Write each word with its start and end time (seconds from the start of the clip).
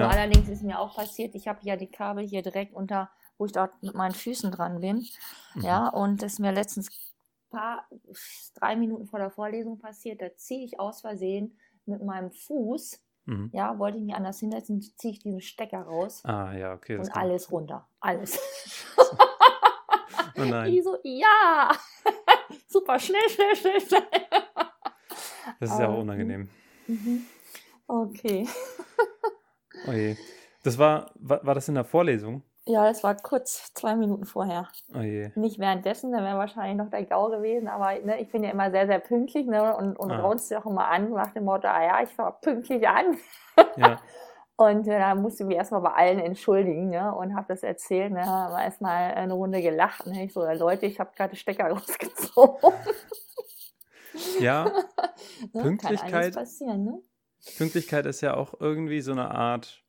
Ja. 0.00 0.08
allerdings 0.08 0.48
ist 0.48 0.62
mir 0.62 0.78
auch 0.78 0.96
passiert, 0.96 1.34
ich 1.34 1.48
habe 1.48 1.60
ja 1.62 1.76
die 1.76 1.90
Kabel 1.90 2.26
hier 2.26 2.42
direkt 2.42 2.74
unter, 2.74 3.10
wo 3.38 3.46
ich 3.46 3.52
dort 3.52 3.72
mit 3.82 3.94
meinen 3.94 4.14
Füßen 4.14 4.50
dran 4.50 4.80
bin. 4.80 5.06
Mhm. 5.54 5.62
Ja, 5.62 5.88
und 5.88 6.22
das 6.22 6.34
ist 6.34 6.38
mir 6.38 6.52
letztens 6.52 6.88
paar, 7.50 7.86
drei 8.54 8.76
Minuten 8.76 9.06
vor 9.06 9.18
der 9.18 9.30
Vorlesung 9.30 9.78
passiert. 9.78 10.20
Da 10.22 10.34
ziehe 10.36 10.64
ich 10.64 10.78
aus 10.78 11.00
Versehen 11.00 11.58
mit 11.86 12.02
meinem 12.04 12.30
Fuß, 12.30 13.00
Mhm. 13.26 13.50
ja, 13.52 13.78
wollte 13.78 13.98
ich 13.98 14.04
mich 14.04 14.14
anders 14.14 14.38
hinsetzen, 14.40 14.80
ziehe 14.96 15.12
ich 15.12 15.18
diesen 15.20 15.40
Stecker 15.42 15.82
raus 15.82 16.22
Ah, 16.24 16.52
ja, 16.52 16.72
okay. 16.74 16.96
Und 16.96 17.14
alles 17.14 17.50
runter. 17.52 17.86
Alles. 18.00 18.38
Oh 20.36 20.44
nein, 20.44 20.72
Ich 20.72 20.82
so, 20.84 20.96
ja! 21.02 21.70
Super, 22.66 22.98
schnell, 22.98 23.28
schnell, 23.28 23.56
schnell, 23.56 23.80
schnell. 23.80 24.02
das 25.60 25.70
ist 25.72 25.78
ja 25.78 25.86
auch 25.86 25.90
aber- 25.92 25.98
unangenehm. 25.98 26.48
Mhm. 26.86 27.26
Okay. 27.86 28.48
Oh 29.86 29.92
je. 29.92 30.16
Das 30.62 30.78
war, 30.78 31.10
war, 31.14 31.44
war 31.46 31.54
das 31.54 31.68
in 31.68 31.74
der 31.74 31.84
Vorlesung? 31.84 32.42
Ja, 32.66 32.84
das 32.84 33.02
war 33.02 33.16
kurz, 33.16 33.72
zwei 33.74 33.96
Minuten 33.96 34.26
vorher. 34.26 34.68
Oh 34.94 35.00
je. 35.00 35.30
Nicht 35.34 35.58
währenddessen, 35.58 36.12
dann 36.12 36.22
wäre 36.24 36.36
wahrscheinlich 36.38 36.76
noch 36.76 36.90
der 36.90 37.04
GAU 37.04 37.30
gewesen, 37.30 37.68
aber 37.68 37.98
ne, 38.00 38.20
ich 38.20 38.30
bin 38.30 38.44
ja 38.44 38.50
immer 38.50 38.70
sehr, 38.70 38.86
sehr 38.86 38.98
pünktlich 39.00 39.46
ne, 39.46 39.74
und, 39.76 39.96
und 39.98 40.10
Ah. 40.10 40.20
raunst 40.20 40.50
ja 40.50 40.60
auch 40.60 40.66
immer 40.66 40.86
an 40.88 41.10
nach 41.10 41.32
dem 41.32 41.44
Motto, 41.44 41.66
ah 41.68 41.82
ja, 41.82 42.02
ich 42.02 42.10
fahre 42.10 42.36
pünktlich 42.40 42.86
an. 42.86 43.16
Ja, 43.76 43.98
Und 44.56 44.86
äh, 44.88 44.98
da 44.98 45.14
musste 45.14 45.42
ich 45.44 45.46
mich 45.48 45.56
erstmal 45.56 45.80
bei 45.80 45.92
allen 45.94 46.18
entschuldigen 46.18 46.90
ne, 46.90 47.14
und 47.14 47.34
habe 47.34 47.46
das 47.48 47.62
erzählt. 47.62 48.12
Ne, 48.12 48.26
haben 48.26 48.52
wir 48.52 48.62
erstmal 48.62 49.14
eine 49.14 49.32
Runde 49.32 49.62
gelacht. 49.62 50.04
Ne, 50.06 50.24
ich 50.26 50.34
so, 50.34 50.44
Leute, 50.44 50.84
ich 50.84 51.00
habe 51.00 51.12
gerade 51.16 51.34
Stecker 51.34 51.68
rausgezogen. 51.70 52.70
ja 54.38 54.64
ne, 54.64 54.72
Kann 55.52 55.62
Pünktlichkeit- 55.62 56.34
passieren, 56.34 56.84
ne? 56.84 56.98
Pünktlichkeit 57.58 58.06
ist 58.06 58.20
ja 58.20 58.34
auch 58.34 58.54
irgendwie 58.60 59.00
so 59.00 59.12
eine 59.12 59.30
Art 59.30 59.84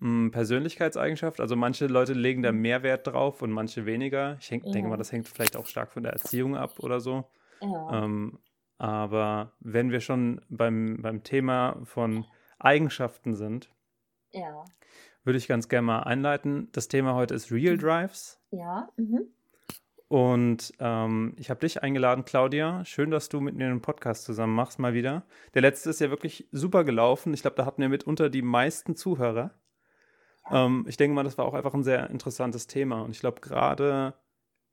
mh, 0.00 0.30
Persönlichkeitseigenschaft. 0.30 1.40
Also 1.40 1.56
manche 1.56 1.86
Leute 1.86 2.12
legen 2.12 2.42
da 2.42 2.52
mehr 2.52 2.82
Wert 2.82 3.06
drauf 3.06 3.42
und 3.42 3.50
manche 3.50 3.86
weniger. 3.86 4.36
Ich 4.40 4.48
denke 4.48 4.68
Ja. 4.70 4.88
mal, 4.88 4.96
das 4.96 5.12
hängt 5.12 5.28
vielleicht 5.28 5.56
auch 5.56 5.66
stark 5.66 5.92
von 5.92 6.02
der 6.02 6.12
Erziehung 6.12 6.56
ab 6.56 6.78
oder 6.78 7.00
so. 7.00 7.24
Ja. 7.60 8.04
Ähm, 8.04 8.38
aber 8.78 9.52
wenn 9.60 9.90
wir 9.90 10.00
schon 10.00 10.40
beim, 10.48 10.98
beim 11.00 11.22
Thema 11.22 11.80
von 11.84 12.26
Eigenschaften 12.58 13.34
sind, 13.34 13.70
ja. 14.32 14.64
würde 15.24 15.38
ich 15.38 15.46
ganz 15.46 15.68
gerne 15.68 15.86
mal 15.86 16.00
einleiten. 16.00 16.68
Das 16.72 16.88
Thema 16.88 17.14
heute 17.14 17.34
ist 17.34 17.52
Real 17.52 17.76
Drives. 17.78 18.40
Ja. 18.50 18.88
Mhm. 18.96 19.26
Und 20.12 20.74
ähm, 20.78 21.32
ich 21.38 21.48
habe 21.48 21.60
dich 21.60 21.82
eingeladen, 21.82 22.26
Claudia. 22.26 22.84
Schön, 22.84 23.10
dass 23.10 23.30
du 23.30 23.40
mit 23.40 23.54
mir 23.54 23.64
einen 23.64 23.80
Podcast 23.80 24.24
zusammen 24.24 24.54
machst, 24.54 24.78
mal 24.78 24.92
wieder. 24.92 25.24
Der 25.54 25.62
letzte 25.62 25.88
ist 25.88 26.02
ja 26.02 26.10
wirklich 26.10 26.46
super 26.52 26.84
gelaufen. 26.84 27.32
Ich 27.32 27.40
glaube, 27.40 27.56
da 27.56 27.64
hatten 27.64 27.80
wir 27.80 27.88
mitunter 27.88 28.28
die 28.28 28.42
meisten 28.42 28.94
Zuhörer. 28.94 29.52
Ähm, 30.50 30.84
ich 30.86 30.98
denke 30.98 31.14
mal, 31.14 31.22
das 31.24 31.38
war 31.38 31.46
auch 31.46 31.54
einfach 31.54 31.72
ein 31.72 31.82
sehr 31.82 32.10
interessantes 32.10 32.66
Thema. 32.66 33.00
Und 33.00 33.12
ich 33.12 33.20
glaube, 33.20 33.40
gerade 33.40 34.12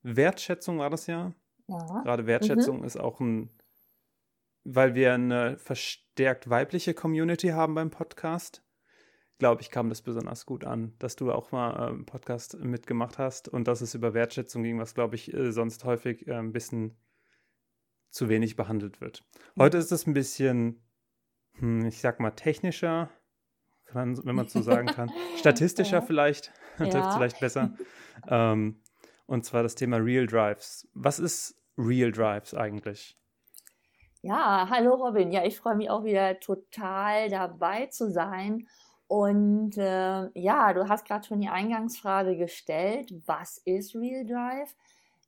Wertschätzung 0.01 0.79
war 0.79 0.89
das 0.89 1.07
ja. 1.07 1.33
Ja. 1.67 2.01
Gerade 2.03 2.27
Wertschätzung 2.27 2.83
ist 2.83 2.99
auch 2.99 3.21
ein, 3.21 3.49
weil 4.65 4.93
wir 4.93 5.13
eine 5.13 5.57
verstärkt 5.57 6.49
weibliche 6.49 6.93
Community 6.93 7.47
haben 7.47 7.75
beim 7.75 7.91
Podcast, 7.91 8.61
glaube 9.39 9.61
ich, 9.61 9.71
kam 9.71 9.89
das 9.89 10.01
besonders 10.01 10.45
gut 10.45 10.65
an, 10.65 10.93
dass 10.99 11.15
du 11.15 11.31
auch 11.31 11.51
mal 11.51 11.73
einen 11.89 12.05
Podcast 12.05 12.59
mitgemacht 12.59 13.17
hast 13.17 13.47
und 13.47 13.67
dass 13.67 13.81
es 13.81 13.95
über 13.95 14.13
Wertschätzung 14.13 14.63
ging, 14.63 14.77
was, 14.79 14.93
glaube 14.93 15.15
ich, 15.15 15.33
äh, 15.33 15.51
sonst 15.51 15.85
häufig 15.85 16.27
äh, 16.27 16.33
ein 16.35 16.51
bisschen 16.51 16.97
zu 18.09 18.27
wenig 18.27 18.55
behandelt 18.55 19.01
wird. 19.01 19.23
Heute 19.57 19.77
ist 19.77 19.91
es 19.91 20.05
ein 20.05 20.13
bisschen, 20.13 20.83
hm, 21.53 21.85
ich 21.85 22.01
sag 22.01 22.19
mal, 22.19 22.31
technischer, 22.31 23.09
kann 23.85 24.23
wenn 24.25 24.35
man 24.35 24.47
so 24.47 24.61
sagen 24.61 24.87
kann, 24.87 25.09
statistischer 25.37 25.97
Ja. 25.97 26.01
vielleicht, 26.01 26.51
trifft 26.77 26.93
Ja. 26.95 27.11
vielleicht 27.11 27.39
besser. 27.39 27.73
ähm, 28.27 28.81
und 29.25 29.45
zwar 29.45 29.63
das 29.63 29.75
Thema 29.75 29.97
Real 29.97 30.27
Drives. 30.27 30.87
Was 30.93 31.19
ist 31.19 31.55
Real 31.77 32.11
Drives 32.11 32.53
eigentlich? 32.53 33.15
Ja, 34.21 34.67
hallo 34.69 34.95
Robin. 34.95 35.31
Ja, 35.31 35.45
ich 35.45 35.57
freue 35.57 35.75
mich 35.75 35.89
auch 35.89 36.03
wieder 36.03 36.41
total 36.41 37.29
dabei 37.29 37.85
zu 37.85 38.11
sein. 38.11 38.67
Und 39.09 39.75
äh, 39.75 40.29
ja, 40.39 40.71
du 40.71 40.87
hast 40.87 41.03
gerade 41.03 41.27
schon 41.27 41.41
die 41.41 41.49
Eingangsfrage 41.49 42.37
gestellt, 42.37 43.11
was 43.25 43.57
ist 43.57 43.95
Real 43.95 44.23
Drive? 44.23 44.75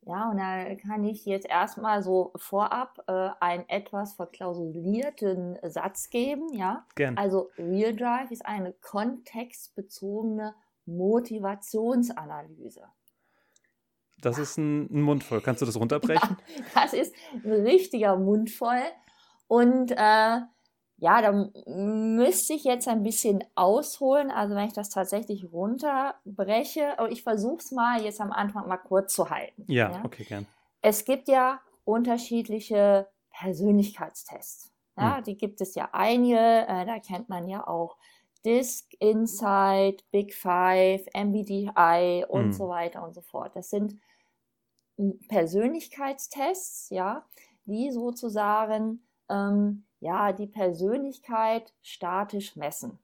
Ja, 0.06 0.30
und 0.30 0.38
da 0.38 0.75
kann 0.75 1.03
ich 1.03 1.25
jetzt 1.25 1.47
erstmal 1.47 2.03
so 2.03 2.31
vorab 2.36 3.03
äh, 3.08 3.30
einen 3.40 3.68
etwas 3.69 4.14
verklausulierten 4.14 5.58
Satz 5.64 6.12
geben. 6.12 6.53
Ja, 6.53 6.86
Gern. 6.94 7.18
also 7.18 7.50
Real 7.58 7.96
Drive 7.96 8.30
ist 8.30 8.46
eine 8.46 8.74
kontextbezogene 8.74 10.53
Motivationsanalyse. 10.86 12.84
Das 14.22 14.38
ist 14.38 14.59
ein, 14.59 14.92
ein 14.92 15.02
Mund 15.02 15.24
voll. 15.24 15.42
Kannst 15.42 15.63
du 15.63 15.66
das 15.66 15.75
runterbrechen? 15.80 16.38
Das 16.75 16.94
ist 16.94 17.16
ein 17.34 17.52
richtiger 17.52 18.16
Mund 18.16 18.52
voll. 18.52 18.84
Und 19.48 19.90
äh, 19.90 20.42
ja, 21.01 21.19
da 21.23 21.50
müsste 21.66 22.53
ich 22.53 22.63
jetzt 22.63 22.88
ein 22.88 23.01
bisschen 23.01 23.44
ausholen. 23.56 24.29
Also 24.29 24.53
wenn 24.53 24.67
ich 24.67 24.73
das 24.73 24.89
tatsächlich 24.91 25.51
runterbreche, 25.51 27.00
aber 27.00 27.12
ich 27.12 27.23
versuche 27.23 27.57
es 27.57 27.72
mal 27.72 28.03
jetzt 28.03 28.22
am 28.22 28.31
Anfang 28.31 28.67
mal 28.67 28.78
kurz 28.78 29.13
zu 29.16 29.31
halten. 29.31 29.66
Ja, 29.67 30.00
okay, 30.06 30.23
gern. 30.23 30.45
Es 30.84 31.03
gibt 31.03 31.28
ja 31.28 31.59
unterschiedliche 31.85 33.07
Persönlichkeitstests. 33.31 34.72
Ja, 34.95 35.17
Hm. 35.17 35.23
die 35.23 35.38
gibt 35.38 35.59
es 35.62 35.73
ja 35.73 35.89
einige. 35.91 36.38
Äh, 36.38 36.85
da 36.85 37.00
kennt 37.00 37.29
man 37.29 37.47
ja 37.47 37.66
auch 37.66 37.97
DISC, 38.45 38.94
Insight, 39.00 40.03
Big 40.12 40.35
Five, 40.35 41.07
MBTI 41.16 42.25
und 42.29 42.44
Hm. 42.44 42.53
so 42.53 42.69
weiter 42.69 43.03
und 43.03 43.16
so 43.16 43.22
fort. 43.22 43.56
Das 43.56 43.72
sind 43.72 44.00
Persönlichkeitstests, 45.29 46.89
ja, 46.91 47.25
die 47.66 47.91
sozusagen 47.91 49.07
ähm, 49.29 49.85
ja 50.01 50.34
die 50.34 50.47
Persönlichkeit 50.47 51.73
statisch 51.81 52.56
messen. 52.56 53.00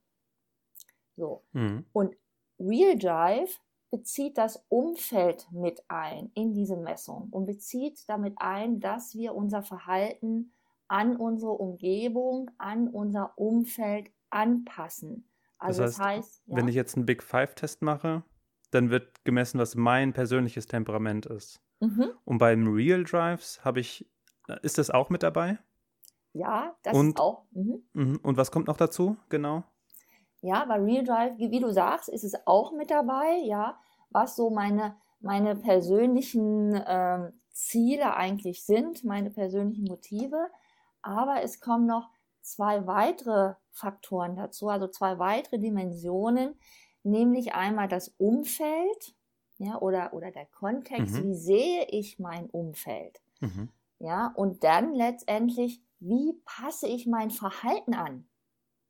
So. 1.16 1.42
Mhm. 1.52 1.86
Und 1.92 2.16
Real 2.60 2.98
Drive 2.98 3.60
bezieht 3.90 4.36
das 4.36 4.64
Umfeld 4.68 5.50
mit 5.50 5.82
ein 5.88 6.30
in 6.34 6.52
diese 6.52 6.76
Messung 6.76 7.28
und 7.30 7.46
bezieht 7.46 8.06
damit 8.08 8.34
ein, 8.36 8.80
dass 8.80 9.14
wir 9.14 9.34
unser 9.34 9.62
Verhalten 9.62 10.52
an 10.88 11.16
unsere 11.16 11.52
Umgebung, 11.52 12.50
an 12.58 12.88
unser 12.88 13.32
Umfeld 13.38 14.10
anpassen. 14.30 15.28
Also 15.58 15.82
Das 15.82 15.96
das 15.96 16.04
heißt, 16.04 16.42
ja, 16.46 16.56
Wenn 16.56 16.68
ich 16.68 16.74
jetzt 16.74 16.96
einen 16.96 17.06
Big 17.06 17.22
Five-Test 17.22 17.82
mache, 17.82 18.22
dann 18.70 18.90
wird 18.90 19.24
gemessen, 19.24 19.58
was 19.58 19.74
mein 19.74 20.12
persönliches 20.12 20.66
Temperament 20.66 21.26
ist. 21.26 21.60
mhm, 21.80 22.10
Und 22.24 22.38
beim 22.38 22.68
Real 22.68 23.04
Drives 23.04 23.64
habe 23.64 23.80
ich, 23.80 24.06
ist 24.62 24.78
das 24.78 24.90
auch 24.90 25.10
mit 25.10 25.22
dabei? 25.22 25.58
Ja, 26.32 26.74
das 26.82 26.96
Und- 26.96 27.08
ist 27.10 27.20
auch. 27.20 27.44
Mhm. 27.52 27.82
Mhm. 27.92 28.20
Und 28.22 28.36
was 28.36 28.50
kommt 28.50 28.66
noch 28.68 28.76
dazu? 28.76 29.16
Genau. 29.28 29.64
Ja, 30.40 30.64
bei 30.66 30.76
Real 30.76 31.04
Drive, 31.04 31.36
wie 31.38 31.60
du 31.60 31.70
sagst, 31.72 32.08
ist 32.08 32.22
es 32.24 32.34
auch 32.46 32.72
mit 32.72 32.90
dabei, 32.90 33.38
ja, 33.42 33.78
was 34.10 34.36
so 34.36 34.50
meine, 34.50 34.96
meine 35.20 35.56
persönlichen 35.56 36.80
ähm, 36.86 37.32
Ziele 37.50 38.14
eigentlich 38.14 38.64
sind, 38.64 39.02
meine 39.04 39.30
persönlichen 39.30 39.84
Motive. 39.84 40.48
Aber 41.02 41.42
es 41.42 41.60
kommen 41.60 41.86
noch 41.86 42.08
zwei 42.40 42.86
weitere 42.86 43.54
Faktoren 43.72 44.36
dazu, 44.36 44.68
also 44.68 44.86
zwei 44.88 45.18
weitere 45.18 45.58
Dimensionen, 45.58 46.54
nämlich 47.02 47.54
einmal 47.54 47.88
das 47.88 48.08
Umfeld, 48.18 49.14
ja, 49.58 49.76
oder, 49.80 50.12
oder 50.12 50.30
der 50.30 50.46
Kontext, 50.46 51.16
Mhm. 51.16 51.22
wie 51.24 51.34
sehe 51.34 51.84
ich 51.90 52.18
mein 52.20 52.48
Umfeld, 52.50 53.20
Mhm. 53.40 53.70
ja, 53.98 54.32
und 54.36 54.62
dann 54.62 54.94
letztendlich, 54.94 55.82
wie 56.00 56.40
passe 56.44 56.86
ich 56.86 57.06
mein 57.06 57.30
Verhalten 57.30 57.94
an? 57.94 58.28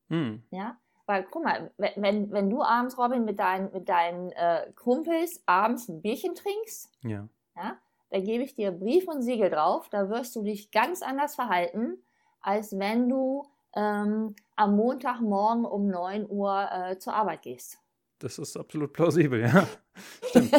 Mhm. 0.08 0.43
Ja, 0.50 0.78
weil 1.06 1.25
guck 1.25 1.44
mal, 1.44 1.70
wenn, 1.76 2.31
wenn, 2.31 2.50
du 2.50 2.62
abends, 2.62 2.99
Robin, 2.99 3.25
mit 3.25 3.38
deinen, 3.38 3.72
mit 3.72 3.88
deinen 3.88 4.31
äh, 4.32 4.70
Kumpels 4.75 5.43
abends 5.46 5.88
ein 5.88 6.02
Bierchen 6.02 6.34
trinkst, 6.34 6.90
Ja. 7.02 7.28
ja, 7.56 7.78
da 8.10 8.20
gebe 8.20 8.44
ich 8.44 8.55
dir 8.55 8.72
Brief 8.72 9.08
und 9.08 9.22
Siegel 9.22 9.50
drauf, 9.50 9.88
da 9.88 10.08
wirst 10.10 10.37
du 10.37 10.43
dich 10.43 10.70
ganz 10.70 11.02
anders 11.02 11.34
verhalten, 11.34 12.02
als 12.40 12.78
wenn 12.78 13.08
du 13.08 13.46
ähm, 13.75 14.34
am 14.56 14.76
Montagmorgen 14.76 15.64
um 15.64 15.88
9 15.88 16.26
Uhr 16.28 16.69
äh, 16.70 16.99
zur 16.99 17.14
Arbeit 17.14 17.43
gehst. 17.43 17.78
Das 18.19 18.38
ist 18.38 18.56
absolut 18.56 18.93
plausibel, 18.93 19.40
ja. 19.40 19.66
Stimmt. 20.25 20.52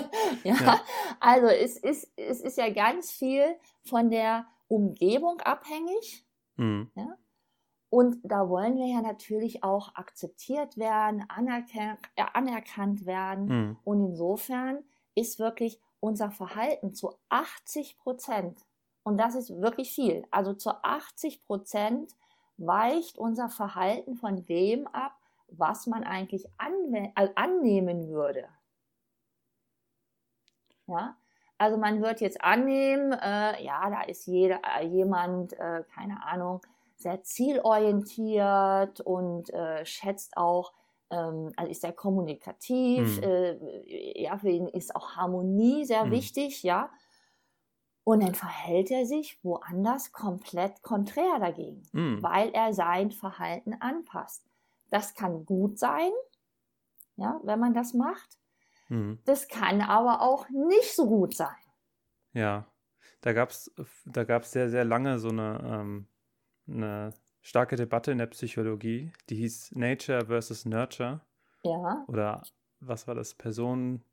ja? 0.43 0.55
Ja. 0.55 0.81
Also 1.19 1.47
es 1.47 1.77
ist, 1.77 2.11
es 2.15 2.41
ist 2.41 2.57
ja 2.57 2.69
ganz 2.69 3.11
viel 3.11 3.43
von 3.83 4.09
der 4.09 4.47
Umgebung 4.67 5.41
abhängig. 5.41 6.25
Mhm. 6.59 6.91
Und 7.89 8.19
da 8.23 8.47
wollen 8.49 8.75
wir 8.75 8.85
ja 8.85 9.01
natürlich 9.01 9.63
auch 9.63 9.95
akzeptiert 9.95 10.77
werden, 10.77 11.25
anerkan 11.27 11.97
äh, 12.15 12.23
anerkannt 12.33 13.05
werden. 13.05 13.45
Mhm. 13.45 13.77
Und 13.83 13.99
insofern 14.01 14.83
ist 15.15 15.39
wirklich 15.39 15.81
unser 15.99 16.29
Verhalten 16.29 16.93
zu 16.93 17.15
80 17.29 17.97
Prozent, 17.97 18.65
und 19.03 19.17
das 19.17 19.33
ist 19.33 19.49
wirklich 19.59 19.91
viel, 19.91 20.27
also 20.29 20.53
zu 20.53 20.71
80 20.83 21.43
Prozent 21.43 22.15
weicht 22.57 23.17
unser 23.17 23.49
Verhalten 23.49 24.15
von 24.15 24.45
dem 24.45 24.85
ab, 24.87 25.17
was 25.47 25.87
man 25.87 26.03
eigentlich 26.03 26.45
äh, 26.59 27.29
annehmen 27.35 28.09
würde. 28.09 28.47
Ja, 30.85 31.17
also 31.59 31.77
man 31.77 32.01
wird 32.01 32.21
jetzt 32.21 32.41
annehmen, 32.41 33.11
äh, 33.11 33.63
ja, 33.63 33.89
da 33.89 34.01
ist 34.03 34.25
jeder, 34.25 34.61
äh, 34.79 34.87
jemand, 34.87 35.53
äh, 35.53 35.83
keine 35.93 36.25
Ahnung, 36.25 36.61
sehr 36.95 37.21
zielorientiert 37.21 39.01
und 39.01 39.49
äh, 39.53 39.85
schätzt 39.85 40.37
auch, 40.37 40.73
ähm, 41.09 41.51
also 41.57 41.69
ist 41.69 41.81
sehr 41.81 41.91
kommunikativ, 41.91 43.17
mhm. 43.17 43.23
äh, 43.23 44.21
ja, 44.21 44.37
für 44.37 44.49
ihn 44.49 44.67
ist 44.67 44.95
auch 44.95 45.17
Harmonie 45.17 45.85
sehr 45.85 46.05
mhm. 46.05 46.11
wichtig, 46.11 46.63
ja. 46.63 46.89
Und 48.05 48.23
dann 48.23 48.35
verhält 48.35 48.89
er 48.89 49.05
sich 49.05 49.37
woanders 49.43 50.13
komplett 50.13 50.81
konträr 50.81 51.39
dagegen, 51.39 51.83
mhm. 51.91 52.23
weil 52.23 52.49
er 52.51 52.73
sein 52.73 53.11
Verhalten 53.11 53.73
anpasst. 53.81 54.45
Das 54.89 55.13
kann 55.13 55.45
gut 55.45 55.77
sein, 55.77 56.11
ja, 57.17 57.39
wenn 57.43 57.59
man 57.59 57.73
das 57.73 57.93
macht. 57.93 58.38
Mhm. 58.89 59.19
Das 59.25 59.47
kann 59.47 59.81
aber 59.81 60.21
auch 60.21 60.49
nicht 60.49 60.93
so 60.93 61.07
gut 61.07 61.35
sein. 61.35 61.55
Ja, 62.33 62.65
da 63.21 63.33
gab 63.33 63.49
es 63.49 63.73
da 64.05 64.23
gab's 64.23 64.51
sehr, 64.51 64.69
sehr 64.69 64.85
lange 64.85 65.19
so 65.19 65.29
eine, 65.29 65.61
ähm, 65.63 66.07
eine 66.67 67.13
starke 67.41 67.75
Debatte 67.75 68.11
in 68.11 68.17
der 68.17 68.27
Psychologie, 68.27 69.11
die 69.29 69.35
hieß 69.35 69.75
Nature 69.75 70.25
versus 70.25 70.65
Nurture. 70.65 71.21
Ja. 71.63 72.03
Oder 72.07 72.43
was 72.79 73.07
war 73.07 73.15
das? 73.15 73.33
Person 73.33 74.03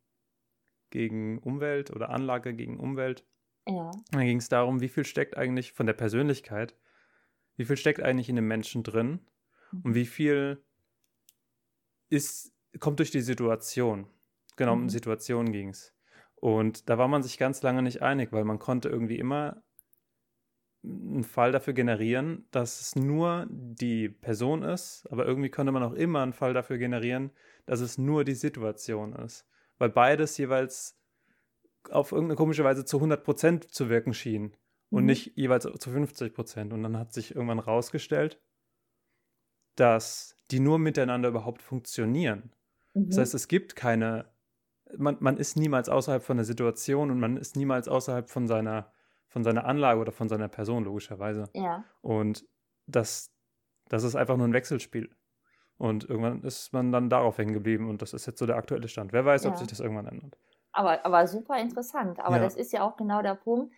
gegen 0.91 1.39
Umwelt 1.39 1.91
oder 1.91 2.11
Anlage 2.11 2.55
gegen 2.55 2.79
Umwelt. 2.79 3.25
Ja. 3.69 3.91
Da 4.11 4.21
ging 4.21 4.39
es 4.39 4.49
darum, 4.49 4.81
wie 4.81 4.89
viel 4.89 5.05
steckt 5.05 5.37
eigentlich 5.37 5.73
von 5.73 5.87
der 5.87 5.95
Persönlichkeit, 5.95 6.77
wie 7.57 7.65
viel 7.65 7.77
steckt 7.77 8.01
eigentlich 8.01 8.29
in 8.29 8.37
dem 8.37 8.47
Menschen 8.47 8.83
drin 8.83 9.21
mhm. 9.73 9.81
und 9.83 9.95
wie 9.95 10.07
viel 10.07 10.63
ist, 12.09 12.53
kommt 12.79 13.01
durch 13.01 13.11
die 13.11 13.21
Situation. 13.21 14.07
Genau, 14.57 14.77
mhm. 14.77 14.83
um 14.83 14.89
Situationen 14.89 15.53
ging 15.53 15.71
es. 15.71 15.95
Und 16.37 16.89
da 16.89 16.99
war 16.99 17.09
man 17.09 17.23
sich 17.23 17.39
ganz 17.39 17.63
lange 17.63 17.83
nicht 17.83 18.03
einig, 18.03 18.33
weil 18.33 18.45
man 18.45 18.59
konnte 18.59 18.89
irgendwie 18.89 19.19
immer 19.19 19.63
einen 20.85 21.25
Fall 21.25 21.53
dafür 21.53 21.73
generieren, 21.73 22.47
dass 22.51 22.81
es 22.81 22.95
nur 22.95 23.47
die 23.51 24.09
Person 24.09 24.63
ist, 24.63 25.07
aber 25.11 25.27
irgendwie 25.27 25.51
konnte 25.51 25.73
man 25.73 25.83
auch 25.83 25.95
immer 25.95 26.23
einen 26.23 26.33
Fall 26.33 26.55
dafür 26.55 26.79
generieren, 26.79 27.31
dass 27.65 27.81
es 27.81 27.99
nur 27.99 28.25
die 28.25 28.35
Situation 28.35 29.13
ist. 29.15 29.47
Weil 29.79 29.91
beides 29.91 30.39
jeweils 30.39 30.99
auf 31.91 32.13
irgendeine 32.13 32.37
komische 32.37 32.65
Weise 32.65 32.85
zu 32.85 32.99
100% 32.99 33.69
zu 33.69 33.89
wirken 33.89 34.15
schien 34.15 34.57
und 34.91 35.03
mhm. 35.03 35.07
nicht 35.07 35.37
jeweils 35.37 35.65
zu 35.65 35.91
50%. 35.91 36.73
Und 36.73 36.83
dann 36.83 36.99
hat 36.99 37.13
sich 37.13 37.35
irgendwann 37.35 37.59
rausgestellt, 37.59 38.41
dass 39.75 40.39
die 40.51 40.61
nur 40.61 40.79
miteinander 40.79 41.29
überhaupt 41.29 41.63
funktionieren. 41.63 42.53
Mhm. 42.95 43.09
Das 43.09 43.19
heißt, 43.19 43.35
es 43.35 43.49
gibt 43.49 43.77
keine, 43.77 44.27
man, 44.97 45.17
man 45.21 45.37
ist 45.37 45.57
niemals 45.57 45.89
außerhalb 45.89 46.23
von 46.23 46.37
der 46.37 46.45
Situation 46.45 47.11
und 47.11 47.21
man 47.21 47.37
ist 47.37 47.57
niemals 47.57 47.89
außerhalb 47.89 48.31
von 48.31 48.47
seiner, 48.47 48.93
von 49.29 49.45
seiner 49.45 49.65
Anlage 49.65 50.01
oder 50.01 50.13
von 50.13 50.29
seiner 50.29 50.49
Person, 50.49 50.85
logischerweise. 50.85 51.45
Ja. 51.55 51.85
Und 52.03 52.47
das, 52.87 53.33
das 53.89 54.05
ist 54.05 54.17
einfach 54.17 54.37
nur 54.37 54.47
ein 54.47 54.53
Wechselspiel. 54.53 55.11
Und 55.79 56.09
irgendwann 56.09 56.43
ist 56.43 56.73
man 56.73 56.91
dann 56.91 57.11
darauf 57.11 57.37
hängen 57.39 57.53
geblieben 57.53 57.91
und 57.91 58.01
das 58.01 58.15
ist 58.15 58.27
jetzt 58.27 58.39
so 58.39 58.47
der 58.47 58.57
aktuelle 58.57 58.89
Stand. 58.89 59.13
Wer 59.13 59.25
weiß, 59.25 59.45
ja. 59.45 59.51
ob 59.51 59.59
sich 59.59 59.67
das 59.67 59.81
irgendwann 59.81 60.07
ändert. 60.07 60.39
Aber, 60.73 61.05
aber 61.05 61.27
super 61.27 61.59
interessant. 61.59 62.21
Aber 62.21 62.37
ja. 62.37 62.43
das 62.43 62.55
ist 62.55 62.73
ja 62.73 62.83
auch 62.83 62.97
genau 62.97 63.23
der 63.23 63.35
Punkt. 63.35 63.75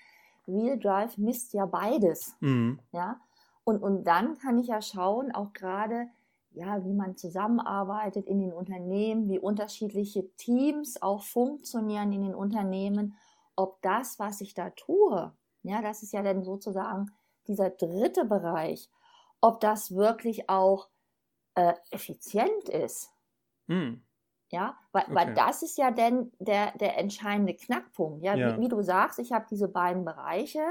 Real 0.46 0.78
Drive 0.78 1.19
misst 1.19 1.52
ja 1.55 1.66
beides. 1.66 2.37
Mhm. 2.40 2.78
Ja. 2.93 3.20
Und, 3.64 3.82
und 3.82 4.05
dann 4.05 4.38
kann 4.38 4.58
ich 4.58 4.69
ja 4.69 4.81
schauen, 4.81 5.32
auch 5.32 5.52
gerade, 5.52 6.08
ja, 6.50 6.84
wie 6.84 6.94
man 6.94 7.16
zusammenarbeitet 7.16 8.26
in 8.26 8.40
den 8.40 8.52
Unternehmen, 8.52 9.28
wie 9.28 9.38
unterschiedliche 9.38 10.28
Teams 10.36 11.00
auch 11.02 11.22
funktionieren 11.22 12.12
in 12.12 12.22
den 12.22 12.34
Unternehmen, 12.34 13.16
ob 13.56 13.80
das, 13.82 14.18
was 14.18 14.40
ich 14.40 14.54
da 14.54 14.70
tue, 14.70 15.32
ja, 15.62 15.82
das 15.82 16.02
ist 16.02 16.12
ja 16.12 16.22
dann 16.22 16.42
sozusagen 16.42 17.10
dieser 17.46 17.70
dritte 17.70 18.24
Bereich, 18.24 18.88
ob 19.40 19.60
das 19.60 19.94
wirklich 19.94 20.48
auch 20.48 20.88
äh, 21.54 21.74
effizient 21.90 22.68
ist. 22.68 23.10
Mhm. 23.66 24.02
Ja, 24.50 24.78
weil, 24.92 25.02
okay. 25.04 25.14
weil 25.14 25.34
das 25.34 25.62
ist 25.62 25.76
ja 25.76 25.90
dann 25.90 26.32
der, 26.38 26.72
der 26.78 26.96
entscheidende 26.98 27.54
Knackpunkt. 27.54 28.22
Ja, 28.22 28.34
ja. 28.34 28.56
Wie, 28.56 28.62
wie, 28.62 28.68
du 28.68 28.80
sagst, 28.82 29.18
ich 29.18 29.32
habe 29.32 29.46
diese 29.50 29.68
beiden 29.68 30.04
Bereiche. 30.04 30.62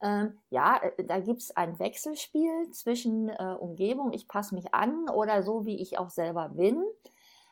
Ähm, 0.00 0.38
ja, 0.50 0.76
äh, 0.76 1.04
da 1.04 1.20
gibt 1.20 1.40
es 1.40 1.56
ein 1.56 1.78
Wechselspiel 1.78 2.70
zwischen 2.70 3.28
äh, 3.28 3.56
Umgebung, 3.58 4.12
ich 4.12 4.28
passe 4.28 4.54
mich 4.54 4.72
an 4.72 5.08
oder 5.08 5.42
so, 5.42 5.66
wie 5.66 5.80
ich 5.80 5.98
auch 5.98 6.10
selber 6.10 6.50
bin. 6.50 6.82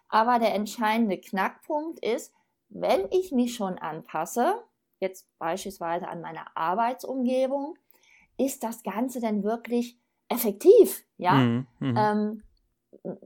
Aber 0.09 0.39
der 0.39 0.55
entscheidende 0.55 1.19
Knackpunkt 1.19 2.05
ist, 2.05 2.33
wenn 2.69 3.09
ich 3.11 3.33
mich 3.33 3.55
schon 3.55 3.79
anpasse, 3.79 4.63
jetzt 5.01 5.27
beispielsweise 5.39 6.09
an 6.09 6.21
meine 6.21 6.57
Arbeitsumgebung, 6.57 7.77
ist 8.39 8.63
das 8.63 8.83
Ganze 8.83 9.21
dann 9.21 9.43
wirklich 9.43 9.99
effektiv? 10.29 11.05
Ja, 11.17 11.35
mhm, 11.35 11.67
mhm. 11.81 11.97
ähm, 11.97 12.43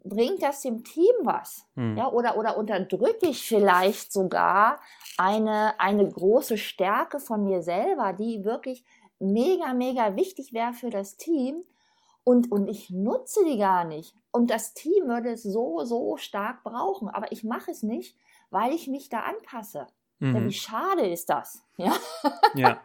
bringt 0.05 0.43
das 0.43 0.63
dem 0.63 0.85
Team 0.85 1.13
was? 1.23 1.67
Hm. 1.75 1.97
Ja, 1.97 2.11
oder, 2.11 2.37
oder 2.37 2.57
unterdrücke 2.57 3.29
ich 3.29 3.47
vielleicht 3.47 4.13
sogar 4.13 4.81
eine, 5.17 5.79
eine 5.79 6.09
große 6.09 6.59
Stärke 6.59 7.21
von 7.21 7.45
mir 7.45 7.63
selber, 7.63 8.13
die 8.13 8.45
wirklich 8.45 8.85
mega, 9.21 9.73
mega 9.75 10.17
wichtig 10.17 10.53
wäre 10.53 10.73
für 10.73 10.91
das 10.91 11.17
Team 11.17 11.63
und, 12.25 12.51
und 12.51 12.69
ich 12.69 12.91
nutze 12.91 13.45
die 13.45 13.59
gar 13.59 13.85
nicht. 13.85 14.15
Und 14.31 14.51
das 14.51 14.75
Team 14.75 15.09
würde 15.09 15.31
es 15.31 15.43
so, 15.43 15.85
so 15.85 16.17
stark 16.17 16.63
brauchen, 16.63 17.09
aber 17.09 17.33
ich 17.33 17.45
mache 17.45 17.71
es 17.71 17.83
nicht, 17.83 18.17
weil 18.51 18.73
ich 18.73 18.89
mich 18.89 19.09
da 19.09 19.21
anpasse. 19.21 19.87
Mhm. 20.19 20.37
Ja, 20.37 20.45
wie 20.45 20.53
schade 20.53 21.07
ist 21.09 21.31
das? 21.31 21.65
Ja. 21.77 21.95
ja. 22.55 22.79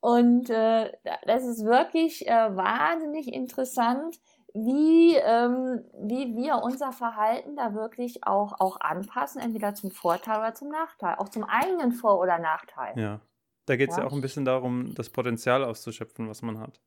Und 0.00 0.50
äh, 0.50 0.92
das 1.26 1.44
ist 1.44 1.64
wirklich 1.64 2.26
äh, 2.26 2.56
wahnsinnig 2.56 3.32
interessant, 3.32 4.18
wie, 4.52 5.14
ähm, 5.14 5.84
wie 5.94 6.34
wir 6.36 6.62
unser 6.64 6.90
Verhalten 6.90 7.54
da 7.54 7.74
wirklich 7.74 8.24
auch, 8.24 8.58
auch 8.58 8.80
anpassen, 8.80 9.40
entweder 9.40 9.74
zum 9.74 9.92
Vorteil 9.92 10.38
oder 10.38 10.54
zum 10.54 10.70
Nachteil, 10.70 11.16
auch 11.18 11.28
zum 11.28 11.44
eigenen 11.44 11.92
Vor- 11.92 12.18
oder 12.18 12.38
Nachteil. 12.38 12.98
Ja, 12.98 13.20
da 13.68 13.76
geht 13.76 13.90
es 13.90 13.96
ja. 13.96 14.02
ja. 14.02 14.08
auch 14.08 14.12
ein 14.12 14.20
bisschen 14.20 14.44
darum, 14.44 14.94
das 14.94 15.10
Potenzial 15.10 15.64
auszuschöpfen, 15.64 16.28
was 16.28 16.42
man 16.42 16.58
hat. 16.58 16.80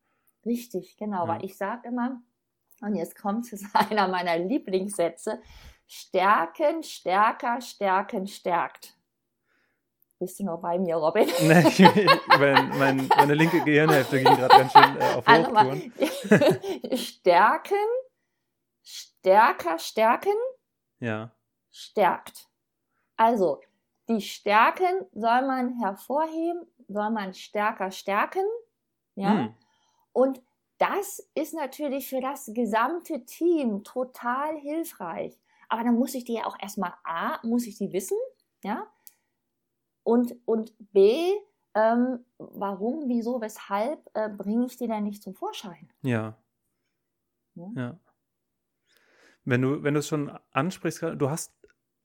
Richtig, 0.45 0.97
genau, 0.97 1.25
ja. 1.25 1.27
weil 1.27 1.45
ich 1.45 1.55
sage 1.57 1.87
immer, 1.87 2.21
und 2.81 2.95
jetzt 2.95 3.15
kommt 3.15 3.51
es 3.53 3.63
einer 3.73 4.07
meiner 4.07 4.37
Lieblingssätze, 4.37 5.41
stärken, 5.87 6.83
stärker, 6.83 7.61
stärken, 7.61 8.27
stärkt. 8.27 8.97
Bist 10.19 10.39
du 10.39 10.43
noch 10.43 10.61
bei 10.61 10.77
mir, 10.77 10.97
Robin? 10.97 11.27
Nee, 11.41 11.67
ich, 11.67 12.37
mein, 12.37 12.77
mein, 12.77 13.07
meine 13.07 13.33
linke 13.33 13.63
Gehirnhälfte 13.63 14.21
ging 14.21 14.35
gerade 14.35 14.55
ganz 14.55 14.71
schön 14.71 14.97
äh, 14.97 15.13
auf 15.15 15.27
also 15.27 15.49
Hochtouren. 15.49 15.93
stärken, 16.97 17.87
stärker, 18.83 19.79
stärken. 19.79 20.35
Ja. 20.99 21.31
Stärkt. 21.71 22.47
Also, 23.17 23.61
die 24.15 24.21
Stärken 24.21 25.05
soll 25.13 25.45
man 25.45 25.79
hervorheben, 25.79 26.65
soll 26.87 27.09
man 27.11 27.33
stärker 27.33 27.91
stärken. 27.91 28.45
Ja. 29.15 29.45
Hm. 29.45 29.55
Und 30.13 30.41
das 30.77 31.29
ist 31.35 31.53
natürlich 31.53 32.09
für 32.09 32.21
das 32.21 32.51
gesamte 32.53 33.23
Team 33.25 33.83
total 33.83 34.57
hilfreich. 34.57 35.39
Aber 35.69 35.83
dann 35.83 35.95
muss 35.95 36.15
ich 36.15 36.25
die 36.25 36.33
ja 36.33 36.45
auch 36.45 36.57
erstmal 36.59 36.93
A, 37.03 37.39
muss 37.43 37.65
ich 37.67 37.77
die 37.77 37.93
wissen, 37.93 38.17
ja, 38.63 38.87
und, 40.03 40.35
und 40.45 40.73
B, 40.91 41.31
ähm, 41.73 42.25
warum, 42.37 43.07
wieso, 43.07 43.39
weshalb 43.39 43.99
äh, 44.13 44.29
bringe 44.29 44.65
ich 44.65 44.77
die 44.77 44.87
denn 44.87 45.03
nicht 45.03 45.21
zum 45.21 45.35
Vorschein? 45.35 45.89
Ja. 46.01 46.37
ja. 47.55 47.71
ja. 47.75 47.99
Wenn 49.43 49.61
du, 49.61 49.83
wenn 49.83 49.93
du 49.93 49.99
es 49.99 50.07
schon 50.07 50.37
ansprichst, 50.51 51.01
du 51.01 51.29
hast, 51.29 51.53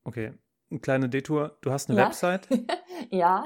okay, 0.04 0.34
eine 0.70 0.80
kleine 0.80 1.08
Detour, 1.08 1.58
du 1.60 1.70
hast 1.70 1.90
eine 1.90 1.98
ja. 1.98 2.06
Website. 2.06 2.48
ja. 3.10 3.44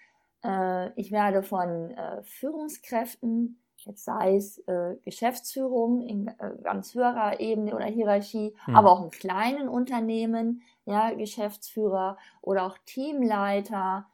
Äh, 0.45 0.93
ich 1.01 1.13
werde 1.13 1.43
von 1.43 1.91
äh, 1.91 2.23
Führungskräften, 2.23 3.59
jetzt 3.79 4.05
sei 4.05 4.37
es 4.37 4.59
äh, 4.67 4.97
Geschäftsführung 5.05 6.03
in 6.03 6.29
äh, 6.29 6.53
ganz 6.63 6.95
höherer 6.95 7.41
Ebene 7.41 7.75
oder 7.75 7.87
Hierarchie, 7.87 8.55
Hm. 8.65 8.77
aber 8.77 8.93
auch 8.93 9.03
in 9.05 9.11
kleinen 9.11 9.69
Unternehmen, 9.69 10.63
ja, 10.85 11.13
Geschäftsführer 11.15 12.19
oder 12.43 12.67
auch 12.67 12.77
Teamleiter 12.85 14.07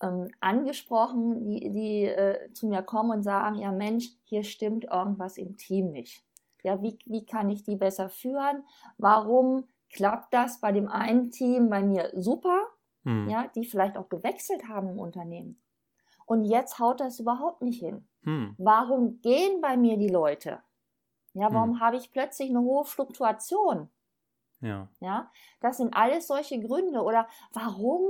ähm, 0.00 0.28
angesprochen, 0.40 1.44
die, 1.44 1.70
die 1.70 2.04
äh, 2.04 2.52
zu 2.52 2.66
mir 2.66 2.82
kommen 2.82 3.10
und 3.10 3.22
sagen, 3.22 3.56
ja 3.56 3.72
Mensch, 3.72 4.10
hier 4.24 4.44
stimmt 4.44 4.84
irgendwas 4.84 5.36
im 5.36 5.56
Team 5.56 5.92
nicht. 5.92 6.24
Ja, 6.62 6.82
wie, 6.82 6.98
wie 7.06 7.24
kann 7.24 7.48
ich 7.50 7.62
die 7.62 7.76
besser 7.76 8.08
führen? 8.08 8.64
Warum 8.98 9.64
klappt 9.90 10.34
das 10.34 10.60
bei 10.60 10.72
dem 10.72 10.88
einen 10.88 11.30
Team 11.30 11.68
bei 11.70 11.82
mir 11.82 12.10
super, 12.14 12.66
Hm. 13.04 13.28
ja, 13.30 13.46
die 13.54 13.64
vielleicht 13.64 13.96
auch 13.96 14.08
gewechselt 14.08 14.68
haben 14.68 14.90
im 14.90 14.98
Unternehmen. 14.98 15.60
Und 16.26 16.44
jetzt 16.44 16.78
haut 16.78 17.00
das 17.00 17.18
überhaupt 17.18 17.62
nicht 17.62 17.80
hin. 17.80 18.06
Hm. 18.24 18.54
Warum 18.58 19.20
gehen 19.20 19.60
bei 19.60 19.76
mir 19.76 19.96
die 19.96 20.08
Leute? 20.08 20.60
Ja, 21.32 21.52
warum 21.52 21.80
habe 21.80 21.96
ich 21.96 22.12
plötzlich 22.12 22.50
eine 22.50 22.60
hohe 22.60 22.84
Fluktuation? 22.84 23.88
Ja. 24.60 24.88
Ja, 25.00 25.30
das 25.60 25.78
sind 25.78 25.94
alles 25.94 26.26
solche 26.26 26.60
Gründe. 26.60 27.02
Oder 27.02 27.26
warum 27.52 28.02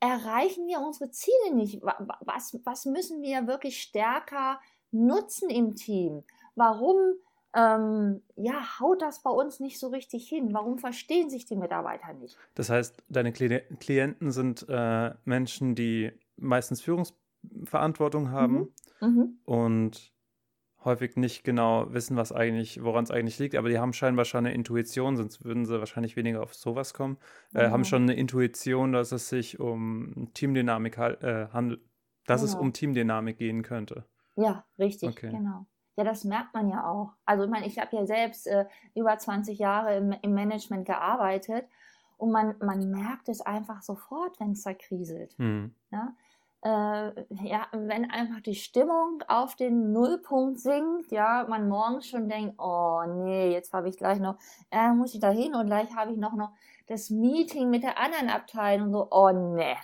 erreichen 0.00 0.66
wir 0.66 0.80
unsere 0.80 1.10
Ziele 1.10 1.54
nicht? 1.54 1.82
Wa- 1.82 1.96
wa- 1.98 2.18
Was, 2.24 2.58
was 2.64 2.84
müssen 2.84 3.22
wir 3.22 3.46
wirklich 3.46 3.80
stärker 3.82 4.60
nutzen 4.90 5.50
im 5.50 5.74
Team? 5.76 6.24
Warum 6.54 6.96
ähm, 7.54 8.22
ja, 8.36 8.78
haut 8.80 9.00
das 9.02 9.22
bei 9.22 9.30
uns 9.30 9.58
nicht 9.60 9.78
so 9.78 9.88
richtig 9.88 10.28
hin? 10.28 10.52
Warum 10.52 10.78
verstehen 10.78 11.30
sich 11.30 11.46
die 11.46 11.56
Mitarbeiter 11.56 12.12
nicht? 12.12 12.36
Das 12.54 12.68
heißt, 12.70 13.02
deine 13.08 13.32
Kli 13.32 13.60
Klienten 13.80 14.30
sind 14.32 14.66
äh, 14.68 15.14
Menschen, 15.24 15.74
die 15.74 16.12
meistens 16.36 16.80
Führungsverantwortung 16.82 18.30
haben 18.30 18.72
Mhm. 19.00 19.38
und 19.44 20.12
häufig 20.84 21.16
nicht 21.16 21.42
genau 21.44 21.92
wissen, 21.92 22.16
was 22.16 22.32
eigentlich, 22.32 22.82
woran 22.82 23.04
es 23.04 23.10
eigentlich 23.10 23.38
liegt, 23.38 23.56
aber 23.56 23.68
die 23.68 23.78
haben 23.78 23.92
scheinbar 23.92 24.24
schon 24.24 24.46
eine 24.46 24.54
Intuition, 24.54 25.16
sonst 25.16 25.44
würden 25.44 25.64
sie 25.66 25.78
wahrscheinlich 25.78 26.16
weniger 26.16 26.42
auf 26.42 26.54
sowas 26.54 26.94
kommen. 26.94 27.18
Äh, 27.52 27.64
haben 27.64 27.82
Genau. 27.82 27.84
schon 27.84 28.02
eine 28.02 28.14
Intuition, 28.14 28.92
dass 28.92 29.10
es 29.12 29.28
sich 29.28 29.58
um 29.58 30.28
Teamdynamik 30.34 30.96
äh, 30.98 31.48
handelt, 31.52 31.80
dass 32.26 32.42
es 32.42 32.52
Genau. 32.52 32.62
um 32.62 32.72
Teamdynamik 32.72 33.38
gehen 33.38 33.62
könnte. 33.62 34.04
Ja, 34.36 34.64
richtig, 34.78 35.08
Okay. 35.10 35.30
genau. 35.30 35.66
Ja, 35.96 36.04
das 36.04 36.22
merkt 36.22 36.54
man 36.54 36.68
ja 36.68 36.86
auch. 36.88 37.12
Also 37.24 37.42
ich 37.44 37.50
meine, 37.50 37.66
ich 37.66 37.76
habe 37.80 37.96
ja 37.96 38.06
selbst 38.06 38.46
äh, 38.46 38.66
über 38.94 39.18
20 39.18 39.58
Jahre 39.58 39.96
im, 39.96 40.14
im 40.22 40.32
Management 40.32 40.86
gearbeitet 40.86 41.66
und 42.18 42.30
man, 42.30 42.54
man 42.60 42.88
merkt 42.88 43.28
es 43.28 43.40
einfach 43.40 43.82
sofort, 43.82 44.38
wenn 44.38 44.52
es 44.52 44.62
da 44.62 44.74
kriselt. 44.74 45.34
Hm. 45.38 45.74
Ja? 45.90 46.14
Äh, 46.62 47.24
ja, 47.30 47.68
wenn 47.72 48.10
einfach 48.10 48.40
die 48.40 48.56
Stimmung 48.56 49.22
auf 49.28 49.54
den 49.54 49.92
Nullpunkt 49.92 50.58
sinkt, 50.58 51.12
ja, 51.12 51.46
man 51.48 51.68
morgens 51.68 52.08
schon 52.08 52.28
denkt, 52.28 52.56
oh 52.58 53.02
nee, 53.06 53.52
jetzt 53.52 53.72
habe 53.72 53.88
ich 53.88 53.96
gleich 53.96 54.18
noch, 54.18 54.36
äh, 54.70 54.90
muss 54.90 55.14
ich 55.14 55.20
da 55.20 55.30
hin 55.30 55.54
und 55.54 55.66
gleich 55.66 55.94
habe 55.94 56.12
ich 56.12 56.18
noch, 56.18 56.34
noch 56.34 56.50
das 56.88 57.10
Meeting 57.10 57.70
mit 57.70 57.84
der 57.84 57.98
anderen 57.98 58.28
Abteilung 58.28 58.88
und 58.88 58.92
so, 58.92 59.08
oh 59.10 59.30
nee. 59.30 59.76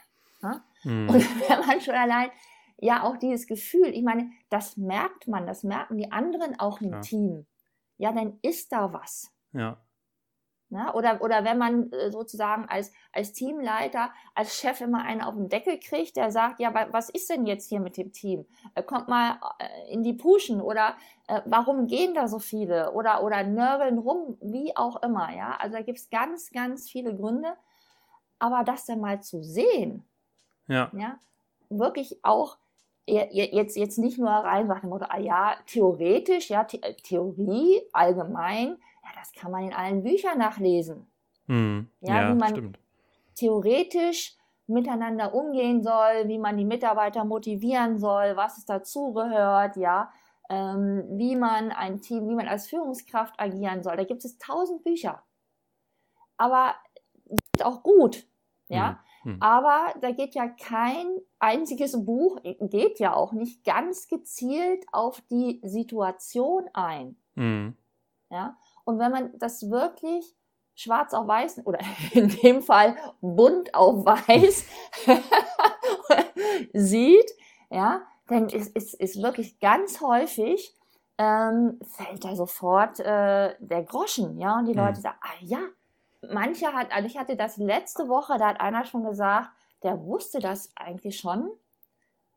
Hm. 0.83 1.09
Und 1.09 1.15
wenn 1.49 1.67
man 1.67 1.81
schon 1.81 1.95
allein, 1.95 2.31
ja, 2.79 3.05
auch 3.05 3.17
dieses 3.17 3.47
Gefühl, 3.47 3.89
ich 3.89 4.03
meine, 4.03 4.31
das 4.51 4.77
merkt 4.77 5.29
man, 5.29 5.47
das 5.47 5.63
merken 5.63 5.97
die 5.97 6.11
anderen 6.11 6.59
auch 6.59 6.81
im 6.81 6.91
Klar. 6.91 7.03
Team. 7.03 7.47
Ja, 7.99 8.13
dann 8.13 8.39
ist 8.43 8.73
da 8.73 8.93
was. 8.93 9.33
Ja. 9.53 9.79
Ne? 10.71 10.93
Oder, 10.95 11.21
oder 11.23 11.45
wenn 11.45 11.59
man 11.59 11.93
äh, 11.93 12.11
sozusagen 12.11 12.67
als, 12.69 12.91
als 13.13 13.33
Teamleiter, 13.33 14.11
als 14.35 14.57
Chef 14.57 14.81
immer 14.81 15.05
einen 15.05 15.21
auf 15.21 15.35
den 15.35 15.49
Deckel 15.49 15.79
kriegt, 15.79 16.17
der 16.17 16.31
sagt, 16.33 16.59
ja, 16.59 16.73
wa- 16.75 16.89
was 16.91 17.11
ist 17.11 17.31
denn 17.31 17.47
jetzt 17.47 17.69
hier 17.69 17.81
mit 17.81 17.97
dem 17.97 18.13
Team? 18.13 18.47
Äh, 18.75 18.83
kommt 18.83 19.07
mal 19.09 19.39
äh, 19.59 19.93
in 19.93 20.03
die 20.03 20.15
Puschen 20.15 20.61
oder 20.61 20.95
äh, 21.29 21.43
warum 21.45 21.87
gehen 21.87 22.15
da 22.15 22.27
so 22.29 22.39
viele? 22.39 22.93
Oder, 22.93 23.23
oder 23.23 23.45
nörgeln 23.45 23.99
rum, 23.99 24.37
wie 24.41 24.77
auch 24.77 25.03
immer. 25.03 25.33
Ja? 25.37 25.57
Also 25.61 25.77
da 25.77 25.83
gibt 25.83 25.99
es 25.99 26.11
ganz, 26.11 26.51
ganz 26.51 26.91
viele 26.91 27.15
Gründe. 27.15 27.55
Aber 28.41 28.65
das 28.65 28.85
dann 28.87 29.01
mal 29.01 29.23
zu 29.23 29.43
sehen, 29.45 30.05
Ja. 30.67 30.91
ja, 30.93 31.19
wirklich 31.71 32.19
auch 32.25 32.59
je- 33.07 33.29
je- 33.31 33.55
jetzt, 33.55 33.77
jetzt 33.77 33.99
nicht 33.99 34.19
nur 34.19 34.29
rein 34.31 34.67
nach 34.67 34.81
dem 34.81 34.91
Motto, 34.91 35.07
ah 35.09 35.19
ja, 35.19 35.55
theoretisch, 35.67 36.51
ja, 36.51 36.67
The 36.69 36.79
Theorie, 37.03 37.83
allgemein, 37.93 38.77
ja, 39.05 39.11
das 39.21 39.33
kann 39.33 39.53
man 39.53 39.65
in 39.65 39.73
allen 39.75 40.03
Büchern 40.03 40.39
nachlesen. 40.39 41.07
Hm. 41.47 41.89
Ja, 42.01 42.23
Ja, 42.23 42.31
wie 42.35 42.39
man- 42.39 42.51
stimmt. 42.51 42.79
Theoretisch 43.37 44.37
miteinander 44.67 45.35
umgehen 45.35 45.83
soll, 45.83 46.27
wie 46.29 46.39
man 46.39 46.57
die 46.57 46.65
Mitarbeiter 46.65 47.25
motivieren 47.25 47.99
soll, 47.99 48.37
was 48.37 48.57
es 48.59 48.65
dazugehört, 48.65 49.77
ja, 49.77 50.11
ähm, 50.49 51.05
wie 51.19 51.37
man 51.37 51.71
ein 51.73 52.01
Team, 52.01 52.29
wie 52.29 52.35
man 52.35 52.49
als 52.49 52.69
Führungskraft 52.69 53.39
agieren 53.39 53.83
soll. 53.83 53.97
Da 53.97 54.05
gibt 54.05 54.25
es 54.25 54.39
tausend 54.39 54.83
Bücher. 54.85 55.23
Aber 56.37 56.75
ist 57.27 57.65
auch 57.65 57.83
gut, 57.83 58.27
ja. 58.69 59.01
Hm. 59.23 59.33
Hm. 59.35 59.37
Aber 59.43 59.95
da 60.03 60.11
geht 60.13 60.35
ja 60.35 60.49
kein 60.49 61.07
einziges 61.39 62.05
Buch, 62.05 62.39
geht 62.43 62.99
ja 62.99 63.15
auch 63.15 63.33
nicht 63.33 63.65
ganz 63.65 64.07
gezielt 64.09 64.85
auf 64.93 65.23
die 65.31 65.61
Situation 65.65 66.69
ein. 66.75 67.17
Hm. 67.35 67.75
Ja? 68.31 68.59
Und 68.85 68.99
wenn 68.99 69.11
man 69.11 69.39
das 69.39 69.71
wirklich 69.71 70.35
schwarz 70.75 71.15
auf 71.15 71.27
weiß 71.27 71.67
oder 71.67 71.79
in 72.13 72.29
dem 72.29 72.63
Fall 72.63 72.97
bunt 73.21 73.75
auf 73.75 74.05
weiß 74.05 74.67
sieht, 76.73 77.31
ja, 77.71 78.03
dann 78.27 78.49
ist, 78.49 78.75
ist, 78.77 78.95
ist 78.95 79.23
wirklich 79.23 79.59
ganz 79.61 80.01
häufig 80.01 80.75
ähm, 81.19 81.79
fällt 81.83 82.25
da 82.25 82.35
sofort 82.35 82.99
äh, 83.01 83.55
der 83.59 83.83
Groschen, 83.85 84.39
ja, 84.39 84.59
und 84.59 84.67
die 84.67 84.73
Mhm. 84.73 84.79
Leute 84.79 85.01
sagen, 85.01 85.19
ah 85.21 85.35
ja, 85.41 85.61
mancher 86.33 86.73
hat, 86.73 86.93
also 86.93 87.07
ich 87.07 87.17
hatte 87.19 87.37
das 87.37 87.57
letzte 87.57 88.09
Woche, 88.09 88.37
da 88.39 88.49
hat 88.49 88.61
einer 88.61 88.85
schon 88.85 89.05
gesagt, 89.05 89.51
der 89.83 90.03
wusste 90.05 90.41
das 90.41 90.73
eigentlich 90.75 91.21
schon 91.21 91.51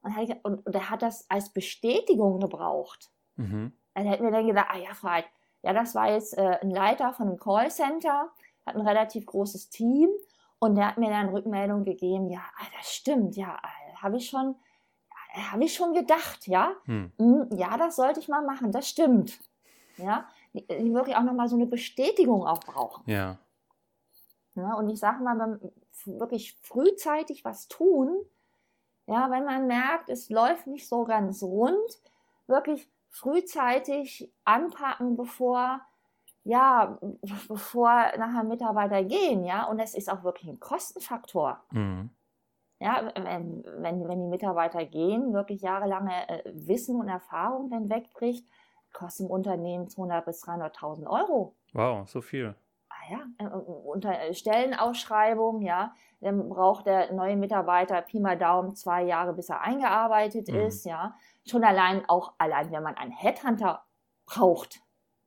und, 0.01 0.15
hat, 0.15 0.29
und, 0.43 0.65
und 0.65 0.75
der 0.75 0.89
hat 0.89 1.01
das 1.01 1.29
als 1.29 1.49
Bestätigung 1.49 2.39
gebraucht. 2.39 3.09
Mhm. 3.35 3.73
Dann 3.93 4.05
hätten 4.05 4.23
wir 4.23 4.31
dann 4.31 4.47
gesagt, 4.47 4.69
ah 4.71 4.77
ja, 4.77 4.93
Frau 4.93 5.09
Heid, 5.09 5.25
ja, 5.63 5.73
das 5.73 5.95
war 5.95 6.11
jetzt 6.11 6.37
äh, 6.37 6.59
ein 6.61 6.71
Leiter 6.71 7.13
von 7.13 7.27
einem 7.27 7.39
Callcenter, 7.39 8.29
hat 8.65 8.75
ein 8.75 8.87
relativ 8.87 9.25
großes 9.25 9.69
Team 9.69 10.09
und 10.59 10.75
der 10.75 10.87
hat 10.87 10.97
mir 10.97 11.09
dann 11.09 11.29
Rückmeldung 11.29 11.83
gegeben, 11.83 12.29
ja, 12.29 12.41
ah, 12.59 12.65
das 12.77 12.93
stimmt, 12.93 13.35
ja, 13.35 13.57
habe 13.95 14.17
ich 14.17 14.29
schon, 14.29 14.55
habe 15.51 15.63
ich 15.63 15.73
schon 15.73 15.93
gedacht, 15.93 16.47
ja, 16.47 16.73
Hm. 16.85 17.11
Hm, 17.17 17.49
ja, 17.51 17.77
das 17.77 17.95
sollte 17.95 18.19
ich 18.19 18.27
mal 18.27 18.41
machen, 18.41 18.71
das 18.71 18.87
stimmt, 18.87 19.39
ja, 19.97 20.27
die, 20.53 20.65
die 20.65 20.93
wirklich 20.93 21.15
auch 21.15 21.23
nochmal 21.23 21.47
so 21.47 21.55
eine 21.55 21.67
Bestätigung 21.67 22.45
auch 22.45 22.59
brauchen. 22.59 23.03
Ja. 23.09 23.37
Ne? 24.55 24.75
Und 24.75 24.89
ich 24.89 24.99
sage 24.99 25.23
mal, 25.23 25.35
beim 25.35 25.59
wirklich 26.05 26.57
frühzeitig 26.61 27.45
was 27.45 27.67
tun, 27.67 28.17
ja, 29.07 29.31
wenn 29.31 29.45
man 29.45 29.67
merkt, 29.67 30.09
es 30.09 30.29
läuft 30.29 30.67
nicht 30.67 30.87
so 30.87 31.05
ganz 31.05 31.41
rund, 31.41 32.01
wirklich 32.47 32.89
frühzeitig 33.17 34.31
anpacken, 34.43 35.17
bevor, 35.17 35.81
ja, 36.43 36.97
bevor 37.47 37.89
nachher 38.17 38.43
Mitarbeiter 38.43 39.03
gehen, 39.03 39.43
ja, 39.43 39.65
und 39.65 39.79
es 39.79 39.95
ist 39.95 40.09
auch 40.09 40.23
wirklich 40.23 40.49
ein 40.49 40.59
Kostenfaktor. 40.59 41.63
Hm. 41.71 42.09
Ja, 42.79 43.11
wenn, 43.15 43.63
wenn, 43.65 44.07
wenn 44.07 44.21
die 44.21 44.27
Mitarbeiter 44.29 44.85
gehen, 44.85 45.33
wirklich 45.33 45.61
jahrelange 45.61 46.29
äh, 46.29 46.43
Wissen 46.53 46.99
und 46.99 47.09
Erfahrung 47.09 47.71
dann 47.71 47.89
wegbricht, 47.89 48.45
kostet 48.93 49.25
im 49.25 49.31
Unternehmen 49.31 49.87
200.000 49.87 50.25
bis 50.25 50.43
300.000 50.43 51.07
Euro. 51.07 51.55
Wow, 51.73 52.07
so 52.07 52.21
viel. 52.21 52.53
Ah 52.89 53.11
ja, 53.11 53.19
äh, 53.39 53.49
unter 53.49 54.19
äh, 54.19 54.33
Stellenausschreibung, 54.33 55.61
ja, 55.61 55.93
dann 56.21 56.49
braucht 56.49 56.85
der 56.85 57.13
neue 57.13 57.35
Mitarbeiter 57.35 58.01
Pi 58.01 58.19
mal 58.19 58.37
Daumen 58.37 58.75
zwei 58.75 59.03
Jahre, 59.03 59.33
bis 59.33 59.49
er 59.49 59.61
eingearbeitet 59.61 60.47
Mhm. 60.47 60.55
ist, 60.55 60.85
ja. 60.85 61.15
Schon 61.47 61.63
allein, 61.63 62.07
auch 62.09 62.33
allein, 62.37 62.71
wenn 62.71 62.83
man 62.83 62.95
einen 62.95 63.11
Headhunter 63.11 63.85
braucht, 64.25 64.81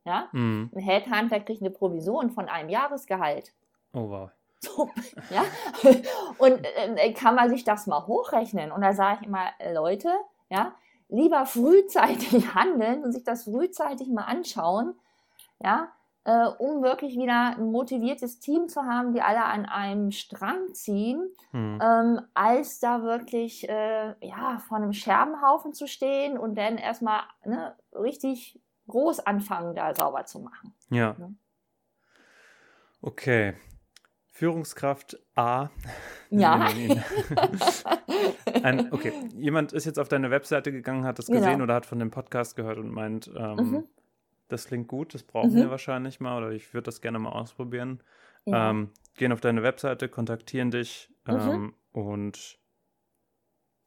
ja. 0.05 0.29
Hm. 0.31 0.71
Ein 0.73 0.81
Headhunter 0.81 1.39
kriegt 1.39 1.61
eine 1.61 1.71
Provision 1.71 2.31
von 2.31 2.49
einem 2.49 2.69
Jahresgehalt. 2.69 3.53
Oh, 3.93 4.09
wow. 4.09 4.29
So, 4.59 4.89
ja. 5.29 5.43
Und 6.37 6.63
äh, 6.63 7.13
kann 7.13 7.35
man 7.35 7.49
sich 7.49 7.63
das 7.63 7.87
mal 7.87 8.05
hochrechnen? 8.07 8.71
Und 8.71 8.81
da 8.81 8.93
sage 8.93 9.19
ich 9.21 9.27
immer, 9.27 9.49
äh, 9.59 9.73
Leute, 9.73 10.09
ja, 10.49 10.75
lieber 11.09 11.45
frühzeitig 11.45 12.31
handeln 12.55 13.03
und 13.03 13.11
sich 13.11 13.23
das 13.23 13.43
frühzeitig 13.43 14.07
mal 14.09 14.23
anschauen, 14.23 14.95
ja, 15.59 15.91
äh, 16.23 16.45
um 16.59 16.83
wirklich 16.83 17.15
wieder 17.17 17.55
ein 17.57 17.71
motiviertes 17.71 18.39
Team 18.39 18.67
zu 18.67 18.83
haben, 18.83 19.13
die 19.13 19.21
alle 19.21 19.43
an 19.45 19.65
einem 19.65 20.11
Strang 20.11 20.73
ziehen, 20.73 21.29
Hm. 21.51 21.79
ähm, 21.81 22.21
als 22.33 22.79
da 22.79 23.01
wirklich 23.03 23.67
äh, 23.67 24.13
ja, 24.25 24.59
vor 24.67 24.77
einem 24.77 24.93
Scherbenhaufen 24.93 25.73
zu 25.73 25.87
stehen 25.87 26.37
und 26.37 26.55
dann 26.57 26.77
erstmal 26.77 27.21
ne, 27.45 27.75
richtig 27.93 28.59
groß 28.87 29.21
anfangen, 29.21 29.73
da 29.75 29.93
sauber 29.95 30.25
zu 30.25 30.39
machen. 30.39 30.73
Ja. 30.89 31.15
Ne? 31.17 31.33
Okay. 33.01 33.53
Führungskraft 34.27 35.19
A. 35.35 35.69
Ja. 36.33 36.65
Ein, 38.63 38.93
okay, 38.93 39.11
jemand 39.35 39.73
ist 39.73 39.83
jetzt 39.85 39.99
auf 39.99 40.07
deine 40.07 40.31
Webseite 40.31 40.71
gegangen, 40.71 41.03
hat 41.03 41.19
das 41.19 41.25
gesehen 41.27 41.43
Genau. 41.53 41.63
oder 41.65 41.73
hat 41.75 41.85
von 41.85 41.99
dem 41.99 42.09
Podcast 42.09 42.55
gehört 42.55 42.77
und 42.77 42.89
meint, 42.89 43.29
ähm, 43.37 43.55
Mhm. 43.57 43.83
Das 44.51 44.65
klingt 44.65 44.87
gut, 44.87 45.13
das 45.13 45.23
brauchen 45.23 45.51
Mhm. 45.53 45.55
wir 45.57 45.69
wahrscheinlich 45.71 46.19
mal 46.19 46.37
oder 46.37 46.51
ich 46.51 46.73
würde 46.73 46.85
das 46.85 47.01
gerne 47.01 47.19
mal 47.19 47.31
ausprobieren. 47.31 48.01
ja. 48.45 48.69
Ähm, 48.71 48.89
gehen 49.17 49.31
auf 49.33 49.41
deine 49.41 49.61
Webseite, 49.61 50.09
kontaktieren 50.09 50.71
dich 50.71 51.09
Mhm. 51.25 51.33
ähm, 51.33 51.75
und 51.91 52.57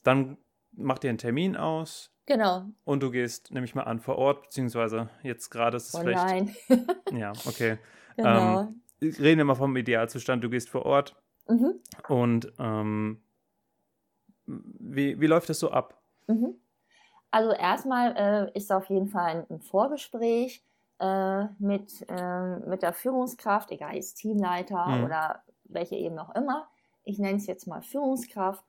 dann 0.04 0.36
macht 0.72 1.02
ihr 1.04 1.10
einen 1.10 1.18
Termin 1.18 1.56
aus 1.56 2.12
genau. 2.26 2.66
und 2.84 3.02
du 3.02 3.10
gehst, 3.10 3.50
nehme 3.52 3.64
ich 3.64 3.74
mal 3.74 3.82
an, 3.84 3.98
vor 4.00 4.16
Ort, 4.16 4.42
beziehungsweise 4.42 5.08
jetzt 5.22 5.50
gerade 5.50 5.76
ist 5.76 5.92
es 5.94 5.98
vielleicht. 6.00 6.70
Online. 6.70 6.86
Ja, 7.18 7.32
okay. 7.46 7.78
genau. 8.16 8.72
Reden 9.00 9.38
wir 9.38 9.44
mal 9.44 9.54
vom 9.54 9.76
Idealzustand. 9.76 10.42
Du 10.44 10.50
gehst 10.50 10.68
vor 10.70 10.84
Ort 10.86 11.16
mhm. 11.48 11.74
und 12.08 12.52
ähm, 12.58 13.22
wie, 14.46 15.20
wie 15.20 15.26
läuft 15.26 15.48
das 15.48 15.58
so 15.58 15.70
ab? 15.70 16.00
Mhm. 16.26 16.54
Also 17.34 17.50
erstmal 17.50 18.14
äh, 18.16 18.56
ist 18.56 18.70
auf 18.70 18.88
jeden 18.88 19.08
Fall 19.08 19.44
ein, 19.50 19.60
Vorgespräch 19.60 20.62
äh, 21.00 21.46
mit, 21.58 22.06
äh, 22.08 22.58
mit 22.60 22.82
der 22.82 22.92
Führungskraft, 22.92 23.72
egal 23.72 23.96
ist 23.96 24.14
Teamleiter 24.14 25.02
Mhm. 25.02 25.02
oder 25.02 25.42
welche 25.64 25.96
eben 25.96 26.16
auch 26.20 26.32
immer. 26.36 26.68
Ich 27.02 27.18
nenne 27.18 27.38
es 27.38 27.48
jetzt 27.48 27.66
mal 27.66 27.82
Führungskraft, 27.82 28.64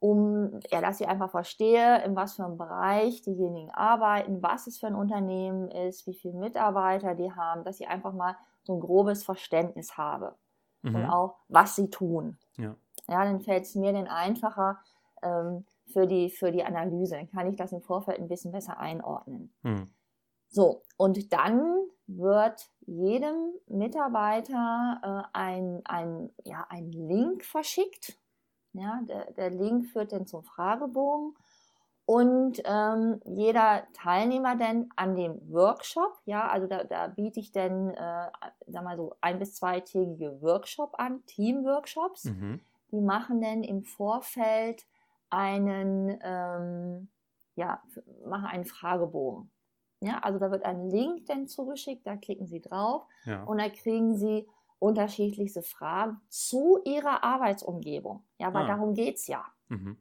um 0.00 0.58
ja, 0.72 0.80
dass 0.80 1.00
ich 1.00 1.06
einfach 1.06 1.30
verstehe, 1.30 2.02
in 2.02 2.16
was 2.16 2.34
für 2.34 2.44
einem 2.44 2.58
Bereich 2.58 3.22
diejenigen 3.22 3.70
arbeiten, 3.70 4.42
was 4.42 4.66
es 4.66 4.78
für 4.80 4.88
ein 4.88 4.96
Unternehmen 4.96 5.70
ist, 5.70 6.04
wie 6.08 6.14
viele 6.14 6.34
Mitarbeiter 6.34 7.14
die 7.14 7.32
haben, 7.32 7.62
dass 7.62 7.78
ich 7.78 7.86
einfach 7.86 8.12
mal 8.12 8.34
so 8.64 8.74
ein 8.74 8.80
grobes 8.80 9.22
Verständnis 9.22 9.96
habe 9.96 10.34
und 10.90 11.04
Mhm. 11.04 11.06
auch, 11.06 11.36
was 11.46 11.76
sie 11.76 11.88
tun. 11.88 12.36
Ja. 12.58 12.76
Ja, 13.08 13.24
dann 13.24 13.40
fällt 13.40 13.64
es 13.64 13.74
mir 13.74 13.92
dann 13.92 14.08
einfacher 14.08 14.78
ähm, 15.22 15.64
für, 15.92 16.06
die, 16.06 16.30
für 16.30 16.52
die 16.52 16.64
Analyse. 16.64 17.16
Dann 17.16 17.30
kann 17.30 17.48
ich 17.48 17.56
das 17.56 17.72
im 17.72 17.82
Vorfeld 17.82 18.18
ein 18.18 18.28
bisschen 18.28 18.52
besser 18.52 18.78
einordnen. 18.78 19.52
Hm. 19.62 19.90
So, 20.48 20.82
und 20.96 21.32
dann 21.32 21.76
wird 22.06 22.70
jedem 22.86 23.52
Mitarbeiter 23.66 25.00
äh, 25.02 25.28
ein, 25.36 25.82
ein, 25.84 26.30
ja, 26.44 26.66
ein 26.70 26.90
Link 26.90 27.44
verschickt. 27.44 28.18
Ja, 28.72 29.00
der, 29.06 29.32
der 29.32 29.50
Link 29.50 29.86
führt 29.86 30.12
dann 30.12 30.26
zum 30.26 30.42
Fragebogen. 30.44 31.34
Und 32.06 32.62
ähm, 32.64 33.20
jeder 33.26 33.86
Teilnehmer 33.92 34.56
dann 34.56 34.88
an 34.96 35.14
dem 35.14 35.38
Workshop, 35.52 36.18
ja, 36.24 36.48
also 36.48 36.66
da, 36.66 36.84
da 36.84 37.08
biete 37.08 37.38
ich 37.38 37.52
dann, 37.52 37.90
äh, 37.90 38.30
sag 38.66 38.82
mal 38.82 38.96
so, 38.96 39.14
ein- 39.20 39.38
bis 39.38 39.54
zweitägige 39.54 40.40
Workshop 40.40 40.94
an, 40.98 41.22
Teamworkshops. 41.26 42.24
Mhm. 42.24 42.60
Die 42.92 43.02
machen 43.02 43.42
dann 43.42 43.62
im 43.62 43.82
Vorfeld 43.84 44.86
einen, 45.30 46.18
ähm, 46.22 47.08
ja, 47.56 47.82
machen 48.24 48.46
einen 48.46 48.64
Fragebogen. 48.64 49.50
Ja, 50.00 50.18
also 50.20 50.38
da 50.38 50.50
wird 50.50 50.64
ein 50.64 50.90
Link 50.90 51.26
dann 51.26 51.48
zugeschickt, 51.48 52.06
da 52.06 52.16
klicken 52.16 52.46
Sie 52.46 52.60
drauf 52.60 53.06
Ja. 53.24 53.42
und 53.44 53.58
da 53.58 53.68
kriegen 53.68 54.16
Sie 54.16 54.48
unterschiedlichste 54.78 55.62
Fragen 55.62 56.20
zu 56.28 56.78
Ihrer 56.84 57.24
Arbeitsumgebung. 57.24 58.24
Ja, 58.38 58.54
weil 58.54 58.64
Ah. 58.64 58.68
darum 58.68 58.94
geht's 58.94 59.26
ja. 59.26 59.44
Mhm. 59.68 59.98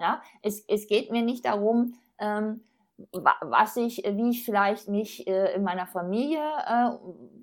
Ja, 0.00 0.22
es, 0.42 0.64
es 0.66 0.86
geht 0.86 1.10
mir 1.10 1.22
nicht 1.22 1.44
darum, 1.44 1.94
ähm, 2.18 2.64
wa- 3.12 3.36
was 3.40 3.76
ich, 3.76 3.98
wie 3.98 4.30
ich 4.30 4.44
vielleicht 4.44 4.88
mich 4.88 5.26
äh, 5.26 5.54
in 5.54 5.62
meiner 5.62 5.86
Familie 5.86 6.40
äh, 6.40 6.90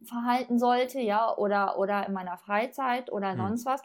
verhalten 0.06 0.58
sollte, 0.60 1.00
ja, 1.00 1.36
oder, 1.38 1.78
oder 1.78 2.06
in 2.08 2.14
meiner 2.14 2.38
Freizeit 2.38 3.12
oder 3.12 3.32
Hm. 3.34 3.38
sonst 3.38 3.66
was. 3.66 3.82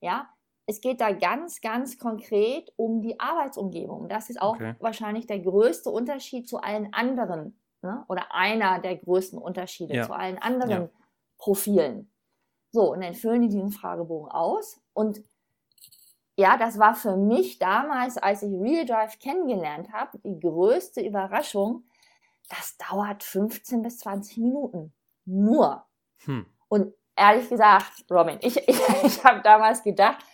Ja, 0.00 0.28
es 0.66 0.80
geht 0.80 1.00
da 1.00 1.12
ganz, 1.12 1.60
ganz 1.60 1.98
konkret 1.98 2.72
um 2.76 3.02
die 3.02 3.20
Arbeitsumgebung. 3.20 4.08
Das 4.08 4.30
ist 4.30 4.40
auch 4.40 4.54
Okay. 4.54 4.74
wahrscheinlich 4.80 5.26
der 5.26 5.40
größte 5.40 5.90
Unterschied 5.90 6.48
zu 6.48 6.58
allen 6.58 6.92
anderen, 6.94 7.60
ne? 7.82 8.04
oder 8.08 8.34
einer 8.34 8.78
der 8.80 8.96
größten 8.96 9.38
Unterschiede 9.38 9.94
Ja. 9.94 10.06
zu 10.06 10.14
allen 10.14 10.38
anderen 10.38 10.70
Ja. 10.70 10.88
Profilen. 11.38 12.10
So, 12.70 12.92
und 12.92 13.02
dann 13.02 13.14
füllen 13.14 13.42
die 13.42 13.48
diesen 13.48 13.70
Fragebogen 13.70 14.30
aus 14.30 14.80
und 14.94 15.22
ja, 16.36 16.56
das 16.56 16.78
war 16.80 16.94
für 16.96 17.16
mich 17.16 17.58
damals, 17.60 18.18
als 18.18 18.42
ich 18.42 18.52
Real 18.52 18.84
Drive 18.84 19.20
kennengelernt 19.20 19.92
habe, 19.92 20.18
die 20.18 20.40
größte 20.40 21.00
Überraschung. 21.00 21.84
Das 22.48 22.76
dauert 22.76 23.22
15 23.22 23.82
bis 23.82 23.98
20 23.98 24.38
Minuten. 24.38 24.92
Nur. 25.24 25.84
Hm. 26.24 26.44
Und 26.68 26.92
ehrlich 27.14 27.48
gesagt, 27.48 28.04
Robin, 28.10 28.38
ich, 28.40 28.56
ich, 28.68 28.80
ich 29.04 29.24
habe 29.24 29.42
damals 29.42 29.84
gedacht, 29.84 30.24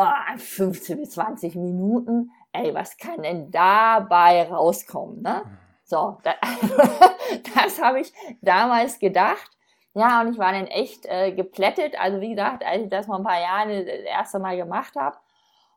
oh, 0.00 0.36
15 0.36 0.98
bis 0.98 1.10
20 1.10 1.54
Minuten, 1.56 2.30
ey, 2.52 2.74
was 2.74 2.96
kann 2.96 3.22
denn 3.22 3.50
dabei 3.50 4.48
rauskommen? 4.48 5.22
Ne? 5.22 5.42
So, 5.84 6.18
da, 6.22 6.34
das 7.54 7.80
habe 7.82 8.00
ich 8.00 8.12
damals 8.40 8.98
gedacht. 8.98 9.50
Ja, 9.94 10.22
und 10.22 10.32
ich 10.32 10.38
war 10.38 10.52
dann 10.52 10.66
echt 10.66 11.04
äh, 11.04 11.32
geplättet. 11.32 12.00
Also 12.00 12.20
wie 12.20 12.30
gesagt, 12.30 12.64
als 12.64 12.84
ich 12.84 12.88
das 12.88 13.06
vor 13.06 13.16
ein 13.16 13.24
paar 13.24 13.40
Jahren 13.40 13.68
das 13.84 14.00
erste 14.00 14.38
Mal 14.38 14.56
gemacht 14.56 14.96
habe. 14.96 15.18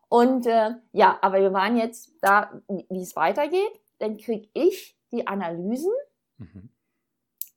Und 0.08 0.46
äh, 0.46 0.70
ja, 0.92 1.18
aber 1.20 1.40
wir 1.40 1.52
waren 1.52 1.76
jetzt 1.76 2.12
da, 2.22 2.50
wie 2.68 3.02
es 3.02 3.14
weitergeht. 3.16 3.80
Dann 3.98 4.16
kriege 4.16 4.48
ich 4.54 4.96
die 5.10 5.26
Analysen, 5.26 5.92
Mhm. 6.38 6.68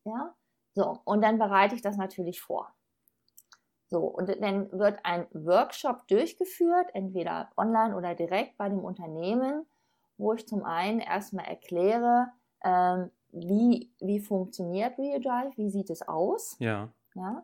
ja, 0.06 0.34
so, 0.74 1.00
und 1.04 1.22
dann 1.22 1.38
bereite 1.38 1.76
ich 1.76 1.82
das 1.82 1.98
natürlich 1.98 2.40
vor. 2.40 2.74
So, 3.90 4.02
und 4.06 4.30
dann 4.42 4.72
wird 4.72 5.00
ein 5.04 5.26
Workshop 5.34 6.08
durchgeführt, 6.08 6.88
entweder 6.94 7.50
online 7.58 7.96
oder 7.98 8.14
direkt 8.14 8.56
bei 8.58 8.70
dem 8.70 8.80
Unternehmen, 8.84 9.66
wo 10.18 10.34
ich 10.34 10.48
zum 10.48 10.64
einen 10.64 11.00
erstmal 11.00 11.46
erkläre, 11.46 12.28
ähm, 12.64 13.10
wie, 13.32 13.92
wie 14.00 14.20
funktioniert 14.20 14.98
Real 15.00 15.20
Drive, 15.20 15.58
wie 15.58 15.70
sieht 15.70 15.90
es 15.90 16.08
aus, 16.08 16.56
Ja. 16.60 16.90
ja? 17.16 17.44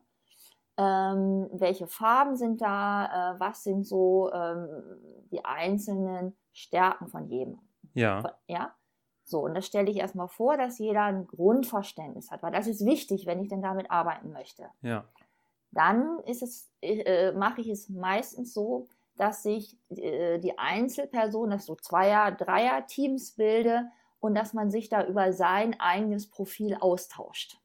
ähm, 0.78 1.50
welche 1.54 1.88
Farben 1.88 2.36
sind 2.36 2.62
da, 2.62 3.34
äh, 3.36 3.40
was 3.40 3.64
sind 3.64 3.86
so 3.88 4.32
ähm, 4.34 4.68
die 5.32 5.44
einzelnen 5.46 6.36
Stärken 6.54 7.08
von 7.08 7.28
jedem. 7.28 7.60
Ja. 7.94 8.22
Von- 8.22 8.32
Ja? 8.48 8.76
So, 9.24 9.40
und 9.40 9.56
das 9.56 9.66
stelle 9.66 9.90
ich 9.90 9.98
erstmal 9.98 10.28
vor, 10.28 10.58
dass 10.58 10.78
jeder 10.78 11.04
ein 11.04 11.26
Grundverständnis 11.26 12.30
hat, 12.30 12.44
weil 12.44 12.52
das 12.52 12.68
ist 12.68 12.86
wichtig, 12.86 13.26
wenn 13.26 13.42
ich 13.42 13.48
denn 13.48 13.62
damit 13.64 13.90
arbeiten 13.90 14.32
möchte. 14.32 14.70
Ja. 14.82 15.06
Dann 15.76 16.20
ist 16.22 16.42
es, 16.44 16.72
äh, 16.82 17.32
mache 17.34 17.62
ich 17.62 17.70
es 17.70 17.90
meistens 17.90 18.54
so, 18.56 18.90
dass 19.18 19.46
ich 19.46 19.78
äh, 19.90 20.40
die 20.40 20.58
Einzelperson, 20.58 21.52
dass 21.52 21.68
so 21.68 21.76
Zweier-, 21.76 22.32
Dreier-Teams 22.32 23.34
bilde 23.36 23.90
und 24.20 24.36
dass 24.36 24.54
man 24.54 24.72
sich 24.72 24.90
da 24.90 25.06
über 25.06 25.34
sein 25.34 25.80
eigenes 25.80 26.30
Profil 26.32 26.76
austauscht. 26.80 27.60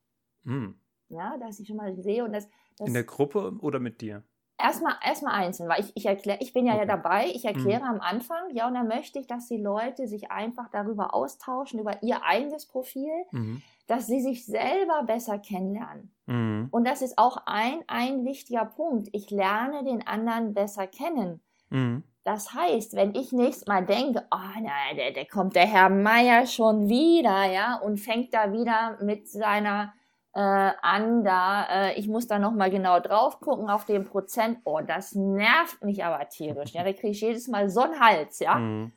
Hm. 0.45 0.71
Ja, 1.09 1.37
dass 1.39 1.61
ich 1.61 1.67
schon 1.69 1.77
mal 1.77 1.95
sehe 2.03 2.25
und 2.25 2.33
das, 2.33 2.49
das 2.79 2.89
In 2.89 2.93
der 2.93 3.05
Gruppe 3.05 3.57
oder 3.61 3.81
mit 3.81 4.03
dir? 4.03 4.23
erstmal 4.59 4.95
erstmal 5.05 5.35
einzeln, 5.35 5.69
weil 5.69 5.81
ich, 5.81 5.93
ich 5.97 6.07
erkläre, 6.07 6.39
ich 6.41 6.53
bin 6.53 6.67
ja, 6.67 6.77
ja 6.77 6.85
Okay. 6.85 6.87
dabei, 6.87 7.27
ich 7.29 7.45
erkläre 7.45 7.85
am 7.85 8.01
Anfang, 8.01 8.55
ja, 8.55 8.67
und 8.69 8.75
dann 8.75 8.89
möchte 8.89 9.19
ich, 9.19 9.27
dass 9.27 9.47
die 9.49 9.57
Leute 9.57 10.07
sich 10.07 10.31
einfach 10.31 10.69
darüber 10.71 11.15
austauschen, 11.15 11.81
über 11.81 12.03
ihr 12.03 12.23
eigenes 12.25 12.67
Profil, 12.67 13.11
Mhm. 13.33 13.63
Dass 13.91 14.07
sie 14.07 14.21
sich 14.21 14.47
selber 14.47 15.03
besser 15.05 15.41
kennenlernen. 15.41 16.15
Mhm. 16.27 16.69
Und 16.71 16.87
das 16.87 17.03
ist 17.03 17.19
auch 17.19 17.39
ein, 17.47 17.83
ein 17.89 18.25
wichtiger 18.25 18.65
Punkt. 18.65 19.09
Ich 19.11 19.31
lerne 19.31 19.83
den 19.83 20.07
anderen 20.07 20.55
besser 20.55 20.87
kennen. 20.87 21.43
Mhm. 21.71 22.05
Das 22.23 22.55
heißt, 22.55 22.95
wenn 22.95 23.17
ich 23.17 23.33
nächstes 23.33 23.67
Mal 23.67 23.85
denke, 23.85 24.25
oh 24.31 24.61
nein, 24.61 24.97
der, 24.97 25.11
der 25.11 25.27
kommt 25.27 25.57
der 25.57 25.67
Herr 25.67 25.89
Meier 25.89 26.47
schon 26.47 26.89
wieder, 26.89 27.51
ja, 27.51 27.81
und 27.81 27.99
fängt 27.99 28.33
da 28.33 28.53
wieder 28.53 28.97
mit 29.03 29.29
seiner 29.29 29.93
äh, 30.35 30.41
an, 30.41 31.25
da, 31.25 31.65
äh, 31.89 31.99
ich 31.99 32.07
muss 32.07 32.29
da 32.29 32.39
nochmal 32.39 32.71
genau 32.71 33.01
drauf 33.01 33.41
gucken 33.41 33.69
auf 33.69 33.87
den 33.87 34.05
Prozent, 34.05 34.59
oh, 34.63 34.81
das 34.87 35.17
nervt 35.17 35.83
mich 35.83 36.05
aber 36.05 36.29
tierisch, 36.29 36.75
ja, 36.75 36.85
da 36.85 36.93
kriege 36.93 37.09
ich 37.09 37.23
jedes 37.23 37.49
Mal 37.49 37.69
so 37.69 37.81
einen 37.81 37.99
Hals, 37.99 38.39
ja. 38.39 38.55
Mhm. 38.55 38.93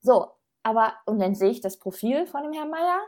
So, 0.00 0.28
aber, 0.62 0.94
und 1.04 1.18
dann 1.18 1.34
sehe 1.34 1.50
ich 1.50 1.60
das 1.60 1.78
Profil 1.78 2.24
von 2.24 2.44
dem 2.44 2.54
Herrn 2.54 2.70
Meier 2.70 2.98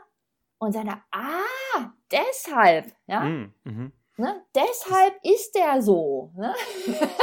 und 0.57 0.71
sage, 0.71 0.93
ah, 1.11 1.91
deshalb, 2.11 2.93
ja, 3.07 3.21
Mhm. 3.21 3.53
Mhm. 3.63 3.91
ne, 4.17 4.41
deshalb 4.55 5.15
ist 5.23 5.53
der 5.55 5.81
so, 5.81 6.31
ne? 6.35 6.53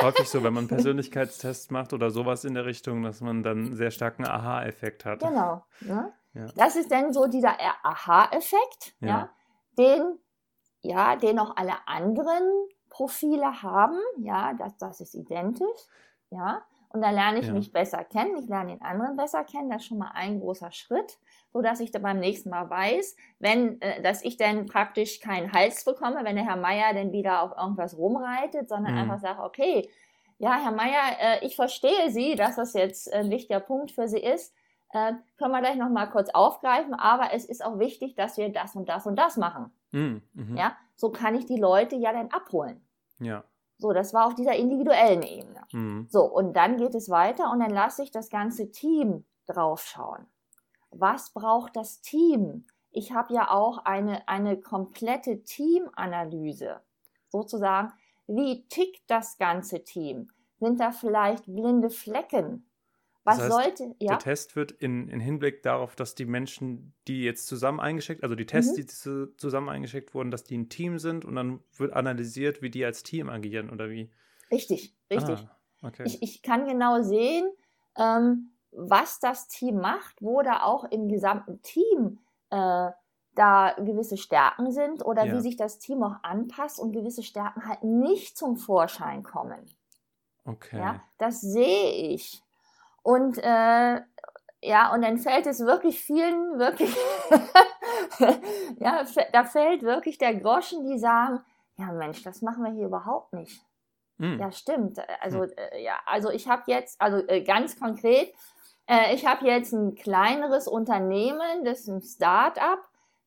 Häufig 0.03 0.29
so, 0.29 0.43
wenn 0.43 0.53
man 0.53 0.63
einen 0.63 0.69
Persönlichkeitstest 0.69 1.71
macht 1.71 1.93
oder 1.93 2.11
sowas 2.11 2.45
in 2.45 2.55
der 2.55 2.65
Richtung, 2.67 3.03
dass 3.03 3.21
man 3.21 3.43
dann 3.43 3.59
einen 3.67 3.77
sehr 3.77 3.91
starken 3.91 4.25
Aha-Effekt 4.27 5.05
hat. 5.05 5.21
Genau. 5.21 5.65
Ne? 5.81 6.13
Ja. 6.35 6.47
Das 6.57 6.77
ist 6.77 6.91
dann 6.91 7.13
so 7.13 7.27
dieser 7.27 7.57
Aha-Effekt, 7.83 8.95
ja. 9.01 9.09
Ja. 9.09 9.31
den, 9.79 10.19
ja, 10.81 11.17
den 11.17 11.39
auch 11.39 11.57
alle 11.57 11.75
anderen 11.87 12.43
Profile 12.91 13.63
haben, 13.63 13.99
ja, 14.19 14.53
das, 14.55 14.77
das 14.77 15.01
ist 15.01 15.15
identisch, 15.15 15.81
ja. 16.31 16.63
Und 16.93 17.01
dann 17.03 17.15
lerne 17.15 17.39
ich 17.39 17.47
Ja. 17.47 17.53
mich 17.55 17.73
besser 17.73 18.05
kennen, 18.05 18.37
ich 18.37 18.49
lerne 18.49 18.73
den 18.73 18.83
anderen 18.83 19.17
besser 19.17 19.45
kennen. 19.45 19.71
Das 19.71 19.83
ist 19.83 19.89
schon 19.89 19.99
mal 19.99 20.11
ein 20.15 20.41
großer 20.41 20.71
Schritt, 20.73 21.19
so 21.53 21.63
dass 21.63 21.81
ich 21.81 21.91
dann 21.91 22.03
beim 22.03 22.21
nächsten 22.21 22.51
Mal 22.51 22.69
weiß, 22.69 23.17
wenn, 23.39 23.81
äh, 23.81 24.03
dass 24.03 24.23
ich 24.23 24.37
dann 24.37 24.67
praktisch 24.67 25.21
keinen 25.21 25.53
Hals 25.53 25.85
bekomme, 25.85 26.21
wenn 26.25 26.37
der 26.37 26.45
Herr 26.45 26.57
Meier 26.57 26.93
dann 26.93 27.13
wieder 27.13 27.43
auf 27.43 27.53
irgendwas 27.57 27.97
rumreitet, 27.97 28.69
sondern 28.69 28.93
Mhm. 28.95 28.99
einfach 29.01 29.21
sage, 29.21 29.43
okay, 29.43 29.89
ja, 30.39 30.55
Herr 30.63 30.73
Meier, 30.73 31.01
äh, 31.21 31.47
ich 31.47 31.57
verstehe 31.57 32.11
Sie, 32.11 32.35
dass 32.35 32.57
das 32.57 32.75
jetzt 32.75 33.13
ein 33.13 33.31
wichtiger 33.31 33.61
Punkt 33.61 33.93
für 33.93 34.09
Sie 34.09 34.21
ist. 34.21 34.55
Äh, 34.91 35.13
können 35.39 35.53
wir 35.53 35.61
gleich 35.61 35.77
nochmal 35.77 36.11
kurz 36.11 36.29
aufgreifen, 36.31 36.93
aber 36.93 37.33
es 37.33 37.47
ist 37.47 37.65
auch 37.65 37.79
wichtig, 37.79 38.15
dass 38.17 38.37
wir 38.37 38.51
das 38.51 38.77
und 38.77 38.89
das 38.89 39.07
und 39.07 39.17
das 39.17 39.39
machen. 39.39 39.73
Mhm. 39.93 40.23
Mhm. 40.35 40.57
Ja, 40.59 40.77
so 40.97 41.11
kann 41.11 41.35
ich 41.35 41.47
die 41.47 41.57
Leute 41.59 41.97
ja 41.97 42.13
dann 42.13 42.31
abholen. 42.31 42.85
Ja. 43.19 43.45
So, 43.83 43.93
das 43.93 44.15
war 44.15 44.27
auf 44.27 44.37
dieser 44.37 44.55
individuellen 44.55 45.23
Ebene. 45.23 45.67
Mhm. 45.73 46.07
So, 46.09 46.23
und 46.23 46.55
dann 46.55 46.77
geht 46.77 46.95
es 46.95 47.11
weiter 47.11 47.51
und 47.51 47.59
dann 47.59 47.73
lasse 47.73 48.05
ich 48.05 48.13
das 48.13 48.31
ganze 48.31 48.71
Team 48.71 49.25
draufschauen. 49.47 50.25
Was 50.93 51.31
braucht 51.31 51.75
das 51.75 52.01
Team? 52.01 52.65
Ich 52.93 53.13
habe 53.13 53.35
ja 53.35 53.51
auch 53.51 53.79
eine, 53.79 54.29
eine 54.29 54.57
komplette 54.61 55.43
Teamanalyse. 55.43 56.81
Sozusagen, 57.29 57.93
wie 58.29 58.69
tickt 58.69 59.03
das 59.09 59.37
ganze 59.37 59.83
Team? 59.83 60.31
Sind 60.61 60.79
da 60.79 60.93
vielleicht 60.93 61.47
blinde 61.47 61.91
Flecken? 61.91 62.71
Was 63.25 63.37
Das 63.39 63.45
heißt, 63.57 63.79
sollte, 63.79 63.95
ja? 64.01 64.13
Der 64.15 64.19
Test 64.19 64.57
wird 64.57 64.73
in, 64.73 65.09
in 65.09 65.21
Hinblick 65.21 65.63
darauf, 65.63 65.95
dass 65.95 66.15
die 66.17 66.25
Menschen, 66.25 66.93
die 67.07 67.23
jetzt 67.23 67.47
zusammen 67.47 67.79
eingeschickt, 67.79 68.25
also 68.25 68.35
die 68.35 68.47
Tests, 68.47 68.73
Mhm. 68.73 68.77
die 68.77 68.87
zu- 68.87 69.37
zusammen 69.37 69.69
eingeschickt 69.69 70.13
wurden, 70.15 70.31
dass 70.33 70.43
die 70.45 70.59
ein 70.59 70.69
Team 70.69 70.99
sind 70.99 71.25
und 71.25 71.37
dann 71.37 71.61
wird 71.77 71.93
analysiert, 71.93 72.63
wie 72.63 72.71
die 72.71 72.85
als 72.85 73.03
Team 73.05 73.29
agieren 73.29 73.71
oder 73.71 73.91
wie. 73.91 74.11
Richtig, 74.51 74.95
richtig. 75.11 75.47
Ah, 75.83 75.87
okay. 75.87 76.05
Ich, 76.07 76.23
ich 76.23 76.43
kann 76.43 76.67
genau 76.67 77.03
sehen, 77.03 77.49
ähm, 77.97 78.51
was 78.73 79.21
das 79.21 79.47
Team 79.49 79.77
macht, 79.77 80.21
wo 80.21 80.43
da 80.43 80.63
auch 80.65 80.85
im 80.85 81.09
gesamten 81.09 81.63
Team 81.63 82.19
äh, 82.51 82.91
da 83.35 83.75
gewisse 83.79 84.17
Stärken 84.17 84.73
sind 84.73 85.05
oder 85.05 85.25
Ja. 85.27 85.37
wie 85.37 85.41
sich 85.41 85.57
das 85.57 85.79
Team 85.79 86.03
auch 86.03 86.17
anpasst 86.23 86.79
und 86.81 86.93
gewisse 86.93 87.23
Stärken 87.23 87.67
halt 87.67 87.83
nicht 87.85 88.37
zum 88.37 88.57
Vorschein 88.57 89.23
kommen. 89.23 89.71
okay. 90.47 90.79
Ja, 90.79 91.01
das 91.19 91.41
sehe 91.41 91.93
ich. 92.15 92.43
Und 93.03 93.39
äh, 93.39 94.01
ja, 94.65 94.93
und 94.95 95.03
dann 95.03 95.19
fällt 95.19 95.47
es 95.47 95.61
wirklich 95.61 96.01
vielen 96.01 96.59
wirklich, 96.59 96.95
ja, 98.79 99.05
da 99.33 99.45
fällt 99.45 99.83
wirklich 99.83 100.19
der 100.19 100.35
Groschen, 100.37 100.85
die 100.87 100.99
sagen, 100.99 101.41
ja 101.77 101.87
Mensch, 101.93 102.23
das 102.23 102.43
machen 102.43 102.65
wir 102.65 102.73
hier 102.73 102.87
überhaupt 102.87 103.33
nicht. 103.33 103.61
Mhm. 104.19 104.39
Ja, 104.39 104.53
stimmt. 104.53 104.99
Also, 105.21 105.43
Hm. 105.45 105.51
äh, 105.57 105.83
ja, 105.83 105.95
also 106.07 106.31
ich 106.31 106.49
habe 106.49 106.63
jetzt, 106.67 107.01
also 107.01 107.19
äh, 107.27 107.43
ganz 107.43 107.79
konkret, 107.79 108.33
äh, 108.87 109.15
ich 109.15 109.27
habe 109.27 109.47
jetzt 109.47 109.73
ein 109.73 109.95
kleineres 109.95 110.69
Unternehmen, 110.69 111.65
das 111.65 111.81
ist 111.81 111.89
ein 111.89 112.03
Start-up, 112.03 112.79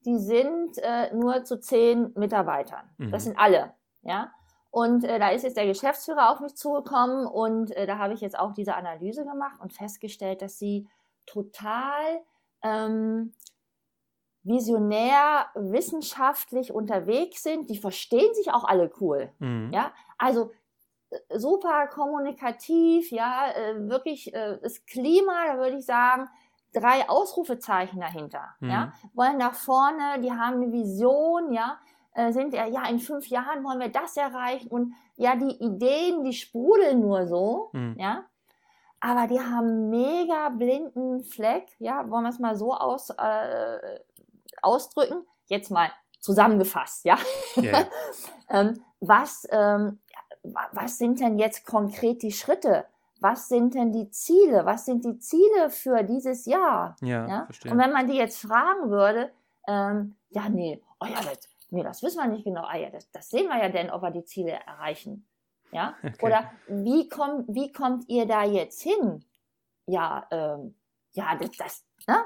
die 0.05 0.19
sind 0.19 0.77
äh, 0.77 1.13
nur 1.13 1.43
zu 1.43 1.59
zehn 1.59 2.13
Mitarbeitern. 2.15 2.87
Das 2.97 3.23
Mhm. 3.23 3.29
sind 3.31 3.39
alle, 3.39 3.73
ja. 4.03 4.31
Und 4.75 5.05
äh, 5.05 5.19
da 5.19 5.29
ist 5.29 5.43
jetzt 5.43 5.55
der 5.55 5.67
Geschäftsführer 5.67 6.29
auf 6.31 6.41
mich 6.41 6.57
zugekommen 6.57 7.27
und 7.27 7.71
äh, 7.71 7.87
da 7.87 7.97
habe 7.97 8.13
ich 8.13 8.19
jetzt 8.19 8.37
auch 8.37 8.51
diese 8.51 8.75
Analyse 8.75 9.23
gemacht 9.23 9.61
und 9.61 9.71
festgestellt, 9.71 10.41
dass 10.41 10.59
sie 10.59 10.89
total 11.25 12.19
ähm, 12.61 13.33
visionär, 14.43 15.45
wissenschaftlich 15.55 16.73
unterwegs 16.73 17.41
sind. 17.41 17.69
Die 17.69 17.77
verstehen 17.77 18.33
sich 18.33 18.51
auch 18.51 18.65
alle 18.65 18.91
cool. 18.99 19.31
Mhm. 19.39 19.71
Ja, 19.71 19.93
also 20.17 20.51
äh, 21.09 21.39
super 21.39 21.87
kommunikativ, 21.87 23.11
ja, 23.11 23.51
äh, 23.55 23.89
wirklich 23.89 24.33
äh, 24.33 24.59
das 24.61 24.85
Klima, 24.85 25.45
da 25.47 25.57
würde 25.57 25.77
ich 25.77 25.85
sagen, 25.85 26.27
drei 26.73 27.07
Ausrufezeichen 27.07 28.01
dahinter, 28.01 28.55
Mhm. 28.59 28.69
ja, 28.69 28.93
wollen 29.13 29.37
nach 29.37 29.55
vorne, 29.55 30.19
die 30.19 30.33
haben 30.33 30.55
eine 30.61 30.73
Vision, 30.73 31.53
ja, 31.53 31.79
äh, 32.15 32.31
sind 32.33 32.53
ja, 32.53 32.65
ja, 32.65 32.87
in 32.89 32.99
fünf 32.99 33.27
Jahren 33.27 33.63
wollen 33.63 33.79
wir 33.79 33.89
das 33.89 34.17
erreichen 34.17 34.67
und 34.69 34.93
ja, 35.15 35.35
die 35.35 35.55
Ideen, 35.63 36.23
die 36.23 36.33
sprudeln 36.33 36.99
nur 36.99 37.27
so, 37.27 37.69
Mhm. 37.73 37.95
ja, 37.99 38.25
aber 38.99 39.27
die 39.27 39.39
haben 39.39 39.89
mega 39.89 40.49
blinden 40.49 41.23
Fleck, 41.23 41.67
ja, 41.79 42.09
wollen 42.09 42.23
wir 42.23 42.29
es 42.29 42.39
mal 42.39 42.55
so 42.55 42.73
aus, 42.73 43.09
äh, 43.11 43.99
ausdrücken, 44.61 45.25
jetzt 45.47 45.69
mal 45.71 45.89
zusammengefasst, 46.19 47.05
ja, 47.05 47.17
ja. 47.55 47.85
ähm, 48.49 48.81
was, 48.99 49.47
ähm, 49.51 49.99
wa- 50.43 50.69
was 50.71 50.97
sind 50.97 51.19
denn 51.19 51.37
jetzt 51.37 51.65
konkret 51.67 52.23
die 52.23 52.31
Schritte? 52.31 52.85
Was 53.21 53.47
sind 53.47 53.75
denn 53.75 53.91
die 53.93 54.09
Ziele? 54.11 54.65
Was 54.65 54.85
sind 54.85 55.05
die 55.05 55.17
Ziele 55.19 55.69
für 55.69 56.03
dieses 56.03 56.45
Jahr? 56.45 56.95
ja, 57.01 57.27
Ja? 57.27 57.45
verstehe. 57.45 57.71
Und 57.71 57.77
wenn 57.77 57.91
man 57.93 58.07
die 58.07 58.17
jetzt 58.17 58.39
fragen 58.39 58.89
würde, 58.89 59.31
ähm, 59.67 60.15
ja, 60.29 60.49
nee, 60.49 60.81
oh 60.99 61.05
ja, 61.05 61.19
das, 61.21 61.39
nee, 61.75 61.83
das 61.83 62.01
wissen 62.03 62.19
wir 62.19 62.27
nicht 62.27 62.43
genau. 62.45 62.63
Ah 62.63 62.77
ja, 62.77 62.89
das, 62.89 63.09
das 63.11 63.29
sehen 63.29 63.47
wir 63.47 63.57
ja 63.57 63.69
denn, 63.69 63.91
ob 63.91 64.01
wir 64.01 64.11
die 64.11 64.23
Ziele 64.25 64.51
erreichen. 64.53 65.27
Ja? 65.71 65.95
Okay. 66.03 66.25
Oder 66.25 66.51
wie 66.67 67.09
kommt, 67.09 67.45
wie 67.47 67.71
kommt 67.71 68.07
ihr 68.09 68.25
da 68.25 68.43
jetzt 68.43 68.81
hin? 68.81 69.23
Ja, 69.87 70.25
ähm, 70.31 70.75
ja, 71.13 71.35
das, 71.35 71.51
das 71.57 71.85
ne? 72.07 72.17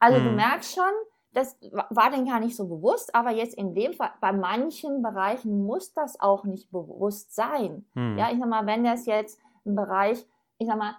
Also 0.00 0.18
du 0.18 0.30
Mhm. 0.30 0.36
merkst 0.36 0.74
schon, 0.74 0.92
das 1.32 1.56
wa- 1.72 1.86
war 1.90 2.10
denn 2.10 2.26
gar 2.26 2.40
nicht 2.40 2.56
so 2.56 2.66
bewusst, 2.68 3.14
aber 3.14 3.30
jetzt 3.30 3.54
in 3.54 3.74
dem 3.74 3.92
Fall, 3.94 4.12
bei 4.20 4.32
manchen 4.32 5.02
Bereichen 5.02 5.64
muss 5.64 5.92
das 5.92 6.20
auch 6.20 6.44
nicht 6.44 6.70
bewusst 6.70 7.34
sein. 7.34 7.86
Mhm. 7.94 8.16
Ja, 8.18 8.30
ich 8.30 8.38
sag 8.38 8.48
mal, 8.48 8.66
wenn 8.66 8.84
das 8.84 9.06
jetzt 9.06 9.38
ein 9.66 9.74
Bereich, 9.74 10.24
ich 10.58 10.66
sag 10.66 10.76
mal, 10.78 10.96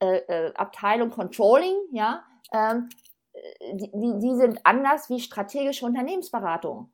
äh, 0.00 0.18
äh, 0.48 0.54
Abteilung 0.54 1.10
Controlling, 1.10 1.76
ja, 1.92 2.22
ähm, 2.52 2.88
äh, 3.32 3.74
die, 3.76 3.90
die, 3.92 4.18
die 4.20 4.34
sind 4.36 4.60
anders 4.64 5.08
wie 5.10 5.20
strategische 5.20 5.86
Unternehmensberatung. 5.86 6.92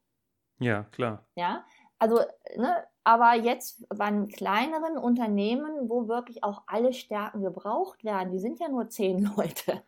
Ja, 0.62 0.84
klar. 0.84 1.24
Ja, 1.34 1.64
also, 1.98 2.20
ne, 2.56 2.84
aber 3.04 3.34
jetzt 3.34 3.86
bei 3.88 4.04
einem 4.04 4.28
kleineren 4.28 4.96
Unternehmen, 4.96 5.88
wo 5.88 6.08
wirklich 6.08 6.44
auch 6.44 6.62
alle 6.66 6.92
Stärken 6.92 7.42
gebraucht 7.42 8.04
werden, 8.04 8.32
die 8.32 8.38
sind 8.38 8.60
ja 8.60 8.68
nur 8.68 8.88
zehn 8.88 9.30
Leute. 9.36 9.82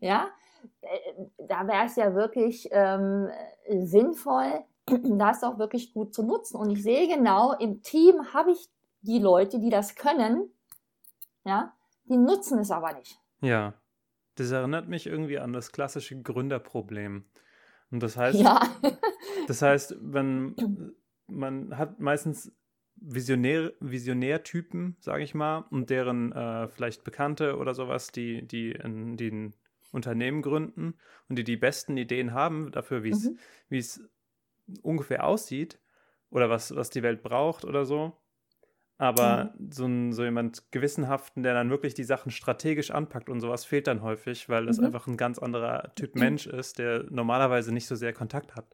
ja, 0.00 0.28
äh, 0.82 0.88
da 1.38 1.66
wäre 1.66 1.86
es 1.86 1.96
ja 1.96 2.14
wirklich 2.14 2.68
ähm, 2.72 3.28
sinnvoll, 3.68 4.64
das 4.86 5.42
auch 5.42 5.58
wirklich 5.58 5.92
gut 5.92 6.14
zu 6.14 6.22
nutzen. 6.22 6.56
Und 6.56 6.70
ich 6.70 6.82
sehe 6.82 7.08
genau, 7.08 7.52
im 7.58 7.82
Team 7.82 8.32
habe 8.34 8.52
ich 8.52 8.68
die 9.02 9.18
Leute, 9.18 9.58
die 9.58 9.70
das 9.70 9.94
können, 9.94 10.52
ja, 11.44 11.72
die 12.04 12.16
nutzen 12.16 12.58
es 12.58 12.70
aber 12.70 12.92
nicht. 12.92 13.18
Ja. 13.40 13.74
Das 14.36 14.52
erinnert 14.52 14.88
mich 14.88 15.06
irgendwie 15.06 15.38
an 15.38 15.52
das 15.52 15.70
klassische 15.70 16.22
Gründerproblem. 16.22 17.24
Und 17.90 18.02
das 18.02 18.16
heißt, 18.16 18.40
Ja, 18.40 18.60
Das 19.46 19.62
heißt, 19.62 19.96
wenn 20.00 20.56
man 21.26 21.76
hat 21.78 22.00
meistens 22.00 22.52
Visionär, 22.96 23.72
Visionärtypen, 23.80 24.96
sage 25.00 25.22
ich 25.24 25.34
mal, 25.34 25.64
und 25.70 25.88
deren 25.90 26.32
äh, 26.32 26.68
vielleicht 26.68 27.04
Bekannte 27.04 27.56
oder 27.56 27.74
sowas, 27.74 28.12
die, 28.12 28.46
die, 28.46 28.72
in, 28.72 29.16
die 29.16 29.30
ein 29.30 29.54
Unternehmen 29.92 30.42
gründen 30.42 30.94
und 31.28 31.36
die 31.36 31.44
die 31.44 31.56
besten 31.56 31.96
Ideen 31.96 32.32
haben 32.34 32.70
dafür, 32.72 33.02
wie 33.02 33.10
es 33.10 33.24
Mhm. 33.30 33.38
wie 33.68 33.78
es 33.78 34.02
ungefähr 34.82 35.24
aussieht 35.26 35.80
oder 36.30 36.50
was, 36.50 36.74
was 36.76 36.90
die 36.90 37.02
Welt 37.02 37.22
braucht 37.22 37.64
oder 37.64 37.86
so. 37.86 38.19
Aber 39.00 39.54
so, 39.70 39.86
ein, 39.86 40.12
so 40.12 40.24
jemand 40.24 40.70
Gewissenhaften, 40.72 41.42
der 41.42 41.54
dann 41.54 41.70
wirklich 41.70 41.94
die 41.94 42.04
Sachen 42.04 42.30
strategisch 42.30 42.90
anpackt 42.90 43.30
und 43.30 43.40
sowas, 43.40 43.64
fehlt 43.64 43.86
dann 43.86 44.02
häufig, 44.02 44.48
weil 44.50 44.66
das 44.66 44.78
Mhm. 44.78 44.84
einfach 44.86 45.06
ein 45.06 45.16
ganz 45.16 45.38
anderer 45.38 45.94
Typ 45.94 46.16
Mensch 46.16 46.46
ist, 46.46 46.78
der 46.78 47.04
normalerweise 47.10 47.72
nicht 47.72 47.86
so 47.86 47.96
sehr 47.96 48.12
Kontakt 48.12 48.54
hat. 48.56 48.66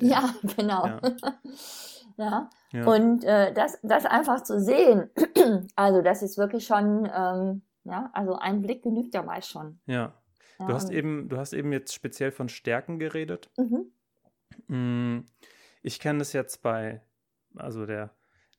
Ja, 0.00 0.34
genau. 0.56 0.86
Ja. 0.86 1.00
ja. 2.16 2.50
Ja. 2.72 2.84
Und 2.86 3.22
äh, 3.24 3.52
das, 3.54 3.78
das 3.82 4.04
einfach 4.04 4.42
zu 4.42 4.60
sehen, 4.60 5.10
also 5.76 6.02
das 6.02 6.22
ist 6.22 6.38
wirklich 6.38 6.66
schon, 6.66 7.08
ähm, 7.14 7.62
ja, 7.84 8.10
also 8.12 8.34
ein 8.34 8.60
Blick 8.60 8.82
genügt 8.82 9.14
ja 9.14 9.22
meist 9.22 9.48
schon. 9.48 9.78
Ja. 9.86 10.12
Ja, 10.58 10.66
Du 10.66 10.74
hast 10.74 10.90
eben, 10.90 11.28
du 11.28 11.36
hast 11.38 11.52
eben 11.52 11.70
jetzt 11.70 11.94
speziell 11.94 12.32
von 12.32 12.48
Stärken 12.48 12.98
geredet. 12.98 13.48
Mhm. 13.56 13.92
Mm, 14.66 15.24
Ich 15.82 16.00
kenne 16.00 16.18
das 16.18 16.32
jetzt 16.32 16.62
bei, 16.62 17.00
also 17.54 17.86
der, 17.86 18.10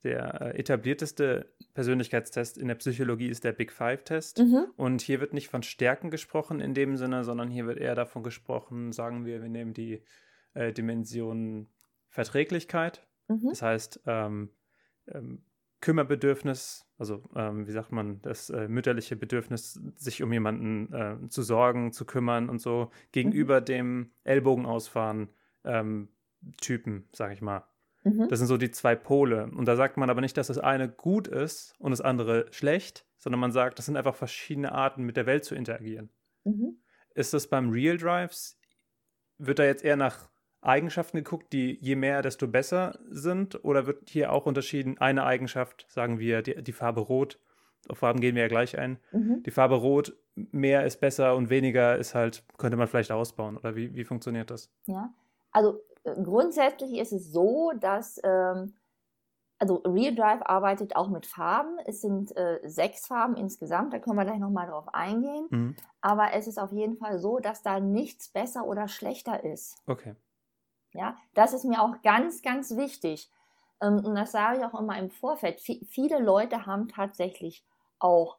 der 0.03 0.41
äh, 0.41 0.59
etablierteste 0.59 1.53
Persönlichkeitstest 1.73 2.57
in 2.57 2.67
der 2.67 2.75
Psychologie 2.75 3.27
ist 3.27 3.43
der 3.43 3.51
Big 3.51 3.71
Five-Test. 3.71 4.39
Mhm. 4.39 4.65
Und 4.77 5.01
hier 5.01 5.19
wird 5.19 5.33
nicht 5.33 5.49
von 5.49 5.63
Stärken 5.63 6.09
gesprochen 6.09 6.61
in 6.61 6.73
dem 6.73 6.97
Sinne, 6.97 7.23
sondern 7.23 7.49
hier 7.49 7.65
wird 7.67 7.79
eher 7.79 7.95
davon 7.95 8.23
gesprochen, 8.23 8.91
sagen 8.91 9.25
wir, 9.25 9.41
wir 9.41 9.49
nehmen 9.49 9.73
die 9.73 10.03
äh, 10.53 10.71
Dimension 10.71 11.67
Verträglichkeit. 12.07 13.05
Mhm. 13.27 13.47
Das 13.49 13.61
heißt, 13.61 14.01
ähm, 14.05 14.49
ähm, 15.07 15.43
Kümmerbedürfnis, 15.81 16.85
also 16.97 17.23
ähm, 17.35 17.65
wie 17.67 17.71
sagt 17.71 17.91
man, 17.91 18.21
das 18.21 18.49
äh, 18.49 18.67
mütterliche 18.67 19.15
Bedürfnis, 19.15 19.79
sich 19.95 20.21
um 20.21 20.33
jemanden 20.33 20.93
äh, 20.93 21.29
zu 21.29 21.41
sorgen, 21.41 21.93
zu 21.93 22.05
kümmern 22.05 22.49
und 22.49 22.59
so, 22.59 22.91
gegenüber 23.11 23.61
dem 23.61 24.11
Ellbogenausfahren 24.23 25.29
ähm, 25.63 26.09
Typen, 26.61 27.07
sag 27.13 27.31
ich 27.31 27.41
mal. 27.41 27.63
Mhm. 28.03 28.27
Das 28.29 28.39
sind 28.39 28.47
so 28.47 28.57
die 28.57 28.71
zwei 28.71 28.95
Pole. 28.95 29.45
Und 29.45 29.65
da 29.65 29.75
sagt 29.75 29.97
man 29.97 30.09
aber 30.09 30.21
nicht, 30.21 30.37
dass 30.37 30.47
das 30.47 30.57
eine 30.57 30.89
gut 30.89 31.27
ist 31.27 31.73
und 31.79 31.91
das 31.91 32.01
andere 32.01 32.47
schlecht, 32.51 33.05
sondern 33.17 33.39
man 33.39 33.51
sagt, 33.51 33.77
das 33.77 33.85
sind 33.85 33.97
einfach 33.97 34.15
verschiedene 34.15 34.71
Arten, 34.71 35.03
mit 35.03 35.17
der 35.17 35.25
Welt 35.25 35.43
zu 35.43 35.55
interagieren. 35.55 36.09
Mhm. 36.43 36.77
Ist 37.13 37.33
das 37.33 37.47
beim 37.47 37.69
Real 37.69 37.97
Drives, 37.97 38.57
wird 39.37 39.59
da 39.59 39.65
jetzt 39.65 39.83
eher 39.83 39.97
nach 39.97 40.29
Eigenschaften 40.61 41.17
geguckt, 41.17 41.53
die 41.53 41.77
je 41.81 41.95
mehr, 41.95 42.21
desto 42.21 42.47
besser 42.47 42.99
sind? 43.09 43.63
Oder 43.63 43.87
wird 43.87 44.09
hier 44.09 44.31
auch 44.31 44.45
unterschieden, 44.45 44.97
eine 44.97 45.25
Eigenschaft, 45.25 45.85
sagen 45.89 46.19
wir, 46.19 46.41
die, 46.41 46.61
die 46.61 46.71
Farbe 46.71 47.01
Rot, 47.01 47.39
auf 47.87 47.99
Farben 47.99 48.19
gehen 48.19 48.35
wir 48.35 48.43
ja 48.43 48.47
gleich 48.49 48.77
ein, 48.77 48.99
mhm. 49.11 49.41
die 49.43 49.51
Farbe 49.51 49.75
Rot, 49.75 50.17
mehr 50.35 50.85
ist 50.85 50.99
besser 50.99 51.35
und 51.35 51.49
weniger 51.49 51.97
ist 51.97 52.15
halt, 52.15 52.43
könnte 52.57 52.77
man 52.77 52.87
vielleicht 52.87 53.11
ausbauen? 53.11 53.57
Oder 53.57 53.75
wie, 53.75 53.95
wie 53.95 54.03
funktioniert 54.03 54.51
das? 54.51 54.71
Ja, 54.85 55.13
also 55.51 55.81
grundsätzlich 56.03 56.97
ist 56.97 57.11
es 57.11 57.31
so, 57.31 57.71
dass 57.79 58.19
ähm, 58.23 58.73
also 59.59 59.75
Real 59.85 60.15
Drive 60.15 60.41
arbeitet 60.43 60.95
auch 60.95 61.09
mit 61.09 61.25
Farben. 61.25 61.77
Es 61.85 62.01
sind 62.01 62.35
äh, 62.37 62.59
sechs 62.63 63.07
Farben 63.07 63.35
insgesamt, 63.35 63.93
da 63.93 63.99
können 63.99 64.15
wir 64.15 64.25
gleich 64.25 64.39
nochmal 64.39 64.67
drauf 64.67 64.87
eingehen. 64.93 65.47
Mhm. 65.49 65.75
Aber 66.01 66.33
es 66.33 66.47
ist 66.47 66.57
auf 66.57 66.71
jeden 66.71 66.97
Fall 66.97 67.19
so, 67.19 67.39
dass 67.39 67.61
da 67.61 67.79
nichts 67.79 68.29
besser 68.29 68.65
oder 68.65 68.87
schlechter 68.87 69.43
ist. 69.43 69.77
Okay. 69.85 70.15
Ja, 70.91 71.17
das 71.33 71.53
ist 71.53 71.65
mir 71.65 71.81
auch 71.81 72.01
ganz, 72.01 72.41
ganz 72.41 72.75
wichtig. 72.75 73.29
Ähm, 73.81 74.03
und 74.03 74.15
das 74.15 74.31
sage 74.31 74.59
ich 74.59 74.65
auch 74.65 74.79
immer 74.79 74.97
im 74.97 75.09
Vorfeld. 75.09 75.59
V 75.61 75.73
viele 75.87 76.19
Leute 76.19 76.65
haben 76.65 76.87
tatsächlich 76.87 77.65
auch, 77.99 78.37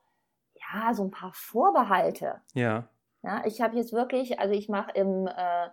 ja, 0.55 0.95
so 0.95 1.05
ein 1.05 1.11
paar 1.11 1.33
Vorbehalte. 1.35 2.41
Ja. 2.55 2.89
Ja, 3.23 3.45
ich 3.45 3.61
habe 3.61 3.77
jetzt 3.77 3.93
wirklich, 3.93 4.41
also 4.41 4.55
ich 4.55 4.71
mache 4.71 4.93
im 4.93 5.27
äh, 5.27 5.69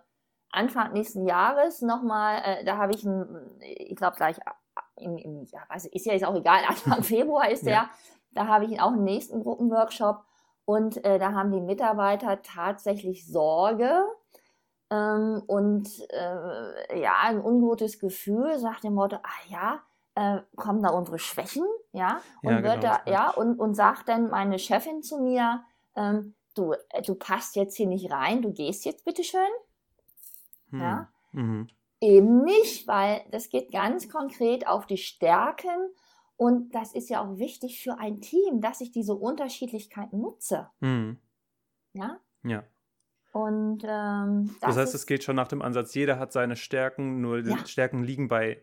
Anfang 0.50 0.92
nächsten 0.92 1.26
Jahres 1.26 1.82
nochmal, 1.82 2.42
äh, 2.44 2.64
da 2.64 2.76
habe 2.76 2.92
ich 2.94 3.04
ein, 3.04 3.26
ich 3.60 3.96
glaube 3.96 4.16
gleich 4.16 4.36
im, 4.96 5.16
im 5.18 5.44
ja, 5.44 5.60
weiß, 5.68 5.86
ist 5.86 6.06
ja 6.06 6.12
jetzt 6.12 6.24
auch 6.24 6.34
egal, 6.34 6.62
Anfang 6.68 7.02
Februar 7.02 7.50
ist 7.50 7.66
der, 7.66 7.72
ja. 7.72 7.90
da 8.32 8.46
habe 8.46 8.64
ich 8.64 8.80
auch 8.80 8.92
einen 8.92 9.04
nächsten 9.04 9.42
Gruppenworkshop 9.42 10.24
und 10.64 11.04
äh, 11.04 11.18
da 11.18 11.32
haben 11.32 11.52
die 11.52 11.60
Mitarbeiter 11.60 12.42
tatsächlich 12.42 13.26
Sorge 13.26 14.04
ähm, 14.90 15.42
und 15.46 15.88
äh, 16.10 17.00
ja, 17.00 17.14
ein 17.24 17.40
ungutes 17.40 17.98
Gefühl, 17.98 18.58
sagt 18.58 18.84
dem 18.84 18.94
Motto, 18.94 19.16
ah 19.16 19.48
ja, 19.48 19.80
äh, 20.14 20.40
kommen 20.56 20.82
da 20.82 20.90
unsere 20.90 21.18
Schwächen, 21.18 21.64
ja, 21.92 22.20
und 22.42 22.50
ja, 22.50 22.62
wird 22.62 22.80
genau, 22.80 22.96
da, 23.04 23.10
ja, 23.10 23.30
und, 23.30 23.58
und 23.58 23.74
sagt 23.74 24.08
dann 24.08 24.30
meine 24.30 24.58
Chefin 24.58 25.02
zu 25.02 25.18
mir, 25.20 25.62
ähm, 25.94 26.34
du, 26.54 26.72
äh, 26.90 27.02
du 27.02 27.14
passt 27.14 27.56
jetzt 27.56 27.76
hier 27.76 27.86
nicht 27.86 28.10
rein, 28.10 28.42
du 28.42 28.52
gehst 28.52 28.84
jetzt 28.84 29.04
bitteschön. 29.04 29.40
Hm. 30.70 30.80
Ja. 30.80 31.08
Mhm. 31.32 31.68
Eben 32.00 32.44
nicht, 32.44 32.86
weil 32.86 33.22
das 33.30 33.48
geht 33.48 33.72
ganz 33.72 34.08
konkret 34.08 34.66
auf 34.66 34.86
die 34.86 34.98
Stärken 34.98 35.90
und 36.36 36.72
das 36.72 36.94
ist 36.94 37.10
ja 37.10 37.20
auch 37.20 37.38
wichtig 37.38 37.82
für 37.82 37.98
ein 37.98 38.20
Team, 38.20 38.60
dass 38.60 38.80
ich 38.80 38.92
diese 38.92 39.14
Unterschiedlichkeit 39.14 40.12
nutze. 40.12 40.68
Mhm. 40.78 41.18
Ja? 41.92 42.20
Ja. 42.44 42.62
Und 43.32 43.82
ähm, 43.84 44.54
das, 44.60 44.74
das 44.74 44.76
heißt, 44.76 44.94
es 44.94 45.06
geht 45.06 45.24
schon 45.24 45.36
nach 45.36 45.48
dem 45.48 45.62
Ansatz, 45.62 45.94
jeder 45.94 46.18
hat 46.20 46.32
seine 46.32 46.54
Stärken, 46.54 47.20
nur 47.20 47.42
die 47.42 47.50
ja. 47.50 47.66
Stärken 47.66 48.04
liegen 48.04 48.28
bei, 48.28 48.62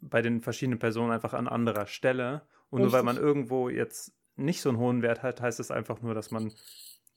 bei 0.00 0.22
den 0.22 0.40
verschiedenen 0.40 0.78
Personen 0.78 1.12
einfach 1.12 1.34
an 1.34 1.46
anderer 1.46 1.86
Stelle. 1.86 2.42
Und 2.70 2.78
Richtig. 2.78 2.84
nur 2.84 2.92
weil 2.92 3.02
man 3.02 3.16
irgendwo 3.16 3.68
jetzt 3.68 4.14
nicht 4.36 4.62
so 4.62 4.70
einen 4.70 4.78
hohen 4.78 5.02
Wert 5.02 5.22
hat, 5.22 5.42
heißt 5.42 5.60
es 5.60 5.70
einfach 5.70 6.00
nur, 6.00 6.14
dass 6.14 6.30
man, 6.30 6.52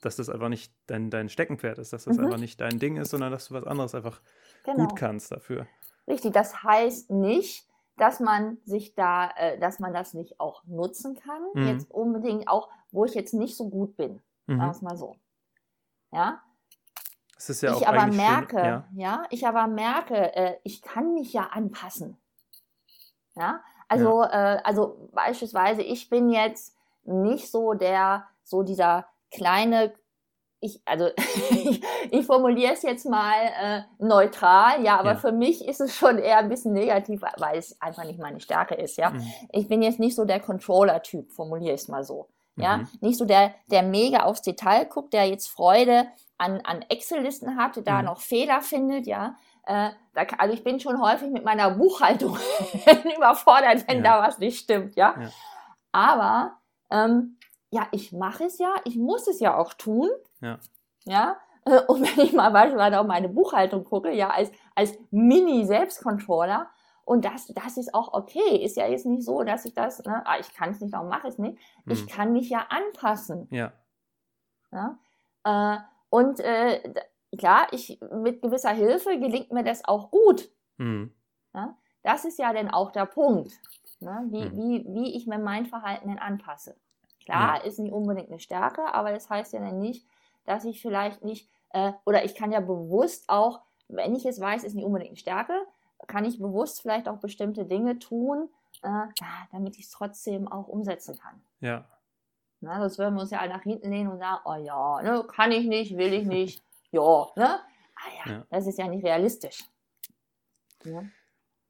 dass 0.05 0.15
das 0.15 0.29
einfach 0.29 0.49
nicht 0.49 0.73
dein, 0.87 1.09
dein 1.09 1.29
Steckenpferd 1.29 1.77
ist, 1.77 1.93
dass 1.93 2.05
das 2.05 2.17
mhm. 2.17 2.25
einfach 2.25 2.39
nicht 2.39 2.59
dein 2.61 2.79
Ding 2.79 2.97
ist, 2.97 3.09
sondern 3.11 3.31
dass 3.31 3.47
du 3.47 3.53
was 3.53 3.65
anderes 3.65 3.95
einfach 3.95 4.21
genau. 4.63 4.87
gut 4.87 4.95
kannst 4.95 5.31
dafür. 5.31 5.67
Richtig, 6.07 6.33
das 6.33 6.63
heißt 6.63 7.11
nicht, 7.11 7.67
dass 7.97 8.19
man 8.19 8.57
sich 8.65 8.95
da, 8.95 9.29
äh, 9.35 9.59
dass 9.59 9.79
man 9.79 9.93
das 9.93 10.13
nicht 10.13 10.39
auch 10.39 10.63
nutzen 10.65 11.15
kann. 11.15 11.41
Mhm. 11.53 11.67
Jetzt 11.67 11.91
unbedingt 11.91 12.47
auch, 12.47 12.69
wo 12.91 13.05
ich 13.05 13.13
jetzt 13.13 13.33
nicht 13.33 13.55
so 13.55 13.69
gut 13.69 13.95
bin. 13.95 14.21
Mhm. 14.47 14.57
Sagen 14.57 14.59
wir 14.59 14.71
es 14.71 14.81
mal 14.81 14.97
so. 14.97 15.15
Ja. 16.11 16.41
Das 17.35 17.49
ist 17.49 17.61
ja 17.61 17.75
ich 17.75 17.87
aber 17.87 18.07
merke, 18.07 18.57
schön, 18.57 18.65
ja. 18.65 18.87
ja. 18.95 19.23
ich 19.29 19.47
aber 19.47 19.67
merke, 19.67 20.35
äh, 20.35 20.57
ich 20.63 20.81
kann 20.81 21.13
mich 21.13 21.33
ja 21.33 21.47
anpassen. 21.51 22.17
Ja, 23.35 23.61
also, 23.87 24.21
ja. 24.23 24.55
Äh, 24.55 24.61
also 24.63 25.09
beispielsweise, 25.13 25.81
ich 25.81 26.09
bin 26.09 26.29
jetzt 26.29 26.75
nicht 27.03 27.51
so 27.51 27.73
der, 27.73 28.27
so 28.43 28.63
dieser 28.63 29.07
kleine 29.33 29.93
ich, 30.63 30.81
also 30.85 31.09
ich, 32.11 32.25
formuliere 32.25 32.71
es 32.71 32.83
jetzt 32.83 33.05
mal 33.05 33.33
äh, 33.61 33.81
neutral, 33.99 34.83
ja, 34.83 34.97
aber 34.97 35.11
ja. 35.11 35.17
für 35.17 35.33
mich 35.33 35.67
ist 35.67 35.81
es 35.81 35.93
schon 35.93 36.17
eher 36.17 36.37
ein 36.37 36.47
bisschen 36.47 36.71
negativ, 36.71 37.21
weil 37.37 37.57
es 37.57 37.79
einfach 37.81 38.05
nicht 38.05 38.19
meine 38.19 38.39
Stärke 38.39 38.75
ist, 38.75 38.97
ja. 38.97 39.09
Mhm. 39.09 39.27
Ich 39.51 39.67
bin 39.67 39.81
jetzt 39.81 39.99
nicht 39.99 40.15
so 40.15 40.23
der 40.23 40.39
Controller-Typ, 40.39 41.33
formuliere 41.33 41.75
ich 41.75 41.81
es 41.81 41.87
mal 41.89 42.05
so. 42.05 42.29
Ja, 42.55 42.77
mhm. 42.77 42.87
nicht 43.01 43.17
so 43.17 43.25
der, 43.25 43.53
der 43.71 43.83
mega 43.83 44.23
aufs 44.23 44.41
Detail 44.41 44.85
guckt, 44.85 45.11
der 45.13 45.27
jetzt 45.27 45.49
Freude 45.49 46.07
an, 46.37 46.61
an 46.63 46.85
Excel-Listen 46.87 47.57
hat, 47.57 47.85
da 47.85 47.99
mhm. 47.99 48.05
noch 48.05 48.21
Fehler 48.21 48.61
findet, 48.61 49.05
ja. 49.05 49.35
Äh, 49.65 49.89
da, 50.13 50.23
also 50.37 50.53
ich 50.53 50.63
bin 50.63 50.79
schon 50.79 51.01
häufig 51.01 51.29
mit 51.29 51.43
meiner 51.43 51.71
Buchhaltung 51.71 52.37
überfordert, 53.17 53.85
wenn 53.87 54.03
ja. 54.03 54.21
da 54.21 54.27
was 54.27 54.37
nicht 54.37 54.59
stimmt, 54.59 54.95
ja. 54.95 55.15
ja. 55.19 55.29
Aber 55.91 56.57
ähm, 56.89 57.37
ja, 57.73 57.87
ich 57.91 58.13
mache 58.13 58.45
es 58.45 58.59
ja, 58.59 58.75
ich 58.85 58.95
muss 58.95 59.27
es 59.27 59.39
ja 59.39 59.57
auch 59.57 59.73
tun. 59.73 60.09
Ja. 60.41 60.59
Ja. 61.05 61.37
Äh, 61.65 61.81
und 61.87 62.01
wenn 62.17 62.25
ich 62.25 62.33
mal 62.33 62.51
beispielsweise 62.51 62.99
auf 62.99 63.07
meine 63.07 63.29
Buchhaltung 63.29 63.83
gucke, 63.83 64.11
ja, 64.11 64.29
als, 64.29 64.51
als 64.75 64.97
Mini-Selbstcontroller, 65.11 66.69
und 67.05 67.25
das, 67.25 67.47
das 67.47 67.75
ist 67.75 67.93
auch 67.93 68.13
okay. 68.13 68.63
Ist 68.63 68.77
ja 68.77 68.87
jetzt 68.87 69.05
nicht 69.05 69.23
so, 69.23 69.43
dass 69.43 69.65
ich 69.65 69.73
das, 69.73 70.01
ne, 70.05 70.25
ah, 70.25 70.39
ich 70.39 70.53
kann 70.53 70.69
es 70.69 70.79
nicht, 70.79 70.93
warum 70.93 71.09
mache 71.09 71.27
ich 71.27 71.33
es 71.33 71.39
nicht? 71.39 71.57
Ich 71.85 71.99
hm. 71.99 72.07
kann 72.07 72.31
mich 72.31 72.49
ja 72.49 72.65
anpassen. 72.69 73.49
Ja. 73.51 73.73
ja? 74.71 74.97
Äh, 75.43 75.79
und 76.09 76.39
äh, 76.39 76.93
klar, 77.37 77.67
ich, 77.71 77.99
mit 78.13 78.41
gewisser 78.41 78.69
Hilfe 78.69 79.19
gelingt 79.19 79.51
mir 79.51 79.65
das 79.65 79.83
auch 79.83 80.11
gut. 80.11 80.49
Mhm. 80.77 81.13
Ja? 81.53 81.75
Das 82.03 82.23
ist 82.23 82.39
ja 82.39 82.53
dann 82.53 82.69
auch 82.69 82.91
der 82.91 83.05
Punkt, 83.05 83.51
ne? 83.99 84.23
wie, 84.29 84.45
mhm. 84.45 84.57
wie, 84.57 84.85
wie 84.93 85.17
ich 85.17 85.27
mir 85.27 85.39
mein 85.39 85.65
Verhalten 85.65 86.07
denn 86.07 86.19
anpasse. 86.19 86.77
Klar, 87.25 87.57
ja. 87.57 87.63
ist 87.63 87.79
nicht 87.79 87.93
unbedingt 87.93 88.29
eine 88.29 88.39
Stärke, 88.39 88.93
aber 88.93 89.11
das 89.11 89.29
heißt 89.29 89.53
ja 89.53 89.59
dann 89.59 89.79
nicht, 89.79 90.05
dass 90.45 90.65
ich 90.65 90.81
vielleicht 90.81 91.23
nicht, 91.23 91.49
äh, 91.69 91.93
oder 92.05 92.25
ich 92.25 92.35
kann 92.35 92.51
ja 92.51 92.59
bewusst 92.59 93.25
auch, 93.27 93.61
wenn 93.87 94.15
ich 94.15 94.25
es 94.25 94.39
weiß, 94.39 94.63
ist 94.63 94.75
nicht 94.75 94.85
unbedingt 94.85 95.11
eine 95.11 95.17
Stärke, 95.17 95.53
kann 96.07 96.25
ich 96.25 96.39
bewusst 96.39 96.81
vielleicht 96.81 97.07
auch 97.07 97.17
bestimmte 97.17 97.65
Dinge 97.65 97.99
tun, 97.99 98.49
äh, 98.81 99.05
damit 99.51 99.77
ich 99.77 99.85
es 99.85 99.91
trotzdem 99.91 100.47
auch 100.47 100.67
umsetzen 100.67 101.17
kann. 101.17 101.41
Ja. 101.59 101.85
Na, 102.59 102.79
sonst 102.79 102.97
würden 102.97 103.15
wir 103.15 103.21
uns 103.21 103.31
ja 103.31 103.39
alle 103.39 103.53
nach 103.53 103.63
hinten 103.63 103.89
lehnen 103.89 104.09
und 104.09 104.19
sagen, 104.19 104.41
oh 104.45 104.55
ja, 104.55 105.01
ne, 105.01 105.25
kann 105.27 105.51
ich 105.51 105.67
nicht, 105.67 105.97
will 105.97 106.13
ich 106.13 106.25
nicht, 106.25 106.61
ja, 106.91 107.27
ne? 107.35 107.59
Ah 107.95 108.25
ja, 108.25 108.31
ja, 108.31 108.45
das 108.49 108.67
ist 108.67 108.79
ja 108.79 108.87
nicht 108.87 109.05
realistisch. 109.05 109.63
Ja. 110.83 111.03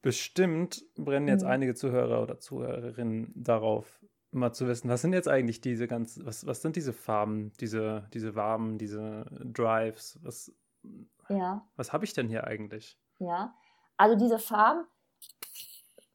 Bestimmt 0.01 0.83
brennen 0.95 1.27
jetzt 1.27 1.43
mhm. 1.43 1.49
einige 1.49 1.75
Zuhörer 1.75 2.21
oder 2.21 2.39
Zuhörerinnen 2.39 3.31
darauf, 3.35 4.03
mal 4.33 4.53
zu 4.53 4.67
wissen, 4.67 4.89
was 4.89 5.01
sind 5.01 5.13
jetzt 5.13 5.27
eigentlich 5.27 5.61
diese 5.61 5.87
ganz, 5.87 6.19
was, 6.23 6.45
was 6.45 6.61
sind 6.61 6.75
diese 6.75 6.93
Farben, 6.93 7.51
diese, 7.59 8.07
diese 8.13 8.35
Waben, 8.35 8.77
diese 8.77 9.25
Drives, 9.43 10.19
was, 10.23 10.51
ja. 11.29 11.65
was 11.75 11.93
habe 11.93 12.05
ich 12.05 12.13
denn 12.13 12.27
hier 12.27 12.45
eigentlich? 12.45 12.99
Ja, 13.19 13.53
also 13.97 14.15
diese 14.15 14.39
Farben, 14.39 14.85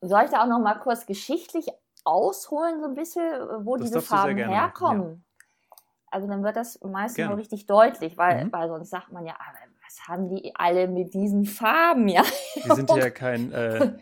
soll 0.00 0.24
ich 0.24 0.30
da 0.30 0.42
auch 0.42 0.48
noch 0.48 0.60
mal 0.60 0.74
kurz 0.74 1.06
geschichtlich 1.06 1.68
ausholen, 2.04 2.80
so 2.80 2.86
ein 2.86 2.94
bisschen, 2.94 3.22
wo 3.64 3.76
das 3.76 3.86
diese 3.86 4.02
Farben 4.02 4.36
herkommen? 4.36 5.10
Ja. 5.10 5.76
Also 6.10 6.26
dann 6.26 6.42
wird 6.42 6.56
das 6.56 6.80
meistens 6.82 7.28
noch 7.28 7.36
richtig 7.36 7.66
deutlich, 7.66 8.16
weil, 8.16 8.46
mhm. 8.46 8.52
weil 8.52 8.68
sonst 8.68 8.90
sagt 8.90 9.12
man 9.12 9.26
ja, 9.26 9.34
ah, 9.38 9.52
was 9.88 10.06
haben 10.06 10.28
die 10.28 10.52
alle 10.54 10.86
mit 10.86 11.14
diesen 11.14 11.46
Farben, 11.46 12.08
ja? 12.08 12.22
Wir 12.62 12.74
sind 12.74 12.90
ja 12.90 13.08
kein 13.08 13.52
äh, 13.52 13.92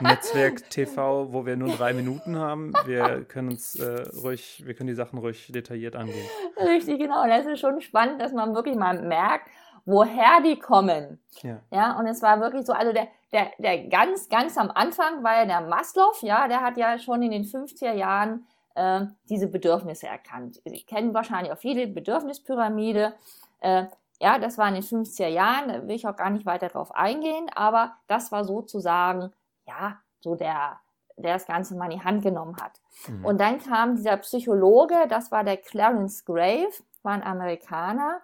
Netzwerk 0.00 0.68
TV, 0.68 1.32
wo 1.32 1.46
wir 1.46 1.56
nur 1.56 1.76
drei 1.76 1.92
Minuten 1.92 2.36
haben. 2.36 2.72
Wir 2.86 3.24
können 3.24 3.50
uns 3.50 3.76
äh, 3.76 4.02
ruhig, 4.20 4.62
wir 4.66 4.74
können 4.74 4.88
die 4.88 4.94
Sachen 4.94 5.18
ruhig 5.20 5.52
detailliert 5.52 5.94
angehen. 5.94 6.26
Richtig, 6.56 6.98
genau. 6.98 7.22
Und 7.22 7.28
das 7.28 7.46
ist 7.46 7.60
schon 7.60 7.80
spannend, 7.80 8.20
dass 8.20 8.32
man 8.32 8.52
wirklich 8.54 8.74
mal 8.74 9.00
merkt, 9.00 9.48
woher 9.84 10.40
die 10.44 10.58
kommen. 10.58 11.20
Ja. 11.42 11.60
ja, 11.70 11.98
und 11.98 12.06
es 12.06 12.20
war 12.20 12.40
wirklich 12.40 12.66
so, 12.66 12.72
also 12.72 12.92
der, 12.92 13.06
der, 13.32 13.50
der 13.58 13.86
ganz, 13.88 14.28
ganz 14.28 14.58
am 14.58 14.72
Anfang 14.72 15.22
war 15.22 15.36
ja 15.36 15.46
der 15.46 15.60
Maslow, 15.60 16.12
ja, 16.22 16.48
der 16.48 16.62
hat 16.62 16.76
ja 16.76 16.98
schon 16.98 17.22
in 17.22 17.30
den 17.30 17.44
50er 17.44 17.92
Jahren 17.92 18.44
äh, 18.74 19.02
diese 19.28 19.46
Bedürfnisse 19.46 20.08
erkannt. 20.08 20.60
Sie 20.64 20.82
kennen 20.82 21.14
wahrscheinlich 21.14 21.52
auch 21.52 21.58
viele 21.58 21.86
Bedürfnispyramide. 21.86 23.14
Äh, 23.60 23.84
ja, 24.22 24.38
das 24.38 24.56
war 24.56 24.68
in 24.68 24.74
den 24.74 24.84
50er 24.84 25.26
Jahren, 25.26 25.68
da 25.68 25.82
will 25.82 25.96
ich 25.96 26.06
auch 26.06 26.14
gar 26.14 26.30
nicht 26.30 26.46
weiter 26.46 26.68
drauf 26.68 26.94
eingehen, 26.94 27.50
aber 27.56 27.96
das 28.06 28.30
war 28.30 28.44
sozusagen, 28.44 29.32
ja, 29.66 29.98
so 30.20 30.36
der, 30.36 30.78
der 31.16 31.34
das 31.34 31.46
Ganze 31.46 31.74
mal 31.74 31.90
in 31.90 31.98
die 31.98 32.04
Hand 32.04 32.22
genommen 32.22 32.56
hat. 32.62 32.80
Mhm. 33.08 33.24
Und 33.24 33.40
dann 33.40 33.58
kam 33.58 33.96
dieser 33.96 34.16
Psychologe, 34.18 34.94
das 35.08 35.32
war 35.32 35.42
der 35.42 35.56
Clarence 35.56 36.24
Grave, 36.24 36.70
war 37.02 37.14
ein 37.14 37.24
Amerikaner, 37.24 38.20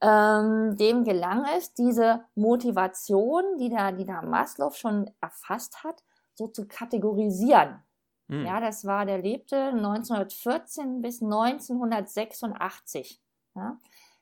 ähm, 0.00 0.76
dem 0.76 1.02
gelang 1.02 1.44
es, 1.56 1.74
diese 1.74 2.24
Motivation, 2.36 3.56
die 3.58 3.70
da, 3.70 3.90
die 3.90 4.04
da 4.04 4.22
Maslow 4.22 4.70
schon 4.70 5.10
erfasst 5.20 5.82
hat, 5.82 6.04
so 6.34 6.46
zu 6.46 6.68
kategorisieren. 6.68 7.82
Hm. 8.28 8.46
Ja, 8.46 8.60
das 8.60 8.86
war, 8.86 9.04
der 9.04 9.18
lebte 9.18 9.56
1914 9.56 11.02
bis 11.02 11.20
1986. 11.20 13.20
Ja. 13.56 13.78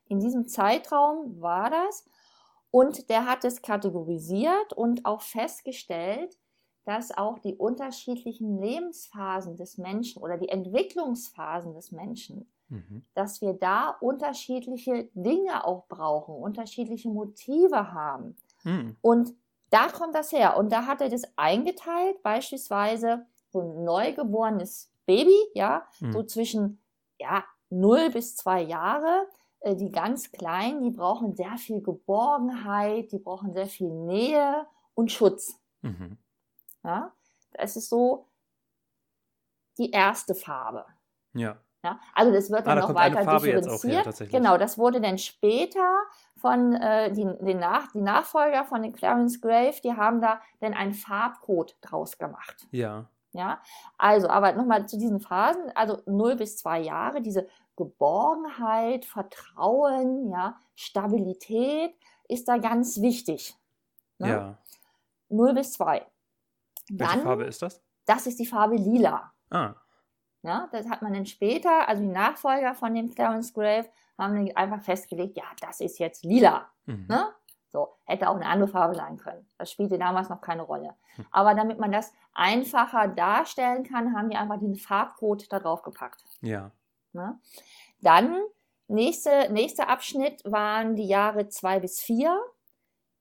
In 0.06 0.20
diesem 0.20 0.46
Zeitraum 0.48 1.40
war 1.40 1.70
das. 1.70 2.04
Und 2.70 3.10
der 3.10 3.26
hat 3.26 3.44
es 3.44 3.62
kategorisiert 3.62 4.72
und 4.72 5.04
auch 5.04 5.20
festgestellt, 5.22 6.38
dass 6.84 7.16
auch 7.16 7.38
die 7.38 7.54
unterschiedlichen 7.54 8.60
Lebensphasen 8.60 9.56
des 9.56 9.78
Menschen 9.78 10.22
oder 10.22 10.38
die 10.38 10.48
Entwicklungsphasen 10.48 11.74
des 11.74 11.92
Menschen, 11.92 12.50
Mhm. 12.68 13.04
dass 13.14 13.40
wir 13.42 13.52
da 13.52 13.90
unterschiedliche 14.00 15.10
Dinge 15.14 15.64
auch 15.66 15.86
brauchen, 15.88 16.34
unterschiedliche 16.34 17.08
Motive 17.10 17.92
haben. 17.92 18.36
Hm. 18.62 18.96
Und 19.02 19.34
da 19.70 19.88
kommt 19.88 20.14
das 20.14 20.32
her. 20.32 20.56
Und 20.56 20.72
da 20.72 20.86
hat 20.86 21.00
er 21.02 21.08
das 21.10 21.22
eingeteilt, 21.36 22.22
beispielsweise 22.22 23.26
so 23.50 23.60
ein 23.60 23.84
neugeborenes 23.84 24.90
Baby, 25.06 25.36
ja, 25.54 25.86
Hm. 25.98 26.12
so 26.12 26.22
zwischen 26.22 26.80
ja, 27.20 27.44
0 27.70 28.10
bis 28.10 28.36
2 28.36 28.62
Jahre. 28.62 29.26
Äh, 29.62 29.76
Die 29.76 29.90
ganz 29.90 30.30
Kleinen, 30.32 30.82
die 30.82 30.90
brauchen 30.90 31.34
sehr 31.34 31.56
viel 31.56 31.80
Geborgenheit, 31.82 33.12
die 33.12 33.18
brauchen 33.18 33.52
sehr 33.52 33.66
viel 33.66 33.88
Nähe 33.90 34.66
und 34.94 35.10
Schutz. 35.10 35.58
Mhm. 35.82 36.18
Ja? 36.84 37.12
Das 37.52 37.76
ist 37.76 37.88
so 37.88 38.26
die 39.78 39.90
erste 39.90 40.34
Farbe. 40.34 40.84
Ja. 41.34 41.56
Ja, 41.84 41.98
also 42.14 42.32
das 42.32 42.48
wird 42.48 42.60
Ah, 42.60 42.76
dann 42.76 42.76
da 42.76 42.88
noch 42.88 42.94
weiter 42.94 43.18
her, 43.24 43.38
differenziert. 43.40 44.04
tatsächlich. 44.04 44.40
genau, 44.40 44.56
das 44.56 44.78
wurde 44.78 45.00
dann 45.00 45.18
später 45.18 45.90
von 46.36 46.74
äh, 46.74 47.10
die, 47.12 47.24
den 47.40 47.58
Nach 47.58 47.90
die 47.90 48.00
Nachfolger 48.00 48.64
von 48.64 48.82
den 48.82 48.92
Clarence 48.92 49.40
Grave, 49.40 49.74
die 49.82 49.92
haben 49.92 50.20
da 50.20 50.40
dann 50.60 50.74
einen 50.74 50.94
Farbcode 50.94 51.76
draus 51.80 52.18
gemacht. 52.18 52.68
Ja. 52.70 53.06
Ja, 53.32 53.62
also, 53.96 54.28
aber 54.28 54.52
nochmal 54.52 54.86
zu 54.86 54.98
diesen 54.98 55.20
Phasen, 55.20 55.70
also 55.74 56.02
0 56.06 56.36
bis 56.36 56.58
2 56.58 56.80
Jahre, 56.80 57.22
diese 57.22 57.48
Geborgenheit, 57.76 59.06
Vertrauen, 59.06 60.30
ja, 60.30 60.58
Stabilität 60.74 61.94
ist 62.28 62.46
da 62.48 62.58
ganz 62.58 63.00
wichtig. 63.00 63.56
Ne? 64.18 64.28
Ja. 64.28 64.58
0 65.30 65.54
bis 65.54 65.72
2. 65.72 66.06
Welche 66.90 67.12
Dann, 67.14 67.22
Farbe 67.22 67.44
ist 67.44 67.62
das? 67.62 67.80
das 68.04 68.26
ist 68.26 68.38
die 68.38 68.46
Farbe 68.46 68.76
lila. 68.76 69.32
Ah. 69.50 69.74
Ja, 70.42 70.68
das 70.72 70.88
hat 70.88 71.02
man 71.02 71.14
dann 71.14 71.26
später, 71.26 71.88
also 71.88 72.02
die 72.02 72.08
Nachfolger 72.08 72.74
von 72.74 72.94
dem 72.94 73.14
Clarence 73.14 73.54
Grave, 73.54 73.88
haben 74.18 74.34
dann 74.34 74.56
einfach 74.56 74.82
festgelegt, 74.82 75.36
ja, 75.36 75.44
das 75.60 75.80
ist 75.80 75.98
jetzt 75.98 76.24
lila. 76.24 76.68
Mhm. 76.86 77.06
Ne? 77.08 77.32
So, 77.72 77.88
hätte 78.04 78.28
auch 78.28 78.36
eine 78.36 78.46
andere 78.46 78.68
Farbe 78.68 78.94
sein 78.94 79.16
können. 79.16 79.46
Das 79.56 79.70
spielte 79.70 79.98
damals 79.98 80.28
noch 80.28 80.42
keine 80.42 80.62
Rolle. 80.62 80.94
Hm. 81.16 81.26
Aber 81.30 81.54
damit 81.54 81.78
man 81.78 81.90
das 81.90 82.12
einfacher 82.34 83.08
darstellen 83.08 83.82
kann, 83.82 84.14
haben 84.14 84.28
die 84.28 84.36
einfach 84.36 84.58
diesen 84.58 84.76
Farbcode 84.76 85.50
da 85.50 85.58
drauf 85.58 85.82
gepackt. 85.82 86.22
Ja. 86.42 86.70
Ne? 87.12 87.38
Dann, 88.00 88.36
nächste, 88.88 89.50
nächster 89.50 89.88
Abschnitt 89.88 90.42
waren 90.44 90.96
die 90.96 91.06
Jahre 91.06 91.48
zwei 91.48 91.80
bis 91.80 92.00
vier. 92.00 92.38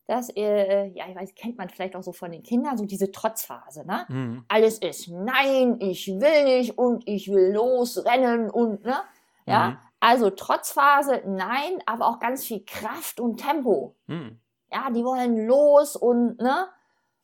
Das, 0.07 0.29
äh, 0.35 0.87
ja, 0.87 1.07
ich 1.07 1.15
weiß, 1.15 1.33
kennt 1.35 1.57
man 1.57 1.69
vielleicht 1.69 1.95
auch 1.95 2.03
so 2.03 2.11
von 2.11 2.33
den 2.33 2.43
Kindern, 2.43 2.77
so 2.77 2.85
diese 2.85 3.11
Trotzphase, 3.11 3.85
ne? 3.87 4.05
Mhm. 4.09 4.45
alles 4.49 4.79
ist 4.79 5.07
nein, 5.07 5.77
ich 5.79 6.07
will 6.07 6.43
nicht 6.43 6.77
und 6.77 7.07
ich 7.07 7.29
will 7.31 7.53
losrennen 7.53 8.49
und 8.49 8.83
ne? 8.83 8.97
Ja, 9.45 9.69
Mhm. 9.69 9.77
Also 10.01 10.31
Trotzphase 10.31 11.21
nein, 11.25 11.81
aber 11.85 12.07
auch 12.07 12.19
ganz 12.19 12.43
viel 12.43 12.65
Kraft 12.65 13.19
und 13.19 13.37
Tempo. 13.37 13.95
Mhm. 14.07 14.39
Ja, 14.71 14.89
die 14.89 15.05
wollen 15.05 15.47
los 15.47 15.95
und 15.95 16.39
ne? 16.39 16.67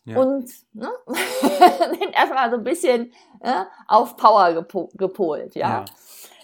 Ja. 0.06 0.18
Und 0.20 0.50
ne? 0.74 0.90
sind 1.08 2.14
erstmal 2.14 2.50
so 2.52 2.58
ein 2.58 2.64
bisschen 2.64 3.12
ne? 3.44 3.68
auf 3.88 4.16
Power 4.16 4.54
gepo 4.54 4.90
gepolt, 4.94 5.56
ja. 5.56 5.80
Ja. 5.80 5.86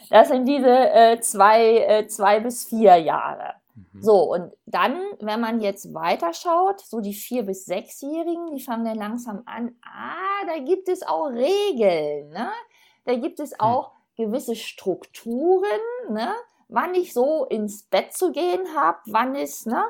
Das 0.09 0.27
sind 0.27 0.45
diese 0.45 0.69
äh, 0.69 1.19
zwei, 1.21 1.77
äh, 1.77 2.07
zwei 2.07 2.39
bis 2.39 2.65
vier 2.65 2.97
Jahre. 2.97 3.53
Mhm. 3.75 4.01
So, 4.01 4.33
und 4.33 4.51
dann, 4.65 5.01
wenn 5.19 5.39
man 5.39 5.61
jetzt 5.61 5.93
weiterschaut, 5.93 6.81
so 6.81 6.99
die 6.99 7.13
vier- 7.13 7.43
bis 7.43 7.65
sechsjährigen, 7.65 8.51
die 8.55 8.61
fangen 8.61 8.85
dann 8.85 8.97
langsam 8.97 9.43
an, 9.45 9.75
ah, 9.83 10.45
da 10.47 10.59
gibt 10.59 10.89
es 10.89 11.03
auch 11.03 11.27
Regeln, 11.27 12.29
ne? 12.29 12.49
Da 13.05 13.15
gibt 13.15 13.39
es 13.39 13.59
auch 13.59 13.91
gewisse 14.15 14.55
Strukturen, 14.55 15.79
ne? 16.09 16.33
Wann 16.69 16.95
ich 16.95 17.13
so 17.13 17.45
ins 17.45 17.83
Bett 17.83 18.13
zu 18.13 18.31
gehen 18.31 18.75
habe, 18.75 18.99
wann 19.07 19.35
es, 19.35 19.65
ne? 19.65 19.83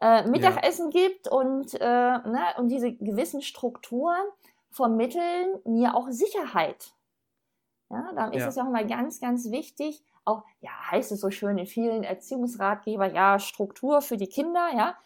Äh, 0.00 0.26
Mittagessen 0.28 0.90
gibt 0.90 1.28
und, 1.28 1.74
äh, 1.74 1.78
ne? 1.84 2.40
und 2.58 2.68
diese 2.68 2.92
gewissen 2.92 3.40
Strukturen 3.40 4.24
vermitteln 4.70 5.60
mir 5.64 5.94
auch 5.94 6.08
Sicherheit. 6.10 6.92
Ja, 7.90 8.10
dann 8.14 8.32
ist 8.32 8.42
Ja. 8.42 8.48
es 8.48 8.56
ja 8.56 8.64
auch 8.64 8.70
mal 8.70 8.86
ganz, 8.86 9.20
ganz 9.20 9.50
wichtig, 9.50 10.02
auch, 10.24 10.42
ja, 10.60 10.70
heißt 10.90 11.12
es 11.12 11.20
so 11.20 11.30
schön 11.30 11.58
in 11.58 11.66
vielen 11.66 12.02
Erziehungsratgeber, 12.02 13.12
ja, 13.12 13.38
Struktur 13.38 14.00
für 14.02 14.16
die 14.16 14.26
Kinder, 14.26 14.68
ja. 14.74 14.96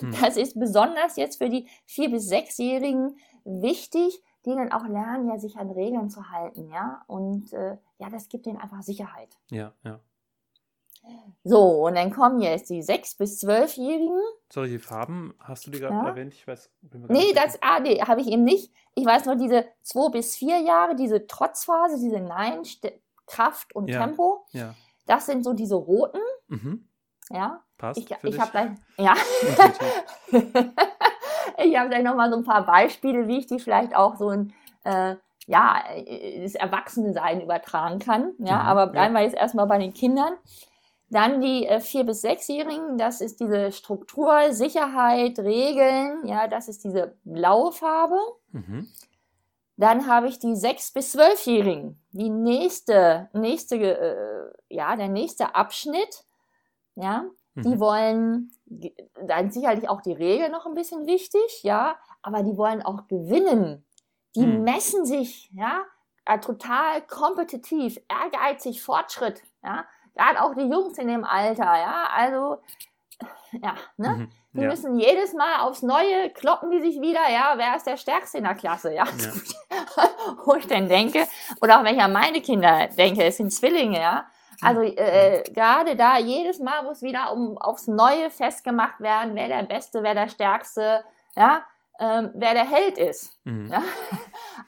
Hm. 0.00 0.12
Das 0.20 0.36
ist 0.36 0.58
besonders 0.58 1.16
jetzt 1.16 1.38
für 1.38 1.48
die 1.48 1.66
vier- 1.86 2.10
bis 2.10 2.28
sechsjährigen 2.28 3.16
wichtig, 3.44 4.22
die 4.44 4.54
dann 4.54 4.72
auch 4.72 4.86
lernen, 4.86 5.28
ja, 5.28 5.38
sich 5.38 5.56
an 5.56 5.70
Regeln 5.70 6.10
zu 6.10 6.30
halten, 6.30 6.68
ja. 6.70 7.02
Und 7.06 7.52
äh, 7.54 7.78
ja, 7.98 8.08
das 8.10 8.28
gibt 8.28 8.46
ihnen 8.46 8.58
einfach 8.58 8.82
Sicherheit. 8.82 9.36
Ja, 9.50 9.72
ja. 9.84 10.00
So, 11.44 11.86
und 11.86 11.94
dann 11.94 12.10
kommen 12.12 12.40
jetzt 12.40 12.68
die 12.70 12.82
sechs- 12.82 13.14
bis 13.14 13.38
zwölfjährigen. 13.40 14.20
Solche 14.52 14.78
Farben 14.78 15.34
hast 15.38 15.66
du 15.66 15.70
die 15.70 15.78
gerade 15.78 15.94
Ja. 15.94 16.06
erwähnt? 16.08 16.34
Ich 16.34 16.46
weiß. 16.46 16.70
bin 16.82 17.02
mir 17.02 17.06
Nee, 17.12 17.32
das 17.32 17.58
ah, 17.62 17.80
nee, 17.80 17.98
habe 18.00 18.20
ich 18.20 18.26
eben 18.26 18.44
nicht. 18.44 18.72
Ich 18.94 19.06
weiß 19.06 19.24
nur 19.26 19.36
diese 19.36 19.64
zwei 19.82 20.10
bis 20.10 20.36
vier 20.36 20.58
Jahre, 20.60 20.96
diese 20.96 21.26
Trotzphase, 21.26 21.98
diese 21.98 22.20
Nein, 22.20 22.64
St 22.64 22.92
Kraft 23.26 23.74
und 23.74 23.88
Ja. 23.88 24.00
Tempo. 24.04 24.44
Ja. 24.50 24.74
Das 25.06 25.26
sind 25.26 25.44
so 25.44 25.52
diese 25.54 25.76
roten, 25.76 26.20
Mhm. 26.48 26.86
ja. 27.30 27.62
Passt. 27.78 27.98
Ich, 28.00 28.10
ich 28.10 28.40
habe 28.40 28.50
gleich, 28.50 28.70
ja. 28.98 29.14
Ich 31.60 31.76
habe 31.76 31.88
gleich 31.88 32.04
nochmal 32.04 32.30
so 32.30 32.36
ein 32.36 32.44
paar 32.44 32.64
Beispiele, 32.64 33.26
wie 33.26 33.38
ich 33.38 33.46
die 33.46 33.58
vielleicht 33.58 33.94
auch 33.96 34.16
so 34.16 34.28
ein, 34.28 34.52
äh, 34.84 35.16
ja, 35.48 35.82
äh, 35.96 36.42
das 36.42 36.54
Erwachsene-Sein 36.54 37.40
übertragen 37.40 37.98
kann. 37.98 38.34
Ja, 38.38 38.62
Mhm, 38.62 38.68
aber 38.68 38.80
ja. 38.82 38.86
bleiben 38.86 39.14
wir 39.14 39.22
jetzt 39.22 39.34
erstmal 39.36 39.66
bei 39.66 39.78
den 39.78 39.92
Kindern. 39.92 40.34
Dann 41.10 41.40
die 41.40 41.66
äh, 41.66 41.80
vier- 41.80 42.04
bis 42.04 42.20
sechsjährigen, 42.20 42.98
das 42.98 43.20
ist 43.22 43.40
diese 43.40 43.72
Struktur, 43.72 44.52
Sicherheit, 44.52 45.38
Regeln, 45.38 46.24
ja, 46.26 46.46
das 46.48 46.68
ist 46.68 46.84
diese 46.84 47.16
blaue 47.24 47.72
Farbe. 47.72 48.18
Mhm. 48.52 48.86
Dann 49.78 50.06
habe 50.06 50.28
ich 50.28 50.38
die 50.38 50.54
sechs 50.56 50.92
bis 50.92 51.12
zwölfjährigen, 51.12 51.98
die 52.10 52.28
nächste, 52.30 53.30
nächste, 53.32 53.76
äh, 53.76 54.74
ja, 54.74 54.96
der 54.96 55.08
nächste 55.08 55.54
Abschnitt, 55.54 56.24
ja, 56.96 57.24
die 57.54 57.76
Mhm. 57.76 57.80
wollen, 57.80 58.52
ge- 58.66 58.94
dann 59.24 59.50
sicherlich 59.50 59.88
auch 59.88 60.02
die 60.02 60.12
Regel 60.12 60.50
noch 60.50 60.66
ein 60.66 60.74
bisschen 60.74 61.06
wichtig, 61.06 61.62
ja, 61.62 61.96
aber 62.22 62.42
die 62.42 62.56
wollen 62.56 62.82
auch 62.82 63.06
gewinnen. 63.08 63.84
Die 64.38 64.44
Hm. 64.44 64.62
messen 64.62 65.04
sich, 65.04 65.50
ja, 65.52 65.82
äh, 66.26 66.38
total 66.38 67.02
kompetitiv, 67.02 67.98
ehrgeizig, 68.08 68.82
Fortschritt, 68.82 69.42
ja, 69.64 69.84
gerade 70.14 70.42
auch 70.42 70.54
die 70.54 70.68
Jungs 70.68 70.96
in 70.98 71.08
dem 71.08 71.24
Alter, 71.24 71.64
ja, 71.64 72.08
also, 72.14 72.58
ja, 73.52 73.74
ne, 73.96 74.08
Mhm. 74.10 74.30
die 74.52 74.60
Ja. 74.62 74.68
müssen 74.68 74.98
jedes 74.98 75.32
Mal 75.34 75.60
aufs 75.60 75.82
Neue 75.82 76.30
kloppen 76.30 76.70
die 76.70 76.80
sich 76.80 77.00
wieder, 77.00 77.28
ja, 77.30 77.54
wer 77.56 77.76
ist 77.76 77.86
der 77.86 77.96
Stärkste 77.96 78.38
in 78.38 78.44
der 78.44 78.54
Klasse, 78.54 78.92
ja. 78.94 79.04
Wo 80.44 80.54
ich 80.54 80.66
dann 80.66 80.88
denke, 80.88 81.26
oder 81.60 81.80
auch 81.80 81.84
wenn 81.84 81.96
ich 81.96 82.02
an 82.02 82.12
meine 82.12 82.40
Kinder 82.40 82.88
denke, 82.88 83.24
es 83.24 83.36
sind 83.38 83.52
Zwillinge, 83.52 84.00
ja. 84.00 84.26
Also 84.60 84.82
äh, 84.82 85.44
gerade 85.52 85.94
da, 85.96 86.18
jedes 86.18 86.58
Mal 86.58 86.82
muss 86.82 87.00
wieder 87.02 87.32
um 87.32 87.56
aufs 87.58 87.86
Neue 87.86 88.28
festgemacht 88.30 88.98
werden, 89.00 89.34
wer 89.36 89.46
der 89.48 89.62
Beste, 89.62 90.02
wer 90.02 90.14
der 90.14 90.28
Stärkste, 90.28 91.04
ja, 91.36 91.62
ähm, 91.98 92.30
wer 92.34 92.54
der 92.54 92.68
Held 92.68 92.98
ist. 92.98 93.32
Mhm. 93.44 93.66
Ja? 93.70 93.82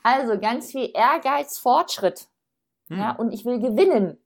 Also 0.03 0.39
ganz 0.39 0.71
viel 0.73 0.91
Ehrgeiz, 0.95 1.59
Fortschritt, 1.59 2.29
Mhm. 2.89 2.99
ja, 2.99 3.13
und 3.13 3.33
ich 3.33 3.45
will 3.45 3.61
gewinnen. 3.61 4.19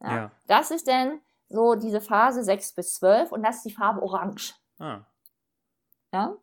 Ja. 0.00 0.14
Ja. 0.16 0.30
Das 0.46 0.70
ist 0.70 0.86
dann 0.88 1.20
so 1.48 1.74
diese 1.74 2.00
Phase 2.00 2.42
6 2.44 2.72
bis 2.74 2.94
12 2.94 3.32
und 3.32 3.42
das 3.42 3.56
ist 3.56 3.64
die 3.66 3.72
Farbe 3.74 4.02
Orange. 4.02 4.54
Ah, 4.78 5.00
Ja? 6.12 6.34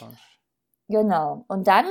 orange. 0.00 0.20
Genau. 0.88 1.44
Und 1.48 1.66
dann 1.66 1.86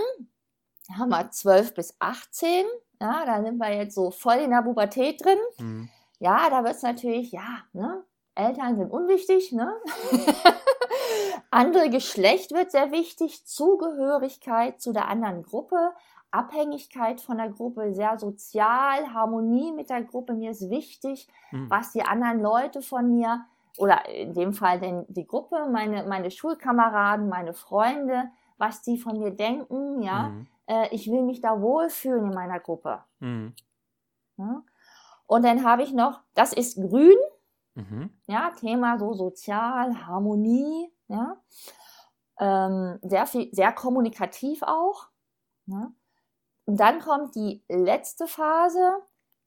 haben 0.98 1.10
wir 1.10 1.30
12 1.32 1.74
bis 1.74 1.96
18. 2.00 2.66
Ja, 3.02 3.26
da 3.26 3.42
sind 3.44 3.58
wir 3.58 3.74
jetzt 3.74 3.96
so 3.96 4.12
voll 4.12 4.36
in 4.36 4.52
der 4.52 4.62
Pubertät 4.62 5.24
drin. 5.26 5.40
Mhm. 5.58 5.90
Ja, 6.20 6.50
da 6.50 6.64
wird 6.64 6.76
es 6.76 6.84
natürlich, 6.84 7.32
ja, 7.32 7.64
ne? 7.74 8.04
Eltern 8.36 8.78
sind 8.78 8.92
unwichtig, 8.92 9.52
ne? 9.52 9.74
Andere 11.52 11.90
Geschlecht 11.90 12.52
wird 12.54 12.72
sehr 12.72 12.92
wichtig, 12.92 13.46
Zugehörigkeit 13.46 14.80
zu 14.82 14.94
der 14.94 15.08
anderen 15.08 15.44
Gruppe, 15.44 15.92
Abhängigkeit 16.32 17.20
von 17.20 17.38
der 17.38 17.50
Gruppe, 17.50 17.94
sehr 17.94 18.18
sozial, 18.18 19.14
Harmonie 19.14 19.74
mit 19.74 19.90
der 19.90 20.04
Gruppe, 20.04 20.34
mir 20.34 20.52
ist 20.52 20.70
wichtig, 20.70 21.28
Mhm. 21.52 21.70
was 21.70 21.92
die 21.92 22.04
anderen 22.04 22.42
Leute 22.42 22.82
von 22.82 23.14
mir 23.14 23.44
oder 23.78 24.08
in 24.08 24.34
dem 24.34 24.54
Fall 24.54 24.80
denn 24.80 25.06
die 25.10 25.28
Gruppe, 25.28 25.68
meine, 25.70 26.04
meine 26.06 26.32
Schulkameraden, 26.32 27.28
meine 27.28 27.54
Freunde, 27.54 28.30
was 28.58 28.82
die 28.82 28.98
von 28.98 29.20
mir 29.20 29.32
denken, 29.32 30.02
ja. 30.02 30.30
Mhm. 30.30 30.48
Äh, 30.68 30.88
ich 30.96 31.12
will 31.12 31.24
mich 31.24 31.42
da 31.42 31.60
wohlfühlen 31.62 32.28
in 32.28 32.34
meiner 32.34 32.60
Gruppe. 32.60 33.04
Mhm. 33.20 33.54
Ja? 34.38 34.64
Und 35.28 35.44
dann 35.44 35.66
habe 35.66 35.84
ich 35.84 35.92
noch, 35.94 36.22
das 36.34 36.54
ist 36.54 36.76
grün, 36.76 37.18
mhm. 37.76 38.10
ja, 38.28 38.52
Thema 38.60 39.00
so 39.00 39.14
sozial, 39.14 40.06
Harmonie, 40.06 40.92
ja. 41.08 41.38
Ähm, 42.40 43.00
sehr 43.04 43.28
viel, 43.28 43.50
sehr 43.54 43.72
kommunikativ 43.72 44.64
auch. 44.64 45.08
Ja. 45.68 45.92
Und 46.66 46.80
dann 46.80 47.00
kommt 47.00 47.36
die 47.36 47.64
letzte 47.70 48.28
Phase, 48.28 48.98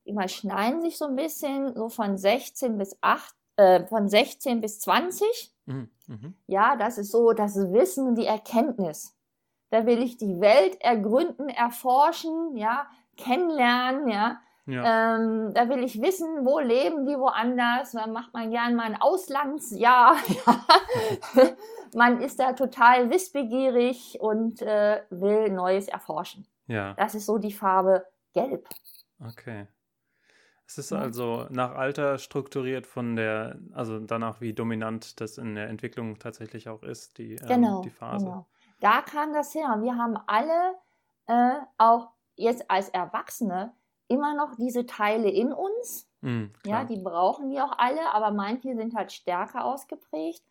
die 0.05 0.11
überschneiden 0.11 0.83
sich 0.83 0.99
so 0.99 1.07
ein 1.07 1.17
bisschen, 1.17 1.75
so 1.75 1.89
von 1.89 2.19
16 2.19 2.79
bis 2.79 2.97
8, 3.01 3.35
äh, 3.57 3.87
von 3.87 4.09
16 4.09 4.61
bis 4.61 4.81
20. 4.81 5.53
Mhm. 5.67 5.91
Mhm. 6.07 6.35
Ja, 6.47 6.77
das 6.77 6.99
ist 6.99 7.11
so 7.11 7.33
das 7.33 7.57
Wissen 7.57 8.07
und 8.09 8.17
die 8.17 8.27
Erkenntnis. 8.27 9.17
Da 9.71 9.87
will 9.87 10.03
ich 10.03 10.17
die 10.17 10.41
Welt 10.41 10.81
ergründen, 10.81 11.49
erforschen, 11.49 12.57
ja, 12.57 12.87
kennenlernen, 13.17 14.09
ja. 14.09 14.39
Ja. 14.67 15.17
Ähm, 15.17 15.53
da 15.53 15.69
will 15.69 15.83
ich 15.85 16.01
wissen, 16.01 16.47
wo 16.47 16.59
leben 16.59 17.07
die 17.07 17.19
woanders. 17.19 17.93
Da 17.93 18.07
macht 18.07 18.33
man 18.33 18.51
gern 18.51 18.75
mal 18.75 18.85
ein 18.85 19.01
Auslandsjahr. 19.01 20.17
Ja. 20.47 21.47
man 21.95 22.21
ist 22.21 22.41
da 22.41 22.53
total 22.55 23.11
wissbegierig 23.11 24.19
und 24.21 24.63
äh, 24.63 25.03
will 25.11 25.51
Neues 25.51 25.89
erforschen. 25.89 26.47
Ja. 26.67 26.95
Das 26.95 27.15
ist 27.15 27.27
so 27.27 27.39
die 27.39 27.53
Farbe 27.53 28.07
Gelb. 28.33 28.69
Okay. 29.25 29.67
Es 30.67 30.79
ist 30.79 30.93
also 30.93 31.47
nach 31.51 31.75
Alter 31.75 32.19
strukturiert 32.19 32.87
von 32.87 33.17
der, 33.17 33.59
also 33.73 34.01
danach, 34.01 34.41
wie 34.41 34.55
dominant 34.55 35.21
das 35.21 35.37
in 35.37 35.55
der 35.55 35.69
Entwicklung 35.69 36.19
tatsächlich 36.19 36.69
auch 36.69 36.83
ist, 36.83 37.19
die, 37.19 37.35
ähm, 37.35 37.47
genau, 37.47 37.83
die 37.83 37.91
Phase. 37.91 38.25
Genau. 38.25 38.47
Da 38.81 39.03
kam 39.03 39.33
das 39.33 39.55
her. 39.55 39.79
Wir 39.83 39.97
haben 39.97 40.17
alle 40.27 40.75
äh, 41.27 41.61
auch 41.77 42.11
jetzt 42.37 42.71
als 42.71 42.89
Erwachsene 42.89 43.75
immer 44.15 44.35
noch 44.35 44.55
diese 44.57 44.87
Teile 44.87 45.29
in 45.29 45.53
uns. 45.53 46.09
Mm, 46.21 46.47
ja, 46.65 46.85
die 46.85 46.97
brauchen 46.97 47.51
wir 47.51 47.65
auch 47.65 47.79
alle, 47.79 48.15
aber 48.15 48.31
manche 48.31 48.75
sind 48.77 48.95
halt 48.95 49.13
stärker 49.13 49.65
ausgeprägt 49.65 50.43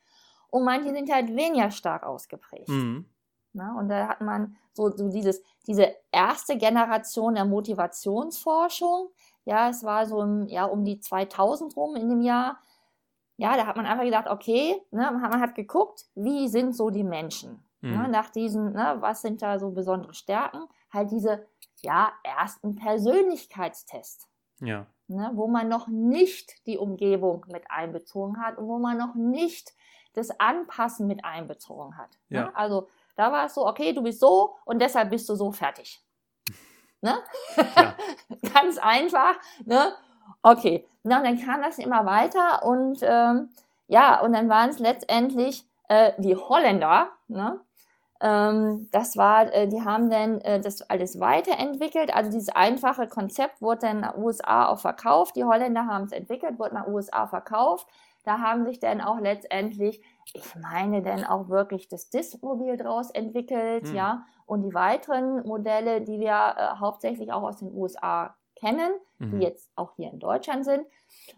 und 0.49 0.63
manche 0.65 0.93
sind 0.93 1.11
halt 1.11 1.35
weniger 1.35 1.71
stark 1.71 2.03
ausgeprägt. 2.03 2.69
Mm. 2.69 3.05
Na, 3.53 3.77
und 3.77 3.89
da 3.89 4.07
hat 4.07 4.21
man 4.21 4.55
so, 4.73 4.89
so 4.89 5.09
dieses, 5.09 5.41
diese 5.67 5.95
erste 6.11 6.57
Generation 6.57 7.35
der 7.35 7.45
Motivationsforschung, 7.45 9.09
ja, 9.45 9.69
es 9.69 9.83
war 9.83 10.05
so 10.05 10.21
im, 10.21 10.47
ja, 10.47 10.65
um 10.65 10.83
die 10.83 10.99
2000 10.99 11.75
rum 11.75 11.95
in 11.95 12.09
dem 12.09 12.21
Jahr. 12.21 12.59
Ja, 13.37 13.55
da 13.57 13.65
hat 13.65 13.75
man 13.75 13.85
einfach 13.85 14.05
gedacht, 14.05 14.27
okay, 14.27 14.81
ne, 14.91 15.11
man 15.11 15.41
hat 15.41 15.55
geguckt, 15.55 16.05
wie 16.15 16.47
sind 16.47 16.75
so 16.75 16.89
die 16.89 17.03
Menschen? 17.03 17.63
Mhm. 17.81 17.91
Ne, 17.91 18.07
nach 18.07 18.29
diesen, 18.29 18.73
ne, 18.73 18.97
was 18.99 19.21
sind 19.21 19.41
da 19.41 19.59
so 19.59 19.71
besondere 19.71 20.13
Stärken? 20.13 20.65
Halt 20.91 21.11
diese, 21.11 21.45
ja, 21.83 22.11
ersten 22.23 22.75
Persönlichkeitstests. 22.75 24.27
Ja. 24.59 24.85
Ne, 25.07 25.31
wo 25.33 25.47
man 25.47 25.67
noch 25.67 25.87
nicht 25.87 26.65
die 26.65 26.77
Umgebung 26.77 27.45
mit 27.49 27.69
einbezogen 27.69 28.41
hat 28.41 28.57
und 28.57 28.67
wo 28.67 28.79
man 28.79 28.97
noch 28.97 29.15
nicht 29.15 29.73
das 30.13 30.39
Anpassen 30.39 31.07
mit 31.07 31.25
einbezogen 31.25 31.97
hat. 31.97 32.11
Ne? 32.29 32.37
Ja. 32.37 32.43
Ne? 32.45 32.55
Also 32.55 32.87
da 33.15 33.31
war 33.31 33.45
es 33.45 33.53
so, 33.53 33.67
okay, 33.67 33.93
du 33.93 34.01
bist 34.01 34.19
so 34.19 34.55
und 34.65 34.79
deshalb 34.79 35.09
bist 35.09 35.27
du 35.27 35.35
so 35.35 35.51
fertig. 35.51 36.01
Ne? 37.01 37.17
Ja. 37.57 37.95
Ganz 38.53 38.77
einfach. 38.77 39.35
Ne? 39.65 39.93
Okay, 40.41 40.87
Na, 41.03 41.17
und 41.17 41.25
dann 41.25 41.39
kam 41.39 41.61
das 41.61 41.77
immer 41.79 42.05
weiter 42.05 42.63
und 42.63 42.99
ähm, 43.01 43.49
ja, 43.87 44.21
und 44.21 44.33
dann 44.33 44.47
waren 44.47 44.69
es 44.69 44.79
letztendlich 44.79 45.65
äh, 45.89 46.13
die 46.17 46.35
Holländer. 46.35 47.11
Ne? 47.27 47.59
Ähm, 48.23 48.87
das 48.91 49.17
war, 49.17 49.53
äh, 49.53 49.67
die 49.67 49.83
haben 49.83 50.09
dann 50.09 50.41
äh, 50.41 50.59
das 50.59 50.81
alles 50.89 51.19
weiterentwickelt. 51.19 52.15
Also 52.15 52.31
dieses 52.31 52.49
einfache 52.49 53.07
Konzept 53.07 53.61
wurde 53.61 53.81
dann 53.81 53.97
in 53.97 54.01
den 54.03 54.23
USA 54.23 54.67
auch 54.67 54.79
verkauft. 54.79 55.35
Die 55.35 55.43
Holländer 55.43 55.85
haben 55.85 56.05
es 56.05 56.11
entwickelt, 56.11 56.57
wurde 56.57 56.73
nach 56.73 56.87
USA 56.87 57.27
verkauft. 57.27 57.87
Da 58.23 58.39
haben 58.39 58.65
sich 58.65 58.79
dann 58.79 59.01
auch 59.01 59.19
letztendlich 59.19 60.01
ich 60.31 60.55
meine 60.55 61.01
denn 61.01 61.25
auch 61.25 61.49
wirklich 61.49 61.87
das 61.87 62.09
Diskmobil 62.09 62.77
draus 62.77 63.09
entwickelt, 63.11 63.89
mhm. 63.89 63.95
ja, 63.95 64.25
und 64.45 64.63
die 64.63 64.73
weiteren 64.73 65.45
Modelle, 65.45 66.01
die 66.01 66.19
wir 66.19 66.55
äh, 66.57 66.79
hauptsächlich 66.79 67.31
auch 67.31 67.43
aus 67.43 67.57
den 67.57 67.73
USA 67.73 68.35
kennen, 68.55 68.91
mhm. 69.19 69.31
die 69.31 69.45
jetzt 69.45 69.71
auch 69.75 69.93
hier 69.95 70.11
in 70.11 70.19
Deutschland 70.19 70.65
sind. 70.65 70.85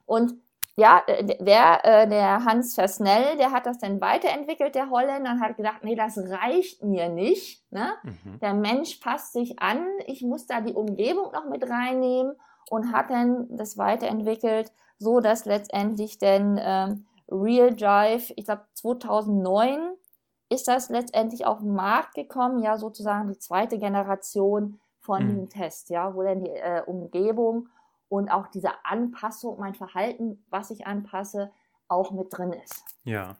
Und 0.05 0.33
ja, 0.77 1.01
äh, 1.07 1.23
der, 1.23 1.85
äh, 1.85 2.07
der 2.07 2.43
Hans 2.43 2.75
Versnell, 2.75 3.37
der 3.37 3.51
hat 3.51 3.65
das 3.65 3.77
dann 3.77 4.01
weiterentwickelt, 4.01 4.75
der 4.75 4.89
Holländer, 4.89 5.31
und 5.31 5.41
hat 5.41 5.55
gedacht, 5.55 5.83
nee, 5.83 5.95
das 5.95 6.17
reicht 6.17 6.83
mir 6.83 7.09
nicht. 7.09 7.63
Ne? 7.71 7.93
Mhm. 8.03 8.39
Der 8.41 8.53
Mensch 8.53 8.95
passt 8.95 9.33
sich 9.33 9.59
an, 9.59 9.85
ich 10.05 10.21
muss 10.21 10.47
da 10.47 10.61
die 10.61 10.73
Umgebung 10.73 11.31
noch 11.31 11.45
mit 11.49 11.69
reinnehmen 11.69 12.35
und 12.69 12.91
hat 12.91 13.09
dann 13.09 13.47
das 13.55 13.77
weiterentwickelt, 13.77 14.71
so 14.97 15.21
dass 15.21 15.45
letztendlich 15.45 16.17
dann 16.17 16.59
ähm, 16.61 17.05
Real 17.29 17.73
Drive, 17.73 18.33
ich 18.35 18.45
glaube 18.45 18.65
2009 18.73 19.79
ist 20.49 20.67
das 20.67 20.89
letztendlich 20.89 21.45
auf 21.45 21.59
den 21.59 21.73
Markt 21.73 22.15
gekommen, 22.15 22.61
ja 22.61 22.77
sozusagen 22.77 23.27
die 23.29 23.39
zweite 23.39 23.79
Generation 23.79 24.79
von 24.99 25.23
mhm. 25.23 25.29
diesem 25.29 25.49
Test, 25.49 25.89
ja, 25.89 26.13
wo 26.15 26.23
dann 26.23 26.43
die 26.43 26.49
äh, 26.49 26.81
Umgebung 26.85 27.69
und 28.09 28.29
auch 28.29 28.47
diese 28.47 28.85
Anpassung, 28.85 29.59
mein 29.59 29.75
Verhalten, 29.75 30.43
was 30.49 30.71
ich 30.71 30.85
anpasse, 30.85 31.51
auch 31.87 32.11
mit 32.11 32.27
drin 32.31 32.53
ist. 32.53 32.83
Ja. 33.03 33.37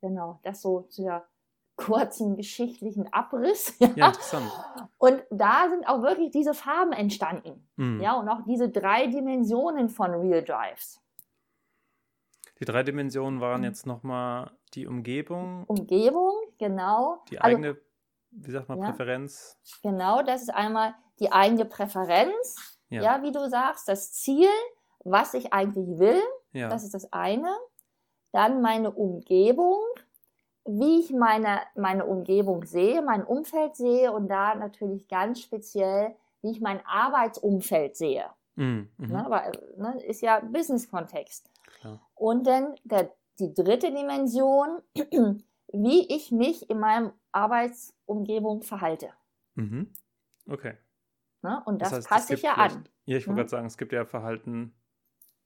Genau, 0.00 0.40
das 0.42 0.62
so 0.62 0.82
zu 0.82 1.02
der 1.02 1.28
kurzen 1.76 2.36
geschichtlichen 2.36 3.12
Abriss. 3.12 3.74
Ja, 3.80 3.88
ja 3.96 4.06
interessant. 4.08 4.50
Und 4.98 5.22
da 5.30 5.68
sind 5.70 5.86
auch 5.86 6.02
wirklich 6.02 6.30
diese 6.30 6.54
Farben 6.54 6.92
entstanden. 6.92 7.66
Mhm. 7.76 8.00
Ja, 8.00 8.14
und 8.14 8.28
auch 8.28 8.42
diese 8.46 8.68
drei 8.68 9.06
Dimensionen 9.06 9.88
von 9.88 10.10
Real 10.12 10.42
Drives. 10.42 11.00
Die 12.58 12.66
drei 12.66 12.82
Dimensionen 12.82 13.40
waren 13.40 13.60
mhm. 13.60 13.66
jetzt 13.66 13.86
nochmal 13.86 14.50
die 14.74 14.86
Umgebung. 14.86 15.64
Umgebung, 15.66 16.34
genau. 16.58 17.22
Die 17.30 17.38
also, 17.38 17.56
eigene, 17.56 17.78
wie 18.30 18.50
sagt 18.50 18.68
man, 18.68 18.78
ja, 18.80 18.90
Präferenz. 18.90 19.58
Genau, 19.82 20.22
das 20.22 20.42
ist 20.42 20.50
einmal 20.50 20.94
die 21.18 21.32
eigene 21.32 21.64
Präferenz. 21.64 22.79
Ja. 22.90 23.02
ja. 23.02 23.22
wie 23.22 23.32
du 23.32 23.48
sagst, 23.48 23.88
das 23.88 24.12
Ziel, 24.12 24.48
was 25.04 25.34
ich 25.34 25.52
eigentlich 25.52 25.98
will. 25.98 26.20
Ja. 26.52 26.68
Das 26.68 26.84
ist 26.84 26.94
das 26.94 27.12
eine. 27.12 27.54
Dann 28.32 28.60
meine 28.60 28.90
Umgebung, 28.90 29.80
wie 30.64 31.00
ich 31.00 31.12
meine, 31.12 31.60
meine 31.74 32.06
Umgebung 32.06 32.64
sehe, 32.64 33.02
mein 33.02 33.24
Umfeld 33.24 33.76
sehe 33.76 34.12
und 34.12 34.28
da 34.28 34.54
natürlich 34.54 35.08
ganz 35.08 35.40
speziell, 35.40 36.14
wie 36.42 36.50
ich 36.50 36.60
mein 36.60 36.84
Arbeitsumfeld 36.86 37.96
sehe. 37.96 38.26
Mhm. 38.56 38.88
Mhm. 38.98 39.08
Ne, 39.08 39.24
aber 39.24 39.52
ne, 39.76 40.02
ist 40.04 40.22
ja 40.22 40.40
Business-Kontext. 40.40 41.50
Und 42.14 42.46
dann 42.46 42.74
der, 42.84 43.10
die 43.38 43.54
dritte 43.54 43.90
Dimension, 43.90 44.82
wie 45.72 46.14
ich 46.14 46.30
mich 46.30 46.68
in 46.68 46.78
meinem 46.78 47.12
Arbeitsumgebung 47.32 48.62
verhalte. 48.62 49.10
Mhm. 49.54 49.90
Okay. 50.48 50.74
Ne? 51.42 51.62
Und 51.64 51.80
das, 51.80 51.90
das 51.90 51.98
heißt, 51.98 52.08
passe 52.08 52.34
ich 52.34 52.42
ja 52.42 52.54
an. 52.54 52.88
Ja, 53.04 53.16
ich 53.16 53.26
wollte 53.26 53.32
mhm. 53.32 53.36
gerade 53.36 53.48
sagen, 53.50 53.66
es 53.66 53.78
gibt 53.78 53.92
ja 53.92 54.04
Verhalten 54.04 54.74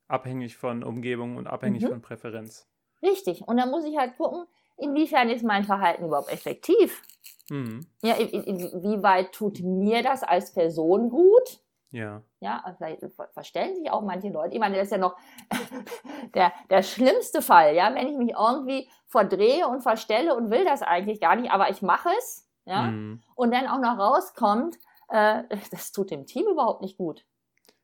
abhängig 0.08 0.56
von 0.56 0.82
Umgebung 0.84 1.36
und 1.36 1.46
abhängig 1.46 1.82
mhm. 1.84 1.88
von 1.88 2.02
Präferenz. 2.02 2.68
Richtig. 3.02 3.42
Und 3.42 3.56
dann 3.56 3.70
muss 3.70 3.84
ich 3.84 3.96
halt 3.96 4.16
gucken, 4.16 4.46
inwiefern 4.76 5.28
ist 5.30 5.44
mein 5.44 5.64
Verhalten 5.64 6.04
überhaupt 6.04 6.32
effektiv? 6.32 7.02
Mhm. 7.50 7.86
Ja, 8.02 8.14
inwieweit 8.14 9.32
tut 9.32 9.60
mir 9.60 10.02
das 10.02 10.22
als 10.22 10.52
Person 10.52 11.10
gut? 11.10 11.60
Ja. 11.90 12.22
Ja, 12.40 12.60
also 12.64 12.76
vielleicht 12.76 13.02
verstellen 13.32 13.76
sich 13.76 13.90
auch 13.90 14.02
manche 14.02 14.28
Leute. 14.28 14.54
Ich 14.54 14.60
meine, 14.60 14.76
das 14.76 14.86
ist 14.86 14.92
ja 14.92 14.98
noch 14.98 15.16
der, 16.34 16.52
der 16.68 16.82
schlimmste 16.82 17.40
Fall, 17.40 17.74
ja, 17.76 17.94
wenn 17.94 18.08
ich 18.08 18.16
mich 18.16 18.34
irgendwie 18.36 18.88
verdrehe 19.06 19.68
und 19.68 19.82
verstelle 19.82 20.34
und 20.34 20.50
will 20.50 20.64
das 20.64 20.82
eigentlich 20.82 21.20
gar 21.20 21.36
nicht, 21.36 21.52
aber 21.52 21.70
ich 21.70 21.82
mache 21.82 22.08
es, 22.18 22.50
ja, 22.64 22.82
mhm. 22.82 23.22
und 23.36 23.54
dann 23.54 23.68
auch 23.68 23.78
noch 23.78 23.96
rauskommt, 23.96 24.76
äh, 25.14 25.44
das 25.70 25.92
tut 25.92 26.10
dem 26.10 26.26
Team 26.26 26.46
überhaupt 26.48 26.82
nicht 26.82 26.98
gut. 26.98 27.24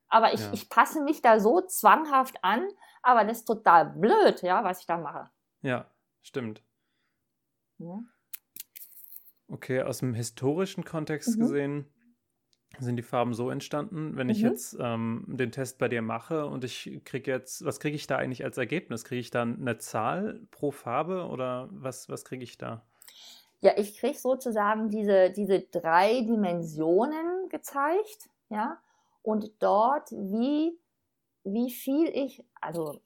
Aber 0.09 0.35
ich, 0.35 0.41
ja. 0.41 0.53
ich 0.53 0.69
passe 0.69 1.03
mich 1.03 1.23
da 1.23 1.39
so 1.39 1.61
zwanghaft 1.61 2.43
an, 2.43 2.67
aber 3.03 3.25
das 3.25 3.39
ist 3.39 3.45
total 3.45 3.91
blöd, 3.91 4.43
ja, 4.43 4.65
was 4.65 4.81
ich 4.81 4.87
da 4.87 4.99
mache. 4.99 5.31
Ja, 5.63 5.89
stimmt. 6.23 6.63
Ja. 7.79 8.01
Okay, 9.47 9.83
aus 9.83 9.99
dem 9.99 10.15
historischen 10.15 10.85
Kontext 10.85 11.37
mhm. 11.37 11.41
gesehen 11.41 11.87
sind 12.79 12.97
die 12.97 13.03
Farben 13.03 13.35
so 13.35 13.51
entstanden, 13.51 14.17
wenn 14.17 14.29
mhm. 14.29 14.33
ich 14.33 14.41
jetzt 14.41 14.77
ähm, 14.81 15.25
den 15.29 15.53
Test 15.53 15.79
bei 15.79 15.89
dir 15.89 16.03
mache 16.03 16.47
und 16.47 16.65
ich 16.65 17.01
kriege 17.05 17.31
jetzt, 17.31 17.65
was 17.65 17.81
kriege 17.81 17.97
ich 17.97 18.07
da 18.07 18.17
eigentlich 18.17 18.45
als 18.45 18.59
Ergebnis? 18.59 19.05
Kriege 19.05 19.21
ich 19.21 19.31
dann 19.31 19.61
eine 19.61 19.79
Zahl 19.79 20.41
pro 20.51 20.71
Farbe 20.71 21.27
oder 21.27 21.69
was, 21.73 22.09
was 22.09 22.25
kriege 22.25 22.45
ich 22.45 22.59
da? 22.59 22.85
Ja, 23.63 23.73
ich 23.77 23.99
kriege 23.99 24.19
sozusagen 24.19 24.89
diese, 24.89 25.31
diese 25.31 25.61
drei 25.61 26.23
Dimensionen 26.23 27.49
gezeigt, 27.51 28.31
ja, 28.49 28.79
und 29.23 29.51
dort, 29.63 30.11
wie, 30.13 30.79
wie 31.45 31.71
viel 31.71 32.09
ich, 32.09 32.43
also 32.61 33.01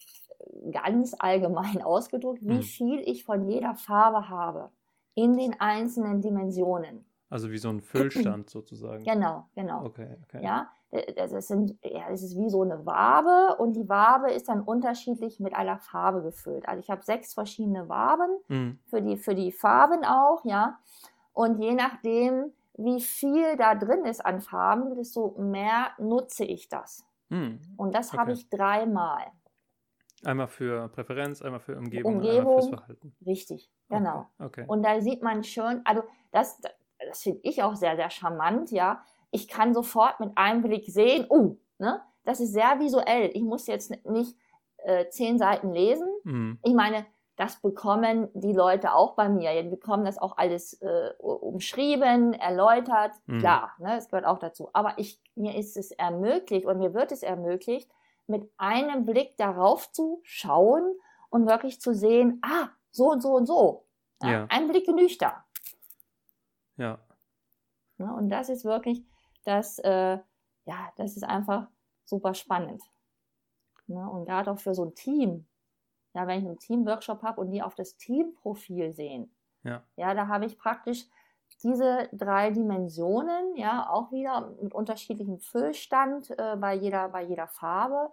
ganz 0.70 1.14
allgemein 1.18 1.82
ausgedrückt, 1.82 2.42
wie 2.42 2.58
Mhm. 2.58 2.62
viel 2.62 3.00
ich 3.00 3.24
von 3.24 3.48
jeder 3.48 3.74
Farbe 3.74 4.28
habe 4.28 4.70
in 5.14 5.36
den 5.36 5.60
einzelnen 5.60 6.20
Dimensionen. 6.20 7.04
Also 7.30 7.50
wie 7.50 7.58
so 7.58 7.68
ein 7.68 7.80
Füllstand 7.80 8.50
sozusagen. 8.50 9.04
Genau, 9.04 9.48
genau. 9.54 9.86
Okay, 9.86 10.16
okay. 10.24 10.44
Ja, 10.44 10.70
äh, 10.94 11.12
das 11.14 11.32
das 11.32 11.48
sind, 11.48 11.76
ja, 11.82 12.08
es 12.10 12.22
ist 12.22 12.36
wie 12.38 12.48
so 12.50 12.62
eine 12.62 12.84
Wabe 12.86 13.56
und 13.58 13.74
die 13.74 13.88
Wabe 13.88 14.30
ist 14.32 14.48
dann 14.48 14.60
unterschiedlich 14.62 15.40
mit 15.40 15.54
einer 15.54 15.78
Farbe 15.78 16.22
gefüllt. 16.22 16.66
Also 16.68 16.80
ich 16.80 16.90
habe 16.90 17.02
sechs 17.02 17.34
verschiedene 17.34 17.88
Waben 17.88 18.30
Mhm. 18.48 18.78
für 18.86 19.02
die, 19.02 19.16
für 19.16 19.34
die 19.34 19.52
Farben 19.52 20.04
auch, 20.04 20.44
ja. 20.44 20.78
Und 21.32 21.58
je 21.60 21.74
nachdem, 21.74 22.52
wie 22.76 23.00
viel 23.00 23.56
da 23.56 23.74
drin 23.74 24.04
ist 24.04 24.24
an 24.24 24.40
Farben, 24.40 24.94
desto 24.96 25.34
mehr 25.38 25.88
nutze 25.98 26.44
ich 26.44 26.68
das. 26.68 27.04
Mhm. 27.28 27.60
Und 27.76 27.94
das 27.94 28.12
habe 28.12 28.32
Okay. 28.32 28.32
ich 28.32 28.48
dreimal. 28.48 29.24
Einmal 30.24 30.48
für 30.48 30.88
Präferenz, 30.88 31.42
einmal 31.42 31.60
für 31.60 31.76
Umgebung, 31.76 32.12
und 32.14 32.18
Umgebung. 32.20 32.38
einmal 32.40 32.54
fürs 32.62 32.68
Verhalten. 32.68 33.14
Richtig, 33.26 33.70
genau. 33.90 34.26
Okay. 34.38 34.62
okay. 34.62 34.64
Und 34.68 34.82
da 34.82 35.00
sieht 35.02 35.22
man 35.22 35.44
schon, 35.44 35.82
also 35.84 36.02
das, 36.32 36.60
das 36.98 37.22
finde 37.22 37.40
ich 37.42 37.62
auch 37.62 37.74
sehr, 37.74 37.96
sehr 37.96 38.08
charmant, 38.10 38.70
ja. 38.70 39.02
Ich 39.34 39.48
kann 39.48 39.74
sofort 39.74 40.20
mit 40.20 40.30
einem 40.36 40.62
Blick 40.62 40.84
sehen, 40.86 41.26
oh, 41.28 41.56
ne, 41.78 42.00
das 42.24 42.38
ist 42.38 42.52
sehr 42.52 42.78
visuell. 42.78 43.30
Ich 43.34 43.42
muss 43.42 43.66
jetzt 43.66 43.90
nicht 44.06 44.36
äh, 44.76 45.08
zehn 45.08 45.38
Seiten 45.38 45.72
lesen. 45.72 46.08
Mhm. 46.22 46.58
Ich 46.62 46.72
meine, 46.72 47.04
das 47.36 47.60
bekommen 47.60 48.28
die 48.34 48.52
Leute 48.52 48.94
auch 48.94 49.16
bei 49.16 49.28
mir. 49.28 49.60
Die 49.60 49.68
bekommen 49.68 50.04
das 50.04 50.18
auch 50.18 50.36
alles 50.36 50.74
äh, 50.74 51.10
umschrieben, 51.18 52.32
erläutert. 52.34 53.10
Mhm. 53.26 53.40
Klar, 53.40 53.72
ne, 53.78 53.96
das 53.96 54.08
gehört 54.08 54.24
auch 54.24 54.38
dazu. 54.38 54.70
Aber 54.72 54.94
ich, 54.98 55.20
mir 55.34 55.56
ist 55.56 55.76
es 55.76 55.90
ermöglicht 55.90 56.64
und 56.64 56.78
mir 56.78 56.94
wird 56.94 57.10
es 57.10 57.24
ermöglicht, 57.24 57.90
mit 58.28 58.48
einem 58.56 59.04
Blick 59.04 59.36
darauf 59.36 59.90
zu 59.90 60.20
schauen 60.22 60.94
und 61.28 61.48
wirklich 61.48 61.80
zu 61.80 61.92
sehen, 61.92 62.40
ah, 62.42 62.68
so 62.92 63.10
und 63.10 63.20
so 63.20 63.34
und 63.34 63.46
so. 63.46 63.84
Ja, 64.22 64.30
Ja. 64.30 64.46
Ein 64.48 64.68
Blick 64.68 64.86
genügt 64.86 65.20
da. 65.20 65.44
Ja. 66.76 67.00
Ne? 67.98 68.14
Und 68.14 68.28
das 68.30 68.48
ist 68.48 68.64
wirklich, 68.64 69.04
das, 69.46 69.78
äh, 69.80 70.18
ja, 70.66 70.92
das 70.96 71.16
ist 71.16 71.24
einfach 71.24 71.68
super 72.04 72.34
spannend. 72.34 72.82
Ne? 73.86 74.08
Und 74.08 74.24
gerade 74.26 74.50
auch 74.50 74.58
für 74.58 74.74
so 74.74 74.84
ein 74.84 74.94
Team. 74.94 75.46
Ja, 76.14 76.26
wenn 76.26 76.38
ich 76.40 76.46
einen 76.46 76.58
Teamworkshop 76.58 77.22
habe 77.22 77.40
und 77.40 77.50
die 77.50 77.62
auf 77.62 77.74
das 77.74 77.96
Teamprofil 77.96 78.94
sehen, 78.94 79.34
Ja. 79.64 79.82
ja, 79.96 80.14
da 80.14 80.28
habe 80.28 80.46
ich 80.46 80.56
praktisch 80.58 81.06
diese 81.62 82.08
drei 82.12 82.50
Dimensionen, 82.50 83.56
ja, 83.56 83.88
auch 83.90 84.12
wieder 84.12 84.50
mit 84.62 84.72
unterschiedlichem 84.74 85.38
Füllstand 85.40 86.30
äh, 86.38 86.56
bei, 86.56 86.74
jeder, 86.74 87.08
bei 87.08 87.22
jeder 87.24 87.48
Farbe. 87.48 88.12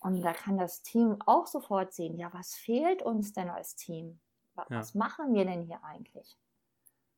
Und 0.00 0.20
da 0.22 0.32
kann 0.32 0.56
das 0.58 0.82
Team 0.82 1.16
auch 1.26 1.46
sofort 1.46 1.92
sehen, 1.92 2.16
ja, 2.16 2.32
was 2.32 2.54
fehlt 2.54 3.02
uns 3.02 3.32
denn 3.32 3.50
als 3.50 3.76
Team? 3.76 4.20
Wa- 4.54 4.66
Ja. 4.70 4.78
Was 4.78 4.94
machen 4.94 5.32
wir 5.34 5.44
denn 5.44 5.62
hier 5.62 5.82
eigentlich? 5.84 6.38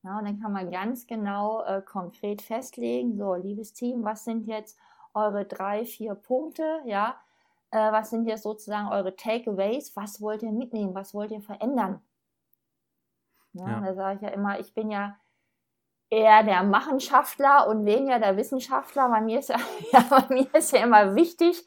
Ja, 0.04 0.18
und 0.18 0.26
dann 0.26 0.38
kann 0.38 0.52
man 0.52 0.70
ganz 0.70 1.06
genau 1.06 1.64
äh, 1.64 1.80
konkret 1.80 2.42
festlegen, 2.42 3.16
so, 3.16 3.34
liebes 3.34 3.72
Team, 3.72 4.04
was 4.04 4.24
sind 4.24 4.46
jetzt 4.46 4.78
eure 5.14 5.46
drei, 5.46 5.86
vier 5.86 6.14
Punkte, 6.14 6.82
ja, 6.84 7.16
äh, 7.70 7.90
was 7.90 8.10
sind 8.10 8.26
jetzt 8.26 8.42
sozusagen 8.42 8.88
eure 8.88 9.16
Takeaways, 9.16 9.96
was 9.96 10.20
wollt 10.20 10.42
ihr 10.42 10.52
mitnehmen, 10.52 10.94
was 10.94 11.14
wollt 11.14 11.30
ihr 11.30 11.40
verändern? 11.40 12.02
Ja, 13.54 13.66
Ja. 13.66 13.80
Da 13.80 13.94
sage 13.94 14.16
ich 14.16 14.22
ja 14.22 14.28
immer, 14.28 14.60
ich 14.60 14.74
bin 14.74 14.90
ja 14.90 15.16
eher 16.10 16.42
der 16.42 16.62
Machenschaftler 16.64 17.66
und 17.66 17.86
weniger 17.86 18.18
der 18.18 18.36
Wissenschaftler. 18.36 19.08
Bei 19.08 19.22
mir 19.22 19.38
ist 19.38 19.48
ja, 19.48 19.56
ja, 19.92 20.04
bei 20.10 20.34
mir 20.34 20.54
ist 20.54 20.72
ja 20.72 20.82
immer 20.82 21.14
wichtig, 21.14 21.64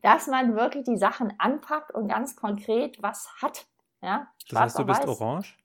dass 0.00 0.26
man 0.26 0.56
wirklich 0.56 0.84
die 0.84 0.96
Sachen 0.96 1.38
anpackt 1.38 1.92
und 1.92 2.08
ganz 2.08 2.34
konkret 2.34 3.02
was 3.02 3.28
hat. 3.42 3.66
Ja, 4.00 4.28
Das 4.48 4.60
heißt, 4.60 4.78
du 4.78 4.86
bist 4.86 5.02
weiß. 5.02 5.20
orange? 5.20 5.58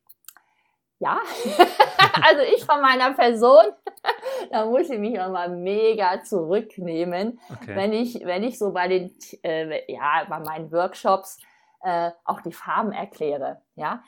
Ja, 1.00 1.20
also 2.22 2.42
ich 2.56 2.66
von 2.66 2.82
meiner 2.82 3.14
Person, 3.14 3.64
da 4.52 4.66
muss 4.66 4.90
ich 4.90 5.00
mich 5.00 5.14
immer 5.14 5.48
mega 5.48 6.22
zurücknehmen, 6.24 7.40
Okay. 7.54 7.76
wenn 7.76 7.94
ich, 7.94 8.20
wenn 8.26 8.44
ich 8.44 8.60
so 8.60 8.74
bei 8.74 8.88
den, 8.90 9.16
äh, 9.44 9.92
ja, 9.92 10.26
bei 10.28 10.40
meinen 10.40 10.72
Workshops 10.74 11.38
äh, 11.84 12.12
auch 12.26 12.42
die 12.42 12.52
Farben 12.52 12.92
erkläre, 12.92 13.62
ja. 13.76 14.04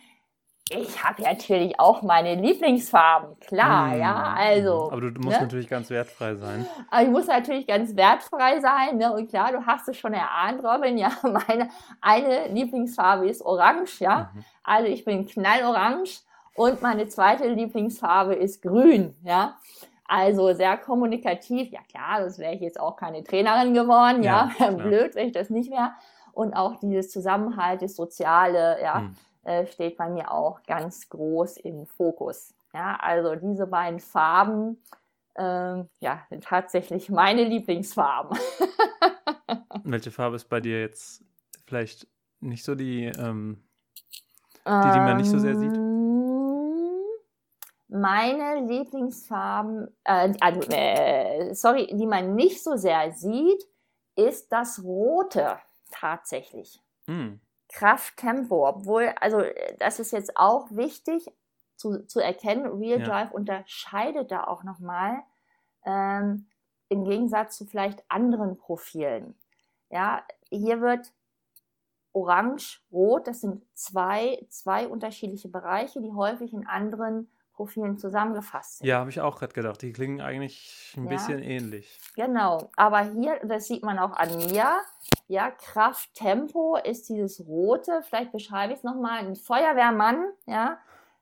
Ich 0.73 1.03
habe 1.03 1.21
natürlich 1.21 1.77
auch 1.81 2.01
meine 2.01 2.35
Lieblingsfarben, 2.35 3.37
klar, 3.41 3.87
Mhm. 3.87 3.99
ja, 3.99 4.35
also. 4.37 4.89
Aber 4.89 5.01
du 5.01 5.19
musst 5.19 5.35
ne? 5.37 5.43
natürlich 5.43 5.67
ganz 5.67 5.89
wertfrei 5.89 6.35
sein. 6.35 6.65
Aber 6.89 7.01
ich 7.03 7.09
muss 7.09 7.27
natürlich 7.27 7.67
ganz 7.67 7.93
wertfrei 7.97 8.61
sein, 8.61 8.95
ne? 8.97 9.11
Und 9.13 9.29
klar, 9.29 9.51
du 9.51 9.65
hast 9.65 9.89
es 9.89 9.97
schon 9.97 10.13
erahnt, 10.13 10.63
Robin, 10.63 10.97
ja, 10.97 11.09
meine 11.23 11.69
eine 11.99 12.47
Lieblingsfarbe 12.49 13.27
ist 13.27 13.41
orange, 13.41 13.99
ja. 13.99 14.31
Mhm. 14.33 14.45
Also 14.63 14.87
ich 14.87 15.03
bin 15.03 15.27
knallorange 15.27 16.09
und 16.55 16.81
meine 16.81 17.07
zweite 17.07 17.47
Lieblingsfarbe 17.47 18.35
ist 18.35 18.61
grün, 18.61 19.15
ja. 19.23 19.57
Also 20.05 20.53
sehr 20.53 20.75
kommunikativ, 20.77 21.71
ja 21.71 21.79
klar, 21.89 22.19
das 22.19 22.37
wäre 22.37 22.53
ich 22.53 22.61
jetzt 22.61 22.79
auch 22.79 22.97
keine 22.97 23.23
Trainerin 23.23 23.73
geworden, 23.73 24.23
ja, 24.23 24.51
Ja, 24.59 24.71
blöd, 24.71 25.15
wenn 25.15 25.27
ich 25.27 25.33
das 25.33 25.49
nicht 25.49 25.71
wäre. 25.71 25.91
Und 26.33 26.53
auch 26.53 26.75
dieses 26.79 27.11
Zusammenhalt, 27.11 27.81
das 27.81 27.95
Soziale, 27.95 28.81
ja, 28.81 28.99
Mhm. 28.99 29.15
äh, 29.43 29.65
steht 29.67 29.97
bei 29.97 30.09
mir 30.09 30.31
auch 30.31 30.63
ganz 30.63 31.07
groß 31.09 31.57
im 31.57 31.85
Fokus. 31.85 32.53
Ja, 32.73 32.97
also 33.01 33.35
diese 33.35 33.67
beiden 33.67 33.99
Farben, 33.99 34.81
ähm, 35.37 35.87
ja, 36.01 36.21
sind 36.29 36.43
tatsächlich 36.43 37.09
meine 37.09 37.43
Lieblingsfarben. 37.45 38.37
Welche 39.83 40.11
Farbe 40.11 40.35
ist 40.35 40.49
bei 40.49 40.59
dir 40.59 40.79
jetzt 40.81 41.23
vielleicht 41.65 42.07
nicht 42.41 42.63
so 42.63 42.75
die, 42.75 43.05
ähm, 43.05 43.63
Die, 44.65 44.91
die 44.91 44.99
man 44.99 45.17
nicht 45.17 45.29
so 45.29 45.39
sehr 45.39 45.55
sieht? 45.55 45.73
Meine 47.93 48.65
Lieblingsfarben, 48.67 49.89
äh, 50.05 50.33
also, 50.39 50.61
äh, 50.71 51.53
sorry, 51.53 51.87
die 51.91 52.07
man 52.07 52.35
nicht 52.35 52.63
so 52.63 52.77
sehr 52.77 53.11
sieht, 53.11 53.67
ist 54.15 54.49
das 54.51 54.81
Rote 54.81 55.59
tatsächlich. 55.91 56.81
hm, 57.05 57.41
Kraft, 57.67 58.15
Tempo, 58.15 58.65
obwohl, 58.67 59.13
also 59.19 59.43
das 59.79 59.99
ist 59.99 60.11
jetzt 60.11 60.37
auch 60.37 60.71
wichtig 60.71 61.29
zu, 61.75 62.05
zu 62.07 62.21
erkennen, 62.21 62.65
Real 62.67 63.01
Ja. 63.01 63.05
Drive 63.05 63.31
unterscheidet 63.31 64.31
da 64.31 64.45
auch 64.45 64.63
nochmal 64.63 65.23
ähm, 65.85 66.47
im 66.87 67.03
Gegensatz 67.03 67.57
zu 67.57 67.65
vielleicht 67.65 68.03
anderen 68.07 68.57
Profilen. 68.57 69.35
Ja, 69.89 70.23
hier 70.49 70.79
wird 70.79 71.11
Orange, 72.13 72.79
Rot, 72.91 73.27
das 73.27 73.41
sind 73.41 73.65
zwei, 73.73 74.45
zwei 74.49 74.87
unterschiedliche 74.87 75.49
Bereiche, 75.49 76.01
die 76.01 76.13
häufig 76.13 76.53
in 76.53 76.67
anderen 76.67 77.29
Profilen 77.53 77.97
zusammengefasst 77.97 78.79
sind. 78.79 78.87
ja, 78.87 78.99
habe 78.99 79.09
ich 79.09 79.19
auch 79.21 79.37
gerade 79.39 79.53
gedacht. 79.53 79.81
Die 79.81 79.93
klingen 79.93 80.21
eigentlich 80.21 80.93
ein 80.97 81.03
Ja. 81.03 81.09
bisschen 81.09 81.41
ähnlich. 81.43 81.99
Genau, 82.15 82.69
aber 82.75 83.01
hier, 83.01 83.39
das 83.43 83.67
sieht 83.67 83.83
man 83.83 83.99
auch 83.99 84.11
an 84.13 84.35
mir, 84.37 84.67
ja, 85.27 85.51
Kraft, 85.51 86.13
Tempo 86.13 86.75
ist 86.77 87.07
dieses 87.09 87.45
rote, 87.47 88.01
vielleicht 88.03 88.31
beschreibe 88.31 88.73
ich 88.73 88.79
es 88.79 88.83
nochmal, 88.83 89.19
ein 89.19 89.35
Feuerwehrmann, 89.35 90.25
ja, 90.45 90.77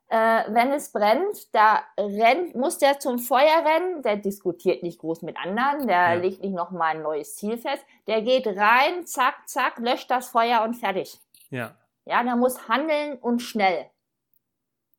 äh, 0.07 0.45
wenn 0.51 0.71
es 0.71 0.91
brennt, 0.91 1.53
da 1.53 1.83
rennt, 1.97 2.55
muss 2.55 2.79
der 2.79 2.97
zum 2.99 3.19
Feuer 3.19 3.63
rennen, 3.63 4.01
der 4.01 4.17
diskutiert 4.17 4.81
nicht 4.81 4.97
groß 4.99 5.21
mit 5.21 5.37
anderen, 5.37 5.85
der 5.87 6.13
Ja. 6.13 6.13
legt 6.13 6.41
nicht 6.41 6.53
nochmal 6.55 6.95
ein 6.95 7.03
neues 7.03 7.35
Ziel 7.35 7.57
fest, 7.59 7.85
der 8.07 8.23
geht 8.23 8.47
rein, 8.47 9.05
zack, 9.05 9.47
zack, 9.47 9.77
löscht 9.77 10.09
das 10.09 10.29
Feuer 10.29 10.63
und 10.63 10.73
fertig. 10.75 11.19
Ja, 11.51 11.75
Ja, 12.05 12.23
der 12.23 12.35
muss 12.35 12.67
handeln 12.67 13.17
und 13.19 13.39
schnell. 13.43 13.85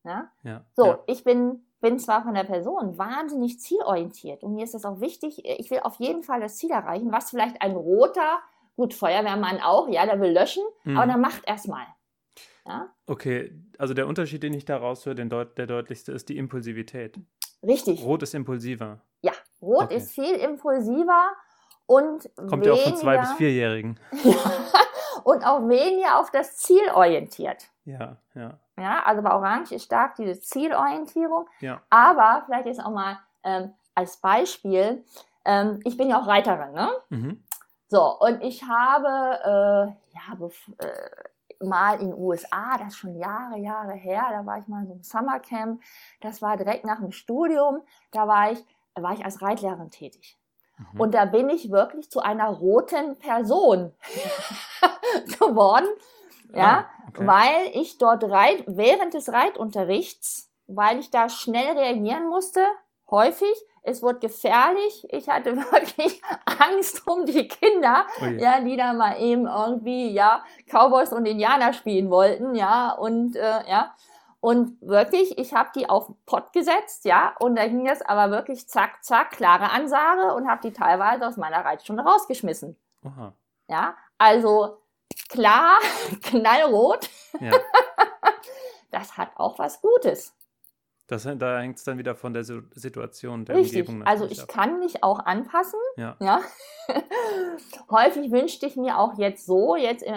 Ja? 0.04 0.30
ja. 0.42 0.64
So, 0.74 0.86
ja. 0.86 0.98
ich 1.06 1.24
bin, 1.24 1.64
bin 1.80 1.98
zwar 1.98 2.22
von 2.22 2.34
der 2.34 2.44
Person 2.44 2.96
wahnsinnig 2.98 3.60
zielorientiert 3.60 4.42
und 4.42 4.54
mir 4.54 4.64
ist 4.64 4.74
das 4.74 4.84
auch 4.84 5.00
wichtig, 5.00 5.44
ich 5.44 5.70
will 5.70 5.80
auf 5.80 5.96
jeden 5.96 6.22
Fall 6.22 6.40
das 6.40 6.56
Ziel 6.56 6.70
erreichen, 6.70 7.12
was 7.12 7.30
vielleicht 7.30 7.60
ein 7.62 7.72
roter, 7.76 8.38
gut, 8.76 8.94
Feuerwehrmann 8.94 9.60
auch, 9.60 9.88
ja, 9.88 10.06
der 10.06 10.20
will 10.20 10.32
löschen, 10.32 10.62
Mhm. 10.84 10.96
aber 10.96 11.06
der 11.06 11.16
macht 11.18 11.42
erstmal. 11.46 11.84
Ja, 12.66 12.90
Okay, 13.06 13.52
also 13.78 13.94
der 13.94 14.06
Unterschied, 14.06 14.42
den 14.42 14.54
ich 14.54 14.64
da 14.64 14.76
raushöre, 14.76 15.14
den 15.14 15.28
deut 15.30 15.56
der 15.58 15.66
deutlichste, 15.66 16.12
ist 16.12 16.28
die 16.28 16.36
Impulsivität. 16.38 17.18
richtig. 17.62 18.02
Rot 18.04 18.22
ist 18.22 18.34
impulsiver. 18.34 19.00
Ja, 19.22 19.32
rot 19.60 19.84
Okay. 19.84 19.96
ist 19.96 20.12
viel 20.12 20.34
impulsiver 20.36 21.32
und 21.86 22.30
Kommt 22.48 22.64
ja 22.64 22.72
auch 22.72 22.78
von 22.80 22.96
zwei 22.96 23.16
bis 23.18 23.28
weniger- 23.28 23.36
vierjährigen. 23.36 24.00
und 25.24 25.44
auch 25.44 25.66
weniger 25.68 26.18
auf 26.20 26.30
das 26.30 26.56
Ziel 26.56 26.82
orientiert. 26.94 27.68
Ja, 27.84 28.18
ja, 28.34 28.58
Ja, 28.80 29.02
also 29.04 29.22
bei 29.22 29.32
Orange 29.32 29.72
ist 29.72 29.84
stark 29.84 30.16
diese 30.16 30.40
Zielorientierung. 30.40 31.48
ja. 31.60 31.80
Aber 31.90 32.42
vielleicht 32.46 32.66
jetzt 32.66 32.84
auch 32.84 32.90
mal 32.90 33.18
ähm, 33.42 33.74
als 33.94 34.16
Beispiel, 34.18 35.04
ähm, 35.44 35.80
ich 35.84 35.96
bin 35.96 36.08
ja 36.08 36.20
auch 36.20 36.26
Reiterin, 36.26 36.72
ne? 36.72 36.90
Mhm. 37.08 37.44
So, 37.88 38.18
und 38.20 38.42
ich 38.42 38.62
habe 38.62 39.08
äh, 39.42 40.14
ja, 40.14 40.48
äh, 40.78 41.64
mal 41.64 42.00
in 42.00 42.10
den 42.10 42.18
USA, 42.18 42.78
das 42.78 42.88
ist 42.88 42.96
schon 42.96 43.16
Jahre, 43.16 43.58
Jahre 43.58 43.92
her, 43.92 44.26
da 44.30 44.46
war 44.46 44.58
ich 44.58 44.68
mal 44.68 44.80
in 44.80 44.86
so 44.86 44.92
einem 44.92 45.02
Summercamp, 45.02 45.82
das 46.20 46.40
war 46.40 46.56
direkt 46.56 46.84
nach 46.84 47.00
dem 47.00 47.12
Studium, 47.12 47.82
da 48.12 48.26
war 48.26 48.52
ich, 48.52 48.64
war 48.94 49.12
ich 49.12 49.24
als 49.24 49.42
Reitlehrerin 49.42 49.90
tätig. 49.90 50.38
Mhm. 50.78 51.00
Und 51.00 51.14
da 51.14 51.24
bin 51.24 51.50
ich 51.50 51.70
wirklich 51.70 52.10
zu 52.10 52.20
einer 52.20 52.48
roten 52.48 53.18
Person 53.18 53.92
geworden. 55.38 55.88
Ja, 56.54 56.86
Ah, 56.88 57.08
okay. 57.08 57.26
weil 57.26 57.70
ich 57.74 57.98
dort 57.98 58.24
reit, 58.24 58.64
während 58.66 59.14
des 59.14 59.32
Reitunterrichts, 59.32 60.50
weil 60.66 60.98
ich 60.98 61.10
da 61.10 61.28
schnell 61.28 61.76
reagieren 61.78 62.28
musste, 62.28 62.64
häufig, 63.10 63.52
es 63.82 64.02
wurde 64.02 64.18
gefährlich, 64.20 65.06
ich 65.10 65.28
hatte 65.28 65.56
wirklich 65.72 66.20
Angst 66.44 67.06
um 67.06 67.24
die 67.26 67.48
Kinder, 67.48 68.06
Ui. 68.20 68.38
ja, 68.40 68.60
die 68.60 68.76
da 68.76 68.92
mal 68.92 69.20
eben 69.20 69.46
irgendwie, 69.46 70.10
ja, 70.10 70.44
Cowboys 70.70 71.12
und 71.12 71.26
Indianer 71.26 71.72
spielen 71.72 72.10
wollten, 72.10 72.54
ja, 72.54 72.92
und, 72.92 73.36
äh, 73.36 73.68
ja, 73.68 73.94
und 74.40 74.80
wirklich, 74.80 75.36
ich 75.38 75.54
habe 75.54 75.70
die 75.74 75.88
auf 75.88 76.06
den 76.06 76.16
Pott 76.26 76.52
gesetzt, 76.52 77.04
ja, 77.04 77.34
und 77.40 77.56
da 77.56 77.66
ging 77.66 77.86
es 77.88 78.00
aber 78.02 78.30
wirklich 78.30 78.68
zack, 78.68 79.02
zack, 79.04 79.32
klare 79.32 79.70
Ansage 79.70 80.34
und 80.34 80.48
habe 80.48 80.62
die 80.62 80.72
teilweise 80.72 81.26
aus 81.26 81.36
meiner 81.36 81.64
Reitstunde 81.64 82.02
rausgeschmissen, 82.02 82.76
Oha. 83.04 83.32
ja, 83.68 83.94
also 84.18 84.78
klar, 85.28 85.78
knallrot, 86.22 87.08
Ja. 87.40 87.52
das 88.90 89.16
hat 89.16 89.30
auch 89.36 89.58
was 89.58 89.80
Gutes. 89.80 90.34
Das, 91.06 91.24
da 91.24 91.58
hängt 91.58 91.76
es 91.76 91.82
dann 91.82 91.98
wieder 91.98 92.14
von 92.14 92.32
der 92.32 92.44
Situation 92.44 93.44
der 93.44 93.56
Richtig. 93.56 93.80
Umgebung 93.88 94.06
Also 94.06 94.26
ich 94.26 94.42
ab. 94.42 94.48
kann 94.48 94.78
mich 94.78 95.02
auch 95.02 95.18
anpassen. 95.18 95.80
Ja. 95.96 96.16
Ja. 96.20 96.40
Häufig 97.90 98.30
wünschte 98.30 98.66
ich 98.66 98.76
mir 98.76 98.96
auch 98.96 99.18
jetzt 99.18 99.44
so, 99.44 99.74
jetzt 99.74 100.04
äh, 100.04 100.12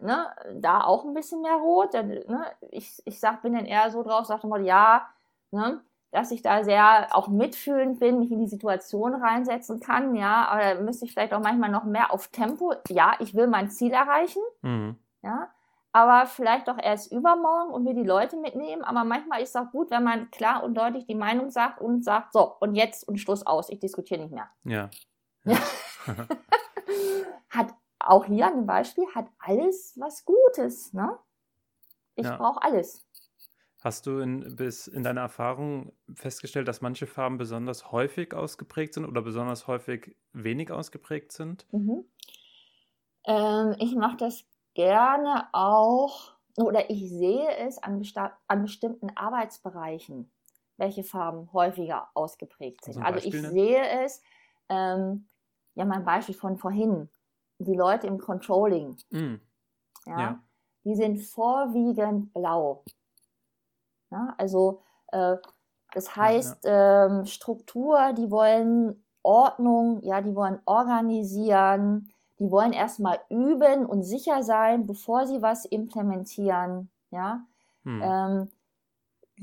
ne, 0.00 0.28
da 0.54 0.84
auch 0.84 1.04
ein 1.04 1.14
bisschen 1.14 1.42
mehr 1.42 1.56
Rot. 1.56 1.94
Dann, 1.94 2.08
ne, 2.10 2.46
ich, 2.70 3.02
ich 3.04 3.18
sag, 3.18 3.42
bin 3.42 3.54
dann 3.54 3.66
eher 3.66 3.90
so 3.90 4.04
drauf, 4.04 4.26
sag 4.26 4.44
mal, 4.44 4.64
ja, 4.64 5.08
ne, 5.50 5.82
dass 6.10 6.30
ich 6.30 6.40
da 6.42 6.64
sehr 6.64 7.08
auch 7.12 7.28
mitfühlend 7.28 7.98
bin, 8.00 8.18
mich 8.20 8.30
in 8.30 8.40
die 8.40 8.48
Situation 8.48 9.14
reinsetzen 9.14 9.80
kann, 9.80 10.14
ja, 10.14 10.46
aber 10.48 10.74
da 10.74 10.80
müsste 10.80 11.04
ich 11.04 11.12
vielleicht 11.12 11.34
auch 11.34 11.40
manchmal 11.42 11.70
noch 11.70 11.84
mehr 11.84 12.12
auf 12.12 12.28
Tempo. 12.28 12.74
Ja, 12.88 13.14
ich 13.18 13.34
will 13.34 13.46
mein 13.48 13.70
Ziel 13.70 13.92
erreichen, 13.92 14.40
Mhm. 14.62 14.96
ja, 15.22 15.48
aber 15.92 16.26
vielleicht 16.26 16.68
auch 16.68 16.78
erst 16.78 17.10
übermorgen 17.12 17.72
und 17.72 17.86
wir 17.86 17.94
die 17.94 18.02
Leute 18.04 18.36
mitnehmen. 18.36 18.84
Aber 18.84 19.04
manchmal 19.04 19.40
ist 19.42 19.50
es 19.50 19.56
auch 19.56 19.70
gut, 19.72 19.90
wenn 19.90 20.04
man 20.04 20.30
klar 20.30 20.62
und 20.62 20.74
deutlich 20.74 21.06
die 21.06 21.14
Meinung 21.14 21.50
sagt 21.50 21.80
und 21.80 22.04
sagt, 22.04 22.32
so, 22.34 22.54
und 22.60 22.74
jetzt 22.74 23.08
und 23.08 23.18
Schluss 23.18 23.46
aus, 23.46 23.70
ich 23.70 23.80
diskutiere 23.80 24.20
nicht 24.20 24.32
mehr. 24.34 24.48
Ja. 24.64 24.90
Ja. 25.44 25.56
Hat 27.50 27.68
auch 27.98 28.24
hier 28.26 28.46
ein 28.46 28.66
Beispiel, 28.66 29.06
hat 29.14 29.26
alles 29.38 29.94
was 29.96 30.24
Gutes, 30.24 30.92
ne? 30.92 31.18
Ich 32.14 32.26
Ja. 32.26 32.36
brauche 32.36 32.62
alles. 32.62 33.05
Hast 33.86 34.04
du 34.06 34.18
in, 34.18 34.56
bis 34.56 34.88
in 34.88 35.04
deiner 35.04 35.20
Erfahrung 35.20 35.92
festgestellt, 36.12 36.66
dass 36.68 36.80
manche 36.80 37.06
Farben 37.06 37.38
besonders 37.38 37.92
häufig 37.92 38.34
ausgeprägt 38.34 38.92
sind 38.94 39.04
oder 39.04 39.22
besonders 39.22 39.66
häufig 39.68 40.16
wenig 40.32 40.72
ausgeprägt 40.72 41.30
sind? 41.30 41.68
Mhm. 41.72 42.00
Ähm, 43.26 43.74
ich 43.78 43.94
mache 43.94 44.16
das 44.16 44.44
gerne 44.74 45.48
auch, 45.52 46.34
oder 46.56 46.90
ich 46.90 47.08
sehe 47.10 47.48
es 47.58 47.78
an, 47.78 48.02
an 48.48 48.62
bestimmten 48.62 49.10
Arbeitsbereichen, 49.16 50.30
welche 50.76 51.04
Farben 51.04 51.52
häufiger 51.52 52.10
ausgeprägt 52.14 52.84
sind. 52.84 53.02
Also 53.02 53.20
Also, 53.20 53.20
ich 53.20 53.40
nennen? 53.40 53.52
sehe 53.52 53.86
es, 54.04 54.22
ähm, 54.68 55.28
ja, 55.74 55.84
mein 55.84 56.04
Beispiel 56.04 56.34
von 56.34 56.56
vorhin, 56.58 57.10
die 57.58 57.74
Leute 57.74 58.06
im 58.06 58.18
Controlling, 58.18 58.96
Mhm. 59.10 59.40
ja, 60.06 60.34
Ja. 60.34 60.42
die 60.84 60.94
sind 60.96 61.18
vorwiegend 61.20 62.32
blau. 62.32 62.86
Ja, 64.10 64.34
also 64.38 64.80
äh, 65.12 65.36
das 65.94 66.14
heißt 66.16 66.58
Ähm, 66.64 67.24
Struktur, 67.26 68.12
die 68.12 68.30
wollen 68.30 69.02
Ordnung, 69.22 70.02
ja, 70.02 70.20
die 70.20 70.34
wollen 70.34 70.60
organisieren, 70.66 72.12
die 72.38 72.50
wollen 72.50 72.72
erstmal 72.72 73.20
üben 73.30 73.86
und 73.86 74.02
sicher 74.02 74.42
sein, 74.42 74.86
bevor 74.86 75.26
sie 75.26 75.42
was 75.42 75.64
implementieren. 75.64 76.90
Ja, 77.10 77.46
Mhm. 77.84 78.00
ähm, 78.02 78.50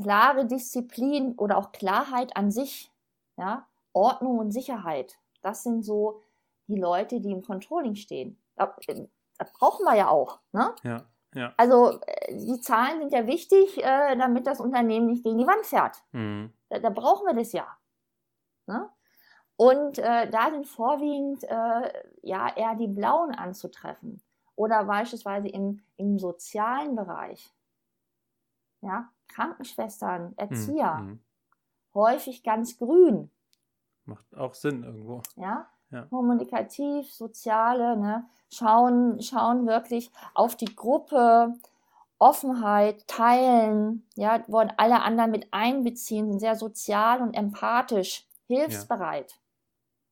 klare 0.02 0.46
Disziplin 0.46 1.34
oder 1.38 1.58
auch 1.58 1.72
Klarheit 1.72 2.36
an 2.36 2.52
sich, 2.52 2.92
ja, 3.38 3.68
Ordnung 3.94 4.40
und 4.40 4.52
Sicherheit. 4.52 5.18
Das 5.42 5.64
sind 5.64 5.84
so 5.84 6.22
die 6.68 6.78
Leute, 6.78 7.20
die 7.22 7.32
im 7.32 7.42
Controlling 7.44 7.96
stehen. 7.96 8.38
Da, 8.56 8.76
äh, 8.88 9.08
das 9.38 9.52
brauchen 9.54 9.86
wir 9.86 9.96
ja 9.96 10.10
auch. 10.10 10.40
Ne? 10.52 10.74
ja. 10.84 11.06
Ja. 11.34 11.54
Also 11.58 12.00
äh, 12.06 12.36
die 12.38 12.60
Zahlen 12.62 13.00
sind 13.00 13.12
ja 13.14 13.28
wichtig, 13.28 13.78
äh, 13.84 14.16
damit 14.18 14.48
das 14.48 14.60
Unternehmen 14.60 15.08
nicht 15.08 15.24
gegen 15.24 15.38
die 15.38 15.48
Wand 15.48 15.66
fährt. 15.66 16.04
Mhm. 16.12 16.54
Da, 16.70 16.80
da 16.80 16.90
brauchen 16.90 17.26
wir 17.28 17.34
das 17.34 17.52
ja. 17.52 17.68
Ne? 18.68 18.90
Und 19.56 20.00
äh, 20.00 20.30
da 20.30 20.50
sind 20.52 20.68
vorwiegend 20.68 21.44
äh, 21.44 22.04
ja 22.22 22.56
eher 22.56 22.76
die 22.76 22.88
Blauen 22.88 23.36
anzutreffen. 23.36 24.22
Oder 24.56 24.84
beispielsweise 24.86 25.48
im, 25.48 25.82
im 25.98 26.20
sozialen 26.20 26.96
Bereich. 26.96 27.52
Ja, 28.82 29.10
Krankenschwestern, 29.30 30.34
Erzieher, 30.38 30.96
Mhm. 30.96 31.24
häufig 31.94 32.44
ganz 32.44 32.78
grün. 32.78 33.32
Macht 34.06 34.36
auch 34.36 34.54
Sinn 34.54 34.84
irgendwo. 34.84 35.22
Ja? 35.36 35.70
Ja. 35.94 36.02
Kommunikativ, 36.10 37.14
soziale, 37.14 37.96
ne? 37.98 38.26
schauen, 38.52 39.22
schauen 39.22 39.68
wirklich 39.68 40.12
auf 40.34 40.56
die 40.56 40.76
Gruppe, 40.76 41.54
Offenheit, 42.20 43.08
teilen, 43.08 44.08
ja, 44.16 44.40
wollen 44.48 44.72
alle 44.78 45.02
anderen 45.02 45.32
mit 45.32 45.48
einbeziehen, 45.52 46.30
sind 46.30 46.40
sehr 46.40 46.56
sozial 46.56 47.22
und 47.22 47.34
empathisch, 47.34 48.26
hilfsbereit. 48.48 49.34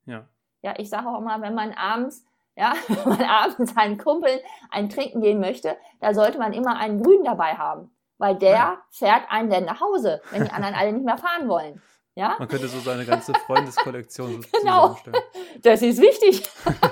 Ja. 0.06 0.28
Ja, 0.62 0.74
ich 0.78 0.90
sage 0.90 1.08
auch 1.08 1.20
immer, 1.20 1.42
wenn 1.42 1.56
man 1.56 1.72
abends, 1.74 2.26
ja, 2.56 2.74
wenn 2.88 3.18
man 3.18 3.24
abends 3.24 3.74
seinen 3.74 3.98
Kumpeln 3.98 4.40
ein 4.70 4.90
Trinken 4.90 5.22
gehen 5.22 5.40
möchte, 5.40 5.78
da 6.00 6.14
sollte 6.14 6.38
man 6.38 6.54
immer 6.54 6.76
einen 6.78 7.02
Grün 7.02 7.24
dabei 7.24 7.56
haben. 7.56 7.92
Weil 8.18 8.36
der 8.36 8.52
Ja. 8.52 8.78
fährt 8.92 9.24
einen 9.30 9.50
dann 9.50 9.66
nach 9.66 9.82
Hause, 9.82 10.22
wenn 10.30 10.44
die 10.44 10.52
anderen 10.52 10.76
alle 10.76 10.94
nicht 10.94 11.06
mehr 11.06 11.18
fahren 11.18 11.48
wollen. 11.48 11.82
Ja, 12.16 12.36
Man 12.40 12.48
könnte 12.48 12.68
so 12.68 12.80
seine 12.80 13.06
ganze 13.06 13.34
Freundeskollektion 13.34 14.46
Genau. 14.60 14.96
zusammenstellen. 14.96 15.18
das 15.64 15.82
ist 15.82 16.02
wichtig. 16.02 16.50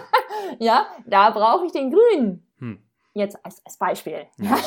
ja, 0.60 0.88
da 1.06 1.30
brauche 1.32 1.66
ich 1.66 1.72
den 1.74 1.92
Grünen. 1.92 2.48
Hm. 2.60 2.82
Jetzt 3.14 3.38
als, 3.44 3.62
als 3.66 3.78
Beispiel. 3.78 4.28
Ja. 4.38 4.58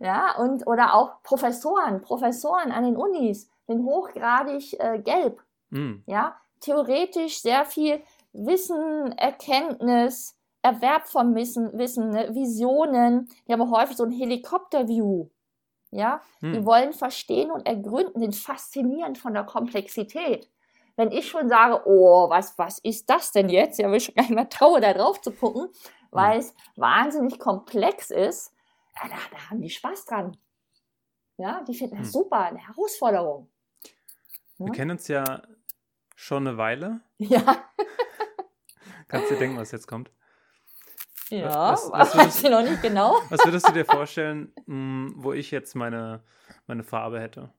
Ja, 0.00 0.36
und 0.38 0.66
oder 0.66 0.94
auch 0.94 1.22
Professoren, 1.22 2.00
Professoren 2.00 2.70
an 2.70 2.84
den 2.84 2.96
Unis 2.96 3.48
sind 3.66 3.84
hochgradig 3.84 4.78
äh, 4.80 4.98
gelb. 5.00 5.42
Mhm. 5.70 6.02
Ja, 6.06 6.36
theoretisch 6.60 7.40
sehr 7.40 7.64
viel 7.64 8.02
Wissen, 8.32 9.12
Erkenntnis, 9.18 10.38
Erwerb 10.62 11.08
von 11.08 11.34
Wissen, 11.34 11.76
Wissen 11.76 12.10
ne? 12.10 12.34
Visionen. 12.34 13.28
Die 13.48 13.52
haben 13.52 13.70
häufig 13.70 13.96
so 13.96 14.04
ein 14.04 14.10
Helikopter-View. 14.12 15.26
Ja, 15.92 16.22
die 16.42 16.46
Mhm. 16.46 16.64
wollen 16.64 16.92
verstehen 16.94 17.50
und 17.50 17.66
ergründen, 17.66 18.18
sind 18.20 18.34
faszinierend 18.34 19.18
von 19.18 19.34
der 19.34 19.44
Komplexität. 19.44 20.50
Wenn 20.96 21.12
ich 21.12 21.28
schon 21.28 21.48
sage, 21.48 21.82
oh, 21.86 22.28
was, 22.30 22.56
was 22.58 22.78
ist 22.78 23.08
das 23.10 23.30
denn 23.32 23.48
jetzt? 23.50 23.78
Ja, 23.78 23.88
will 23.88 23.96
ich 23.98 24.04
schon 24.06 24.14
gar 24.14 24.22
nicht 24.22 24.34
mehr 24.34 24.48
traue, 24.48 24.80
da 24.80 24.92
drauf 24.94 25.20
zu 25.20 25.32
gucken, 25.32 25.68
weil 26.10 26.38
es 26.40 26.54
wahnsinnig 26.76 27.38
komplex 27.38 28.10
ist. 28.10 28.52
Ja, 29.02 29.08
da, 29.08 29.16
da 29.30 29.50
haben 29.50 29.60
die 29.60 29.70
Spaß 29.70 30.06
dran. 30.06 30.36
Ja, 31.36 31.62
die 31.62 31.74
finden 31.74 31.96
das 31.96 32.06
Hm. 32.06 32.12
super, 32.12 32.38
eine 32.40 32.66
Herausforderung. 32.66 33.48
Wir 34.58 34.66
Ja. 34.68 34.72
kennen 34.72 34.92
uns 34.92 35.08
ja 35.08 35.42
schon 36.16 36.46
eine 36.48 36.56
Weile. 36.56 37.00
Ja, 37.18 37.64
Kannst 39.08 39.30
dir 39.30 39.36
denken, 39.36 39.58
was 39.58 39.72
jetzt 39.72 39.86
kommt. 39.86 40.10
Ja, 41.40 41.72
was- 41.72 41.90
was 41.92 41.92
weiß 41.92 42.14
würdest- 42.16 42.44
ich 42.44 42.50
noch 42.50 42.62
nicht 42.62 42.82
genau. 42.82 43.14
Was 43.30 43.44
würdest 43.44 43.68
du 43.68 43.72
dir 43.72 43.84
vorstellen, 43.84 44.52
mh, 44.66 45.12
wo 45.16 45.32
ich 45.32 45.50
jetzt 45.50 45.74
meine, 45.74 46.22
meine 46.66 46.82
Farbe 46.84 47.20
hätte? 47.20 47.52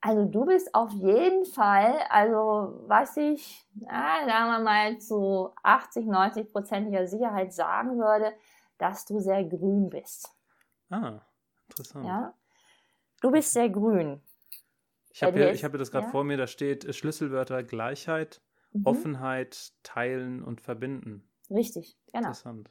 Also 0.00 0.24
du 0.26 0.46
bist 0.46 0.72
auf 0.74 0.92
jeden 0.92 1.44
Fall, 1.44 1.98
also 2.08 2.82
was 2.86 3.16
ich, 3.16 3.66
na, 3.74 4.24
sagen 4.26 4.50
wir 4.52 4.58
mal, 4.60 4.98
zu 4.98 5.52
80, 5.64 6.06
90 6.06 6.52
prozentiger 6.52 7.06
Sicherheit 7.08 7.52
sagen 7.52 7.98
würde, 7.98 8.32
dass 8.78 9.04
du 9.06 9.18
sehr 9.18 9.42
grün 9.44 9.90
bist. 9.90 10.28
Ah, 10.88 11.20
interessant. 11.68 12.06
Ja? 12.06 12.32
Du 13.20 13.32
bist 13.32 13.52
sehr 13.52 13.68
grün. 13.68 14.22
Ich 15.10 15.24
habe 15.24 15.36
hier, 15.36 15.52
ich 15.52 15.64
habe 15.64 15.72
hier 15.72 15.78
das 15.80 15.90
gerade 15.90 16.06
ja? 16.06 16.10
vor 16.12 16.22
mir, 16.22 16.36
da 16.36 16.46
steht 16.46 16.94
Schlüsselwörter 16.94 17.64
Gleichheit, 17.64 18.40
Mhm. 18.72 18.82
Offenheit, 18.86 19.72
Teilen 19.82 20.44
und 20.44 20.60
Verbinden. 20.60 21.28
Richtig, 21.50 21.96
genau. 22.12 22.28
Interessant. 22.28 22.70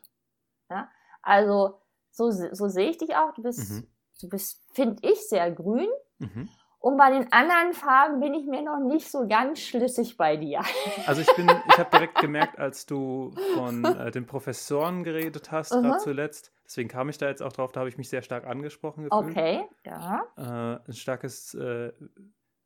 Also 1.22 1.82
so, 2.12 2.32
so 2.32 2.68
sehe 2.68 2.90
ich 2.90 2.98
dich 2.98 3.16
auch. 3.16 3.34
Du 3.34 3.42
bist, 3.44 3.70
Mhm. 3.72 3.88
du 4.22 4.30
bist, 4.30 4.62
finde 4.74 4.98
ich, 5.08 5.28
sehr 5.28 5.52
grün. 5.52 5.88
Mhm. 6.20 6.50
Und 6.80 6.96
bei 6.98 7.10
den 7.12 7.32
anderen 7.34 7.74
Farben 7.74 8.20
bin 8.20 8.34
ich 8.34 8.46
mir 8.46 8.62
noch 8.62 8.80
nicht 8.80 9.10
so 9.12 9.28
ganz 9.28 9.60
schlüssig 9.60 10.16
bei 10.16 10.38
dir. 10.38 10.62
Also 11.08 11.22
ich 11.22 11.36
bin, 11.36 11.50
ich 11.68 11.78
habe 11.78 11.90
direkt 11.92 12.16
gemerkt, 12.22 12.58
als 12.60 12.86
du 12.86 13.32
von 13.56 13.84
äh, 13.84 14.12
den 14.12 14.26
Professoren 14.26 15.04
geredet 15.04 15.52
hast, 15.52 15.74
Aha. 15.74 15.82
gerade 15.82 15.98
zuletzt, 16.00 16.52
deswegen 16.66 16.88
kam 16.90 17.10
ich 17.10 17.18
da 17.18 17.28
jetzt 17.28 17.42
auch 17.42 17.52
drauf, 17.54 17.72
da 17.72 17.80
habe 17.82 17.90
ich 17.90 17.98
mich 17.98 18.10
sehr 18.10 18.22
stark 18.22 18.46
angesprochen 18.46 19.04
gefühlt. 19.06 19.32
Okay, 19.32 19.68
ja. 19.86 20.24
Äh, 20.38 20.88
ein 20.90 20.94
starkes, 20.94 21.54
äh, 21.56 21.92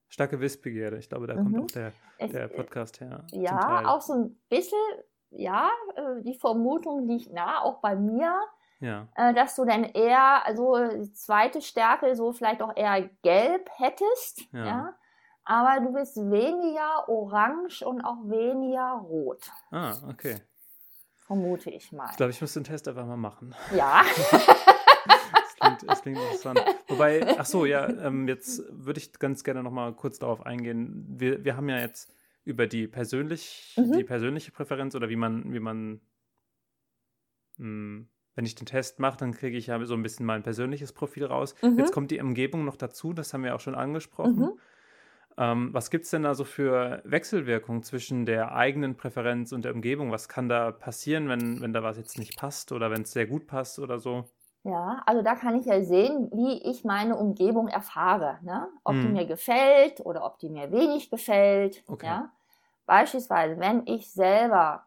starke 0.09 0.39
Wissbegierde. 0.39 0.97
Ich 0.97 1.09
glaube, 1.09 1.25
da 1.27 1.35
kommt 1.35 1.51
Mhm. 1.51 1.63
auch 1.63 1.71
der, 1.71 1.93
der 2.19 2.47
Podcast 2.49 2.99
her. 2.99 3.25
Ja, 3.31 3.83
auch 3.87 4.01
so 4.01 4.13
ein 4.13 4.39
bisschen, 4.49 4.77
ja, 5.31 5.69
äh, 5.95 6.21
die 6.21 6.35
Vermutung 6.35 7.07
liegt 7.07 7.31
nah, 7.33 7.61
auch 7.61 7.79
bei 7.81 7.95
mir. 7.95 8.33
Ja. 8.79 9.07
äh, 9.15 9.31
dass 9.35 9.55
du 9.55 9.63
dann 9.63 9.83
eher, 9.83 10.43
also 10.43 10.75
die 11.03 11.13
zweite 11.13 11.61
Stärke 11.61 12.15
so 12.15 12.31
vielleicht 12.33 12.63
auch 12.63 12.75
eher 12.75 13.01
gelb 13.21 13.69
hättest, 13.77 14.41
Ja. 14.53 14.65
ja. 14.65 14.93
Aber 15.43 15.83
du 15.85 15.93
bist 15.93 16.17
weniger 16.17 17.07
orange 17.07 17.83
und 17.85 18.01
auch 18.03 18.17
weniger 18.23 18.93
rot, 19.03 19.51
Ah, 19.71 19.93
okay. 20.09 20.37
vermute 21.27 21.69
ich 21.69 21.91
mal. 21.91 22.07
Ich 22.11 22.17
glaube, 22.17 22.31
ich 22.31 22.41
muss 22.41 22.53
den 22.53 22.63
Test 22.63 22.87
einfach 22.87 23.05
mal 23.05 23.17
machen. 23.17 23.53
Ja. 23.75 24.01
Das 25.05 25.55
klingt, 25.77 25.89
das 25.91 26.01
klingt 26.01 26.17
interessant. 26.17 26.59
Wobei, 26.87 27.35
ach 27.37 27.45
so, 27.45 27.65
ja, 27.65 27.87
ähm, 27.87 28.27
jetzt 28.27 28.63
würde 28.71 28.99
ich 28.99 29.13
ganz 29.19 29.43
gerne 29.43 29.61
noch 29.61 29.69
mal 29.71 29.93
kurz 29.93 30.17
darauf 30.17 30.43
eingehen. 30.45 31.05
Wir, 31.07 31.43
wir 31.43 31.55
haben 31.55 31.69
ja 31.69 31.77
jetzt 31.77 32.11
über 32.43 32.67
die 32.67 32.87
persönlich, 32.87 33.77
Mhm. 33.77 33.97
die 33.97 34.03
persönliche 34.03 34.51
Präferenz 34.51 34.95
oder 34.95 35.09
wie 35.09 35.15
man, 35.15 35.53
wie 35.53 35.59
man, 35.59 36.01
mh, 37.57 38.05
wenn 38.35 38.45
ich 38.45 38.55
den 38.55 38.65
Test 38.65 38.99
mache, 38.99 39.17
dann 39.17 39.33
kriege 39.33 39.57
ich 39.57 39.67
ja 39.67 39.83
so 39.85 39.93
ein 39.93 40.03
bisschen 40.03 40.25
mein 40.25 40.43
persönliches 40.43 40.93
Profil 40.93 41.25
raus. 41.25 41.55
Mhm. 41.63 41.71
Jetzt 41.75 41.91
kommt 41.91 42.11
die 42.11 42.19
Umgebung 42.21 42.63
noch 42.65 42.77
dazu, 42.77 43.13
das 43.13 43.33
haben 43.33 43.43
wir 43.43 43.55
auch 43.55 43.59
schon 43.59 43.75
angesprochen. 43.75 44.51
Mhm. 44.51 44.61
Ähm, 45.37 45.73
was 45.73 45.91
gibt 45.91 46.05
es 46.05 46.11
denn 46.11 46.23
da 46.23 46.35
so 46.35 46.45
für 46.45 47.01
Wechselwirkungen 47.05 47.83
zwischen 47.83 48.25
der 48.25 48.55
eigenen 48.55 48.97
Präferenz 48.97 49.51
und 49.53 49.65
der 49.65 49.73
Umgebung? 49.75 50.11
Was 50.11 50.29
kann 50.29 50.49
da 50.49 50.71
passieren, 50.71 51.29
wenn, 51.29 51.61
wenn 51.61 51.73
da 51.73 51.83
was 51.83 51.97
jetzt 51.97 52.17
nicht 52.19 52.35
passt 52.37 52.71
oder 52.73 52.91
wenn 52.91 53.03
es 53.03 53.13
sehr 53.13 53.27
gut 53.27 53.47
passt 53.47 53.79
oder 53.79 53.99
so? 53.99 54.31
Ja, 54.63 55.01
also 55.07 55.23
da 55.23 55.35
kann 55.35 55.59
ich 55.59 55.65
ja 55.65 55.81
sehen, 55.83 56.29
wie 56.33 56.61
ich 56.69 56.83
meine 56.83 57.15
Umgebung 57.17 57.67
erfahre. 57.67 58.37
Ne? 58.43 58.67
Ob 58.83 58.93
die 58.93 59.07
Mhm. 59.07 59.13
mir 59.13 59.25
gefällt 59.25 59.99
oder 60.05 60.23
ob 60.23 60.37
die 60.37 60.49
mir 60.49 60.71
wenig 60.71 61.09
gefällt. 61.09 61.83
Okay. 61.87 62.05
Ja? 62.05 62.31
Beispielsweise, 62.85 63.57
wenn 63.59 63.87
ich 63.87 64.11
selber 64.11 64.85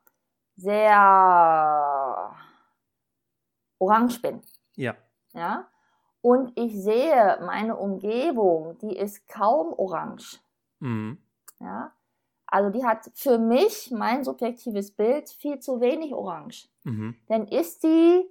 sehr 0.56 2.30
orange 3.78 4.20
bin, 4.22 4.40
Ja. 4.76 4.94
ja, 5.32 5.66
und 6.22 6.52
ich 6.56 6.80
sehe 6.80 7.38
meine 7.44 7.76
Umgebung, 7.76 8.78
die 8.78 8.96
ist 8.96 9.26
kaum 9.28 9.72
orange, 9.76 10.40
Mhm. 10.78 11.18
ja, 11.60 11.92
also 12.46 12.70
die 12.70 12.84
hat 12.84 13.10
für 13.14 13.38
mich, 13.38 13.90
mein 13.90 14.22
subjektives 14.22 14.92
Bild, 14.92 15.28
viel 15.30 15.58
zu 15.58 15.80
wenig 15.80 16.14
orange. 16.14 16.68
Mhm. 16.84 17.16
Dann 17.26 17.48
ist 17.48 17.82
die 17.82 18.24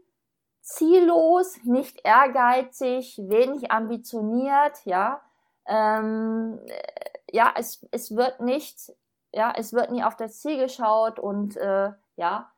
ziellos, 0.63 1.57
nicht 1.63 1.99
ehrgeizig, 2.05 3.17
wenig 3.27 3.71
ambitioniert, 3.71 4.79
ja. 4.85 5.21
Ähm, 5.67 6.59
äh, 6.65 6.81
ja, 7.31 7.53
es, 7.57 7.85
es 7.91 8.15
wird 8.15 8.39
nicht, 8.39 8.91
ja, 9.33 9.53
es 9.55 9.73
wird 9.73 9.91
nie 9.91 10.03
auf 10.03 10.15
das 10.15 10.39
Ziel 10.39 10.57
geschaut 10.57 11.19
und 11.19 11.57
äh, 11.57 11.91
ja, 12.15 12.49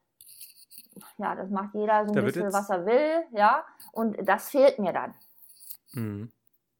ja, 1.18 1.36
das 1.36 1.50
macht 1.50 1.74
jeder 1.74 2.06
so 2.08 2.14
Da 2.14 2.22
ein 2.22 2.26
wird 2.26 2.36
bisschen, 2.36 2.54
was 2.54 2.70
er 2.70 2.86
will, 2.86 3.24
ja. 3.32 3.66
Und 3.92 4.18
das 4.28 4.50
fehlt 4.50 4.80
mir 4.80 4.94
dann. 4.94 5.14
Mhm. 5.94 6.32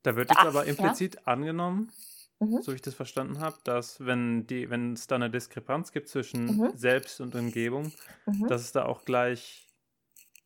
Da 0.04 0.16
wird 0.16 0.30
jetzt 0.30 0.40
Ach, 0.40 0.46
aber 0.48 0.64
ja. 0.66 0.70
implizit 0.70 1.28
angenommen, 1.28 1.92
Mhm. 2.40 2.62
so 2.62 2.74
ich 2.74 2.82
das 2.82 2.94
verstanden 2.94 3.40
habe, 3.40 3.58
dass 3.64 4.06
wenn 4.06 4.46
die, 4.46 4.70
wenn 4.70 4.94
es 4.94 5.08
da 5.08 5.16
eine 5.16 5.30
Diskrepanz 5.30 5.92
gibt 5.94 6.10
zwischen 6.10 6.46
Mhm. 6.58 6.72
Selbst 6.76 7.22
und 7.22 7.34
Umgebung, 7.34 7.94
Mhm. 8.26 8.48
dass 8.48 8.62
es 8.62 8.72
da 8.74 8.86
auch 8.86 9.06
gleich 9.06 9.65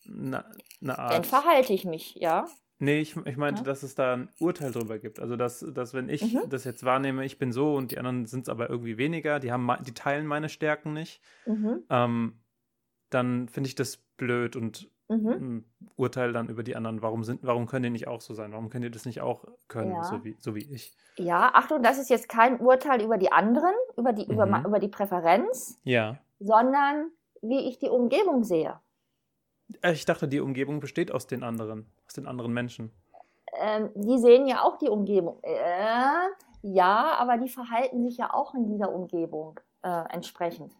eine, 0.07 0.45
eine 0.45 0.53
Dann 0.81 0.95
Art. 0.97 1.25
verhalte 1.27 1.73
ich 1.73 1.85
mich, 1.85 2.15
ja. 2.15 2.47
Nee, 2.81 3.01
ich, 3.01 3.17
ich 3.25 3.35
meinte, 3.35 3.61
Ja. 3.61 3.65
dass 3.65 3.83
es 3.83 3.93
da 3.95 4.13
ein 4.13 4.29
Urteil 4.39 4.71
drüber 4.71 4.99
gibt. 4.99 5.19
Also 5.19 5.35
dass, 5.35 5.59
dass 5.73 5.93
wenn 5.93 6.07
ich 6.07 6.33
Mhm. 6.33 6.49
das 6.49 6.63
jetzt 6.63 6.85
wahrnehme, 6.85 7.25
ich 7.25 7.37
bin 7.37 7.51
so 7.51 7.75
und 7.75 7.91
die 7.91 7.97
anderen 7.97 8.25
sind 8.25 8.43
es 8.43 8.49
aber 8.49 8.69
irgendwie 8.69 8.97
weniger, 8.97 9.39
die 9.39 9.51
haben 9.51 9.69
die 9.85 9.93
teilen 9.93 10.25
meine 10.25 10.47
Stärken 10.47 10.93
nicht, 10.93 11.21
Mhm. 11.45 11.83
ähm, 11.89 12.39
dann 13.09 13.49
finde 13.49 13.67
ich 13.67 13.75
das 13.75 13.97
blöd 14.17 14.55
und 14.55 14.89
Mhm. 15.09 15.27
ein 15.29 15.65
Urteil 15.95 16.31
dann 16.33 16.49
über 16.49 16.61
die 16.63 16.75
anderen. 16.75 17.01
Warum 17.01 17.23
sind, 17.23 17.41
warum 17.43 17.65
können 17.65 17.83
die 17.83 17.89
nicht 17.89 18.07
auch 18.07 18.21
so 18.21 18.33
sein? 18.35 18.51
Warum 18.51 18.69
können 18.69 18.83
die 18.83 18.91
das 18.91 19.05
nicht 19.05 19.21
auch 19.21 19.43
können, 19.67 19.91
Ja. 19.91 20.03
so 20.03 20.23
wie, 20.23 20.37
so 20.39 20.53
wie 20.55 20.71
ich? 20.71 20.95
Ja, 21.17 21.49
Achtung, 21.55 21.81
das 21.81 21.97
ist 21.97 22.09
jetzt 22.11 22.29
kein 22.29 22.59
Urteil 22.61 23.01
über 23.01 23.17
die 23.17 23.31
anderen, 23.31 23.73
über 23.97 24.13
die, 24.13 24.23
über, 24.31 24.45
Mhm. 24.45 24.65
über 24.67 24.79
die 24.79 24.87
Präferenz, 24.87 25.79
Ja. 25.83 26.19
sondern 26.39 27.11
wie 27.41 27.67
ich 27.67 27.79
die 27.79 27.89
Umgebung 27.89 28.43
sehe. 28.43 28.79
Äh, 29.81 29.93
Ich 29.93 30.05
dachte, 30.05 30.27
die 30.27 30.39
Umgebung 30.39 30.79
besteht 30.79 31.11
aus 31.11 31.27
den 31.27 31.43
anderen, 31.43 31.85
aus 32.07 32.13
den 32.13 32.27
anderen 32.27 32.53
Menschen. 32.53 32.91
ähm, 33.53 33.89
die 33.95 34.17
sehen 34.19 34.47
ja 34.47 34.61
auch 34.63 34.77
die 34.77 34.89
Umgebung. 34.89 35.39
Äh, 35.43 36.29
ja, 36.61 37.13
aber 37.17 37.37
die 37.37 37.49
verhalten 37.49 38.03
sich 38.03 38.17
ja 38.17 38.33
auch 38.33 38.53
in 38.53 38.67
dieser 38.67 38.93
Umgebung 38.93 39.59
äh, 39.81 40.03
entsprechend. 40.13 40.73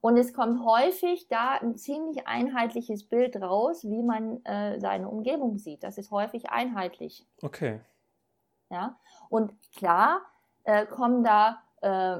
Und 0.00 0.16
es 0.18 0.34
kommt 0.34 0.62
häufig 0.64 1.28
da 1.28 1.52
ein 1.62 1.76
ziemlich 1.76 2.26
einheitliches 2.26 3.08
Bild 3.08 3.40
raus, 3.40 3.84
wie 3.84 4.02
man 4.02 4.44
äh, 4.44 4.78
seine 4.78 5.08
Umgebung 5.08 5.56
sieht. 5.56 5.82
Das 5.82 5.96
ist 5.96 6.10
häufig 6.10 6.50
einheitlich. 6.50 7.26
Okay. 7.42 7.80
Ja? 8.70 8.98
Und 9.30 9.52
klar 9.74 10.20
äh, 10.64 10.84
kommen 10.84 11.24
da 11.24 11.62
äh, 11.80 12.18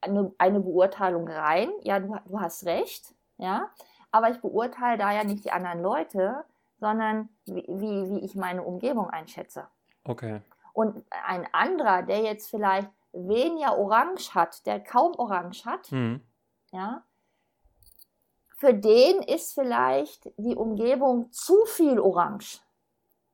eine, 0.00 0.32
eine 0.38 0.60
Beurteilung 0.60 1.28
rein. 1.28 1.70
Ja, 1.82 2.00
du, 2.00 2.16
du 2.26 2.40
hast 2.40 2.64
recht. 2.66 3.14
Ja, 3.38 3.70
aber 4.12 4.30
ich 4.30 4.40
beurteile 4.40 4.98
da 4.98 5.12
ja 5.12 5.24
nicht 5.24 5.44
die 5.44 5.52
anderen 5.52 5.80
Leute, 5.82 6.44
sondern 6.78 7.28
wie, 7.46 7.64
wie, 7.68 8.10
wie 8.10 8.24
ich 8.24 8.34
meine 8.34 8.62
Umgebung 8.62 9.10
einschätze. 9.10 9.66
Okay. 10.04 10.40
Und 10.72 11.04
ein 11.26 11.46
anderer, 11.52 12.02
der 12.02 12.20
jetzt 12.22 12.48
vielleicht 12.48 12.88
weniger 13.12 13.76
Orange 13.76 14.34
hat, 14.34 14.64
der 14.66 14.80
kaum 14.80 15.14
Orange 15.16 15.64
hat, 15.64 15.90
Mhm. 15.92 16.22
ja, 16.72 17.02
für 18.56 18.74
den 18.74 19.22
ist 19.22 19.54
vielleicht 19.54 20.30
die 20.36 20.54
Umgebung 20.54 21.32
zu 21.32 21.64
viel 21.66 21.98
Orange. 21.98 22.60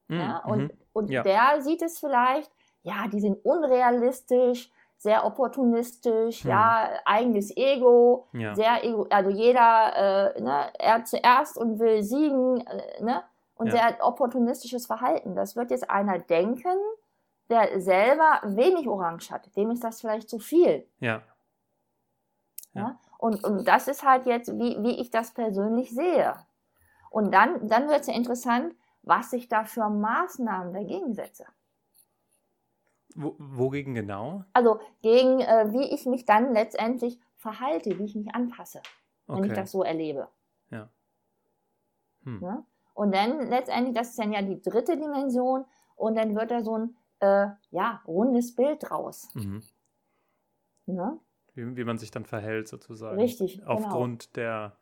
Mhm. 0.08 0.18
Ja, 0.20 0.38
und 0.44 0.62
mhm. 0.62 0.70
und 0.92 1.10
Ja. 1.10 1.22
der 1.22 1.60
sieht 1.62 1.82
es 1.82 1.98
vielleicht, 1.98 2.50
ja, 2.82 3.06
die 3.08 3.20
sind 3.20 3.44
unrealistisch, 3.44 4.70
sehr 4.98 5.24
opportunistisch, 5.24 6.42
Hm. 6.44 6.50
ja, 6.50 6.88
eigenes 7.04 7.54
Ego, 7.56 8.26
ja. 8.32 8.54
sehr 8.54 8.82
ego, 8.84 9.06
also 9.10 9.30
jeder, 9.30 10.34
äh, 10.36 10.40
ne, 10.40 10.72
er 10.78 11.04
zuerst 11.04 11.56
und 11.58 11.78
will 11.78 12.02
siegen, 12.02 12.66
äh, 12.66 13.02
ne, 13.02 13.22
und 13.56 13.66
Ja. 13.68 13.72
sehr 13.72 14.06
opportunistisches 14.06 14.86
Verhalten. 14.86 15.34
Das 15.34 15.54
wird 15.56 15.70
jetzt 15.70 15.88
einer 15.90 16.18
denken, 16.18 16.76
der 17.48 17.80
selber 17.80 18.40
wenig 18.44 18.88
Orange 18.88 19.30
hat. 19.30 19.54
Dem 19.56 19.70
ist 19.70 19.84
das 19.84 20.00
vielleicht 20.00 20.28
zu 20.28 20.38
viel. 20.38 20.86
ja. 21.00 21.22
Ja? 22.74 22.98
Und, 23.18 23.42
und 23.44 23.66
das 23.66 23.88
ist 23.88 24.02
halt 24.04 24.26
jetzt, 24.26 24.52
wie, 24.58 24.76
wie 24.82 25.00
ich 25.00 25.10
das 25.10 25.32
persönlich 25.32 25.90
sehe. 25.94 26.34
Und 27.08 27.32
dann, 27.32 27.66
dann 27.66 27.88
wird 27.88 28.00
es 28.00 28.08
ja 28.08 28.14
interessant, 28.14 28.74
was 29.02 29.32
ich 29.32 29.48
da 29.48 29.64
für 29.64 29.88
Maßnahmen 29.88 30.74
dagegen 30.74 31.14
setze. 31.14 31.46
Wo, 33.16 33.34
wogegen 33.38 33.94
genau? 33.94 34.44
Also 34.52 34.80
gegen, 35.02 35.40
äh, 35.40 35.72
wie 35.72 35.94
ich 35.94 36.06
mich 36.06 36.26
dann 36.26 36.52
letztendlich 36.52 37.18
verhalte, 37.36 37.98
wie 37.98 38.04
ich 38.04 38.14
mich 38.14 38.34
anpasse, 38.34 38.82
wenn 39.26 39.44
ich 39.44 39.52
das 39.52 39.72
so 39.72 39.82
erlebe. 39.82 40.28
Hm. 42.26 42.40
Ne? 42.40 42.64
Und 42.92 43.14
dann 43.14 43.48
letztendlich, 43.48 43.94
das 43.94 44.10
ist 44.10 44.18
dann 44.18 44.32
ja 44.32 44.42
die 44.42 44.60
dritte 44.60 44.96
Dimension, 44.96 45.64
und 45.94 46.14
dann 46.16 46.34
wird 46.34 46.50
da 46.50 46.62
so 46.62 46.76
ein 46.76 46.96
äh, 47.20 47.48
ja, 47.70 48.02
rundes 48.06 48.54
Bild 48.54 48.82
draus. 48.82 49.28
Mhm. 49.34 49.62
Ne? 50.84 51.18
Wie, 51.54 51.76
wie 51.76 51.84
man 51.84 51.96
sich 51.96 52.10
dann 52.10 52.26
verhält, 52.26 52.68
sozusagen. 52.68 53.18
Richtig, 53.18 53.58
genau. 53.58 53.70
Aufgrund 53.70 54.36
der 54.36 54.76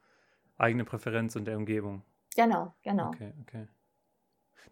eigenen 0.58 0.86
Präferenz 0.86 1.36
und 1.36 1.44
der 1.44 1.56
Umgebung. 1.56 2.02
Genau, 2.34 2.74
genau. 2.82 3.08
Okay, 3.08 3.32
okay. 3.42 3.68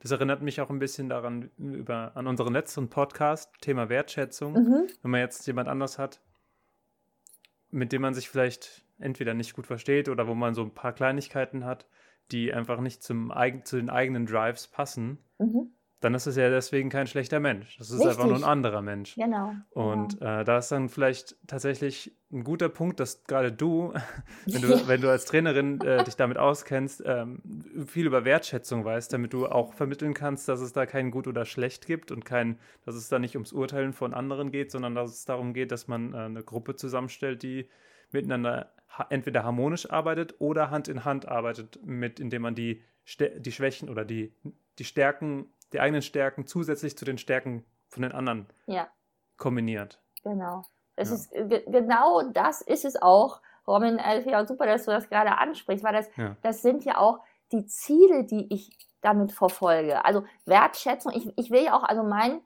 Das 0.00 0.10
erinnert 0.10 0.42
mich 0.42 0.60
auch 0.60 0.70
ein 0.70 0.78
bisschen 0.78 1.08
daran, 1.08 1.50
über, 1.58 2.16
an 2.16 2.26
unseren 2.26 2.52
letzten 2.52 2.88
Podcast, 2.88 3.52
Thema 3.60 3.88
Wertschätzung. 3.88 4.54
Mhm. 4.54 4.86
Wenn 5.02 5.10
man 5.10 5.20
jetzt 5.20 5.46
jemand 5.46 5.68
anders 5.68 5.98
hat, 5.98 6.20
mit 7.70 7.92
dem 7.92 8.02
man 8.02 8.14
sich 8.14 8.28
vielleicht 8.28 8.84
entweder 8.98 9.34
nicht 9.34 9.54
gut 9.54 9.66
versteht 9.66 10.08
oder 10.08 10.26
wo 10.28 10.34
man 10.34 10.54
so 10.54 10.62
ein 10.62 10.74
paar 10.74 10.92
Kleinigkeiten 10.92 11.64
hat, 11.64 11.86
die 12.30 12.52
einfach 12.52 12.80
nicht 12.80 13.02
zum, 13.02 13.32
zu 13.64 13.76
den 13.76 13.90
eigenen 13.90 14.26
Drives 14.26 14.68
passen, 14.68 15.18
Mhm. 15.38 15.72
Dann 16.02 16.14
ist 16.14 16.26
es 16.26 16.36
ja 16.36 16.50
deswegen 16.50 16.90
kein 16.90 17.06
schlechter 17.06 17.40
Mensch. 17.40 17.76
Das 17.78 17.90
ist 17.90 18.00
einfach 18.00 18.24
nur 18.24 18.32
ein 18.32 18.32
Richtig. 18.32 18.48
anderer 18.48 18.82
Mensch. 18.82 19.14
Genau. 19.14 19.54
Und 19.70 20.18
genau. 20.18 20.40
äh, 20.40 20.44
da 20.44 20.58
ist 20.58 20.70
dann 20.72 20.88
vielleicht 20.88 21.36
tatsächlich 21.46 22.12
ein 22.32 22.44
guter 22.44 22.68
Punkt, 22.68 22.98
dass 22.98 23.24
gerade 23.24 23.52
du, 23.52 23.94
wenn 24.46 24.62
du, 24.62 24.88
wenn 24.88 25.00
du 25.00 25.08
als 25.10 25.26
Trainerin 25.26 25.80
äh, 25.80 26.02
dich 26.02 26.16
damit 26.16 26.38
auskennst, 26.38 27.02
ähm, 27.06 27.40
viel 27.86 28.06
über 28.06 28.24
Wertschätzung 28.24 28.84
weißt, 28.84 29.12
damit 29.12 29.32
du 29.32 29.46
auch 29.46 29.74
vermitteln 29.74 30.12
kannst, 30.12 30.48
dass 30.48 30.60
es 30.60 30.72
da 30.72 30.86
kein 30.86 31.10
Gut 31.12 31.28
oder 31.28 31.44
Schlecht 31.44 31.86
gibt 31.86 32.10
und 32.10 32.24
kein, 32.24 32.58
dass 32.84 32.96
es 32.96 33.08
da 33.08 33.18
nicht 33.18 33.36
ums 33.36 33.52
Urteilen 33.52 33.92
von 33.92 34.12
anderen 34.12 34.50
geht, 34.50 34.72
sondern 34.72 34.94
dass 34.94 35.10
es 35.10 35.24
darum 35.24 35.54
geht, 35.54 35.70
dass 35.70 35.86
man 35.86 36.14
äh, 36.14 36.16
eine 36.16 36.42
Gruppe 36.42 36.74
zusammenstellt, 36.74 37.42
die 37.42 37.68
miteinander 38.10 38.72
ha 38.88 39.06
entweder 39.08 39.44
harmonisch 39.44 39.88
arbeitet 39.90 40.34
oder 40.38 40.70
Hand 40.70 40.88
in 40.88 41.04
Hand 41.04 41.28
arbeitet, 41.28 41.78
mit, 41.84 42.18
indem 42.20 42.42
man 42.42 42.54
die, 42.54 42.82
Stä- 43.06 43.38
die 43.38 43.52
Schwächen 43.52 43.88
oder 43.88 44.04
die, 44.04 44.32
die 44.78 44.84
Stärken, 44.84 45.46
die 45.72 45.80
eigenen 45.80 46.02
Stärken 46.02 46.46
zusätzlich 46.46 46.96
zu 46.96 47.04
den 47.04 47.18
Stärken 47.18 47.64
von 47.88 48.02
den 48.02 48.12
anderen 48.12 48.46
ja. 48.66 48.86
kombiniert. 49.36 50.00
Genau. 50.22 50.62
Es 50.96 51.08
Ja. 51.10 51.14
ist 51.16 51.30
ge 51.32 51.64
genau 51.66 52.22
das 52.32 52.60
ist 52.60 52.84
es 52.84 53.00
auch, 53.00 53.40
Robin. 53.66 53.98
Also 53.98 54.28
ja, 54.30 54.46
super, 54.46 54.66
dass 54.66 54.84
du 54.84 54.90
das 54.90 55.08
gerade 55.08 55.36
ansprichst, 55.38 55.84
weil 55.84 55.94
das, 55.94 56.08
Ja. 56.16 56.36
das 56.42 56.62
sind 56.62 56.84
ja 56.84 56.98
auch 56.98 57.20
die 57.52 57.66
Ziele, 57.66 58.24
die 58.24 58.52
ich 58.52 58.76
damit 59.00 59.32
verfolge. 59.32 60.04
Also 60.04 60.24
Wertschätzung, 60.46 61.12
ich, 61.12 61.32
ich 61.36 61.50
will 61.50 61.64
ja 61.64 61.76
auch, 61.76 61.82
also 61.82 62.02
mein, 62.02 62.40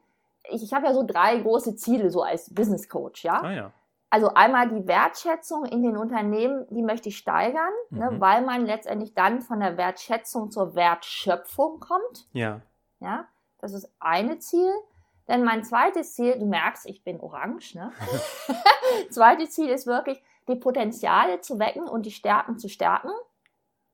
ich, 0.49 0.63
ich 0.63 0.73
habe 0.73 0.87
ja 0.87 0.93
so 0.93 1.03
drei 1.05 1.37
große 1.39 1.75
Ziele 1.75 2.09
so 2.09 2.23
als 2.23 2.53
Business 2.53 2.89
Coach, 2.89 3.23
ja. 3.23 3.41
Ah 3.41 3.51
ja. 3.51 3.71
Also 4.09 4.33
einmal 4.33 4.69
die 4.69 4.87
Wertschätzung 4.87 5.65
in 5.65 5.83
den 5.83 5.97
Unternehmen, 5.97 6.65
die 6.69 6.81
möchte 6.81 7.09
ich 7.09 7.17
steigern, 7.17 7.73
ne, 7.89 8.09
Mhm. 8.11 8.21
weil 8.21 8.41
man 8.41 8.65
letztendlich 8.65 9.13
dann 9.13 9.41
von 9.41 9.59
der 9.59 9.75
Wertschätzung 9.77 10.49
zur 10.49 10.75
Wertschöpfung 10.75 11.79
kommt. 11.81 12.27
Ja. 12.31 12.61
Ja, 12.99 13.27
das 13.59 13.73
ist 13.73 13.89
eine 13.99 14.39
Ziel. 14.39 14.71
Denn 15.27 15.43
mein 15.43 15.63
zweites 15.63 16.13
Ziel, 16.15 16.39
du 16.39 16.45
merkst, 16.45 16.85
ich 16.85 17.03
bin 17.03 17.19
orange, 17.19 17.75
ne? 17.75 17.91
zweites 19.09 19.51
Ziel 19.51 19.69
ist 19.69 19.85
wirklich, 19.85 20.21
die 20.47 20.55
Potenziale 20.55 21.41
zu 21.41 21.59
wecken 21.59 21.87
und 21.87 22.05
die 22.05 22.11
Stärken 22.11 22.57
zu 22.57 22.69
stärken 22.69 23.11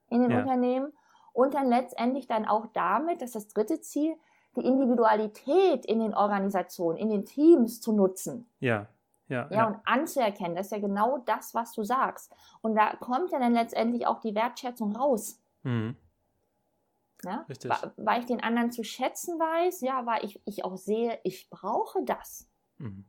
in 0.10 0.22
den 0.22 0.32
Ja. 0.32 0.42
Unternehmen. 0.42 0.94
Und 1.34 1.56
dann 1.56 1.68
letztendlich 1.68 2.28
dann 2.28 2.46
auch 2.46 2.68
damit, 2.74 3.22
das 3.22 3.30
ist 3.30 3.36
das 3.36 3.48
dritte 3.48 3.82
Ziel, 3.82 4.16
die 4.56 4.62
Individualität 4.62 5.84
in 5.88 6.00
den 6.00 6.14
Organisationen, 6.14 6.98
in 6.98 7.10
den 7.10 7.26
Teams 7.26 7.82
zu 7.82 7.92
nutzen. 7.92 8.48
Ja. 8.60 8.86
Ja. 9.30 9.48
Ja, 9.50 9.68
und 9.68 9.78
anzuerkennen, 9.86 10.56
das 10.56 10.68
ist 10.68 10.74
ja 10.74 10.80
genau 10.80 11.18
das, 11.26 11.56
was 11.56 11.74
du 11.74 11.84
sagst. 11.84 12.32
Und 12.62 12.76
da 12.76 12.96
kommt 12.98 13.32
ja 13.32 13.40
dann 13.40 13.54
letztendlich 13.54 14.06
auch 14.06 14.20
die 14.20 14.36
Wertschätzung 14.36 14.96
raus. 14.96 15.42
Mhm. 15.64 15.96
Ja? 17.24 17.46
Richtig. 17.50 17.70
Wa- 17.72 17.92
Weil 17.98 18.20
ich 18.20 18.26
den 18.26 18.42
anderen 18.44 18.72
zu 18.72 18.84
schätzen 18.84 19.40
weiß, 19.40 19.82
ja, 19.82 20.06
weil 20.06 20.24
ich, 20.26 20.42
ich 20.46 20.64
auch 20.66 20.76
sehe, 20.78 21.20
ich 21.24 21.50
brauche 21.50 22.04
das. 22.04 22.50
Mhm. 22.78 23.06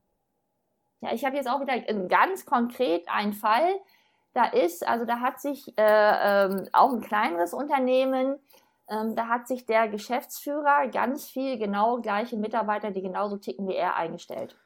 Ja, 1.00 1.12
ich 1.12 1.24
habe 1.24 1.36
jetzt 1.36 1.48
auch 1.48 1.60
wieder 1.60 1.74
äh, 1.74 2.06
ganz 2.08 2.46
konkret 2.46 3.08
einen 3.08 3.32
Fall. 3.34 3.74
Da 4.32 4.46
ist, 4.46 4.86
also 4.86 5.04
da 5.04 5.20
hat 5.20 5.40
sich 5.40 5.76
äh, 5.78 5.82
ähm, 6.46 6.68
auch 6.72 6.92
ein 6.92 7.00
kleineres 7.00 7.52
Unternehmen, 7.54 8.38
ähm, 8.88 9.14
da 9.14 9.28
hat 9.28 9.46
sich 9.46 9.64
der 9.66 9.88
Geschäftsführer 9.88 10.88
ganz 10.88 11.26
viel 11.28 11.58
genau 11.58 12.00
gleiche 12.00 12.36
Mitarbeiter, 12.36 12.90
die 12.90 13.00
genauso 13.02 13.36
ticken 13.36 13.68
wie 13.68 13.74
er, 13.76 13.96
eingestellt. 13.96 14.56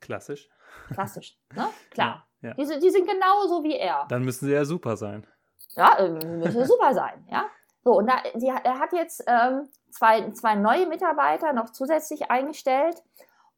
Klassisch. 0.00 0.48
Klassisch, 0.92 1.38
ne? 1.54 1.68
Klar. 1.90 2.26
Ja, 2.40 2.48
ja. 2.50 2.54
Die, 2.54 2.64
sind- 2.64 2.82
die 2.82 2.90
sind 2.90 3.06
genauso 3.08 3.62
wie 3.64 3.76
er. 3.76 4.06
Dann 4.08 4.24
müssen 4.24 4.46
sie 4.46 4.52
ja 4.52 4.64
super 4.64 4.96
sein. 4.96 5.26
Ja, 5.76 5.96
irgendwie 5.98 6.26
müsste 6.26 6.64
super 6.66 6.94
sein, 6.94 7.26
ja. 7.30 7.44
So, 7.88 7.94
und 7.94 8.06
da, 8.06 8.16
die, 8.34 8.48
er 8.48 8.80
hat 8.80 8.92
jetzt 8.92 9.24
ähm, 9.26 9.66
zwei, 9.90 10.30
zwei 10.32 10.56
neue 10.56 10.86
Mitarbeiter 10.86 11.54
noch 11.54 11.70
zusätzlich 11.70 12.30
eingestellt. 12.30 13.02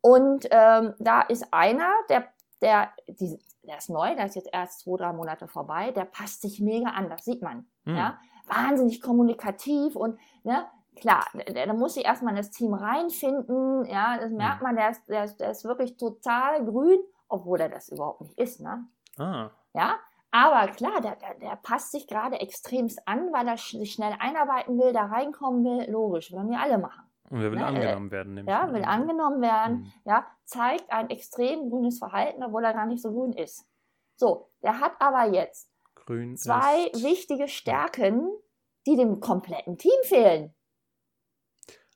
Und 0.02 0.46
ähm, 0.52 0.94
da 1.00 1.22
ist 1.22 1.52
einer, 1.52 1.90
der, 2.08 2.28
der, 2.62 2.90
die, 3.08 3.40
der 3.64 3.78
ist 3.78 3.90
neu, 3.90 4.14
der 4.14 4.26
ist 4.26 4.36
jetzt 4.36 4.48
erst 4.52 4.82
zwei, 4.82 4.98
drei 4.98 5.12
Monate 5.12 5.48
vorbei, 5.48 5.90
der 5.90 6.04
passt 6.04 6.42
sich 6.42 6.60
mega 6.60 6.90
an, 6.90 7.10
das 7.10 7.24
sieht 7.24 7.42
man. 7.42 7.66
Mhm. 7.84 7.96
Ja? 7.96 8.18
Wahnsinnig 8.46 9.02
kommunikativ 9.02 9.96
und 9.96 10.16
ne, 10.44 10.64
klar, 10.94 11.26
der 11.48 11.74
muss 11.74 11.94
sich 11.94 12.04
erstmal 12.04 12.34
in 12.34 12.36
das 12.36 12.52
Team 12.52 12.72
reinfinden, 12.72 13.84
ja, 13.86 14.16
das 14.16 14.30
merkt 14.30 14.62
man, 14.62 14.76
der 14.76 14.90
ist, 14.90 15.08
der, 15.08 15.24
ist, 15.24 15.40
der 15.40 15.50
ist 15.50 15.64
wirklich 15.64 15.96
total 15.96 16.64
grün, 16.64 17.00
obwohl 17.28 17.60
er 17.60 17.68
das 17.68 17.88
überhaupt 17.88 18.20
nicht 18.20 18.38
ist, 18.38 18.60
ne? 18.60 18.86
Ah. 19.18 19.50
Ja, 19.74 19.96
aber 20.30 20.68
klar, 20.72 21.00
der, 21.00 21.16
der, 21.16 21.34
der 21.34 21.56
passt 21.56 21.92
sich 21.92 22.06
gerade 22.06 22.40
extremst 22.40 23.00
an, 23.06 23.32
weil 23.32 23.48
er 23.48 23.56
sich 23.56 23.92
schnell 23.92 24.14
einarbeiten 24.18 24.78
will, 24.78 24.92
da 24.92 25.06
reinkommen 25.06 25.64
will. 25.64 25.90
Logisch, 25.90 26.32
wollen 26.32 26.50
wir 26.50 26.60
alle 26.60 26.78
machen. 26.78 27.04
Und 27.30 27.40
wer 27.42 27.50
will 27.52 27.58
Ja, 27.58 27.64
äh, 27.66 27.68
angenommen 27.68 28.10
werden? 28.10 28.34
nehme 28.34 28.50
ich 28.50 28.56
Ja, 28.56 28.72
will 28.72 28.82
an. 28.84 29.02
angenommen 29.02 29.40
werden, 29.42 29.76
Mhm. 29.78 29.92
ja, 30.04 30.26
zeigt 30.44 30.90
ein 30.92 31.10
extrem 31.10 31.70
grünes 31.70 31.98
Verhalten, 31.98 32.42
obwohl 32.42 32.64
er 32.64 32.72
gar 32.74 32.86
nicht 32.86 33.02
so 33.02 33.12
grün 33.12 33.32
ist. 33.32 33.66
So, 34.16 34.50
der 34.62 34.80
hat 34.80 34.92
aber 35.00 35.26
jetzt 35.32 35.70
Grün 35.94 36.36
zwei 36.36 36.86
ist... 36.92 37.02
wichtige 37.04 37.48
Stärken, 37.48 38.28
die 38.86 38.96
dem 38.96 39.20
kompletten 39.20 39.78
Team 39.78 39.92
fehlen. 40.04 40.54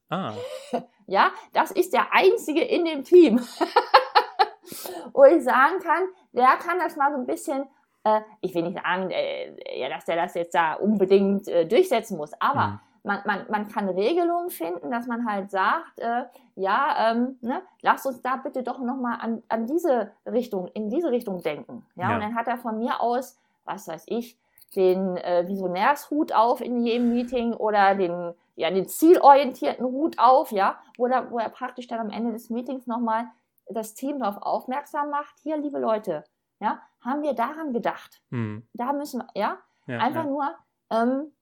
Ah, 0.09 0.35
Ja, 1.07 1.33
das 1.53 1.71
ist 1.71 1.93
der 1.93 2.13
einzige 2.13 2.63
in 2.63 2.85
dem 2.85 3.05
Team. 3.05 3.39
Wo 5.13 5.25
ich 5.25 5.43
sagen 5.45 5.79
kann, 5.81 6.05
der 6.33 6.57
kann 6.57 6.79
das 6.79 6.97
mal 6.97 7.13
so 7.13 7.19
ein 7.19 7.27
bisschen, 7.27 7.67
äh, 8.05 8.21
ich 8.41 8.55
will 8.55 8.63
nicht 8.63 8.79
sagen, 8.81 9.11
äh, 9.11 9.81
ja, 9.81 9.89
dass 9.89 10.05
der 10.05 10.17
das 10.17 10.35
jetzt 10.35 10.55
da 10.55 10.75
unbedingt 10.75 11.49
äh, 11.49 11.67
durchsetzen 11.67 12.17
muss, 12.17 12.33
aber 12.41 12.67
Mhm. 12.69 12.81
man, 13.03 13.19
man, 13.25 13.47
man 13.51 13.69
kann 13.69 13.89
Regelungen 13.89 14.51
finden, 14.51 14.91
dass 14.91 15.07
man 15.07 15.27
halt 15.29 15.51
sagt, 15.51 15.99
äh, 15.99 16.25
ja, 16.57 17.11
ähm, 17.11 17.39
ne, 17.41 17.63
lass 17.83 18.07
uns 18.07 18.23
da 18.23 18.37
bitte 18.37 18.63
doch 18.63 18.79
nochmal 18.79 19.19
an, 19.21 19.43
an 19.49 19.67
diese 19.67 20.13
Richtung, 20.27 20.69
in 20.69 20.89
diese 20.89 21.11
Richtung 21.11 21.43
denken. 21.43 21.85
Ja? 21.97 22.11
Ja. 22.11 22.15
und 22.15 22.23
dann 22.23 22.35
hat 22.35 22.47
er 22.47 22.59
von 22.59 22.79
mir 22.79 23.01
aus, 23.01 23.39
was 23.65 23.89
weiß 23.89 24.05
ich, 24.07 24.39
den 24.77 25.17
äh, 25.19 25.47
Visionärshut 25.47 26.33
auf 26.33 26.61
in 26.61 26.85
jedem 26.85 27.11
Meeting 27.13 27.55
oder 27.55 27.95
den, 27.95 28.35
ja, 28.57 28.71
den 28.71 28.89
zielorientierten 28.89 29.85
Hut 29.87 30.19
auf, 30.19 30.51
ja, 30.53 30.79
wo 30.97 31.07
er, 31.07 31.31
wo 31.31 31.39
er 31.39 31.49
praktisch 31.49 31.87
dann 31.87 32.01
am 32.01 32.11
Ende 32.11 32.33
des 32.33 32.51
Meetings 32.51 32.87
nochmal 32.87 33.27
das 33.69 33.95
Team 33.95 34.19
darauf 34.19 34.43
aufmerksam 34.43 35.11
macht, 35.11 35.35
hier, 35.43 35.57
liebe 35.57 35.79
Leute, 35.79 36.25
ja, 36.61 36.81
haben 37.05 37.23
wir 37.23 37.35
daran 37.35 37.73
gedacht. 37.73 38.23
Mhm. 38.31 38.67
Da 38.73 38.93
müssen 38.93 39.21
wir, 39.21 39.29
ja, 39.41 39.59
Ja, 39.87 39.99
einfach 39.99 40.25
ja. 40.25 40.31
nur 40.31 40.55
ähm, 40.91 41.33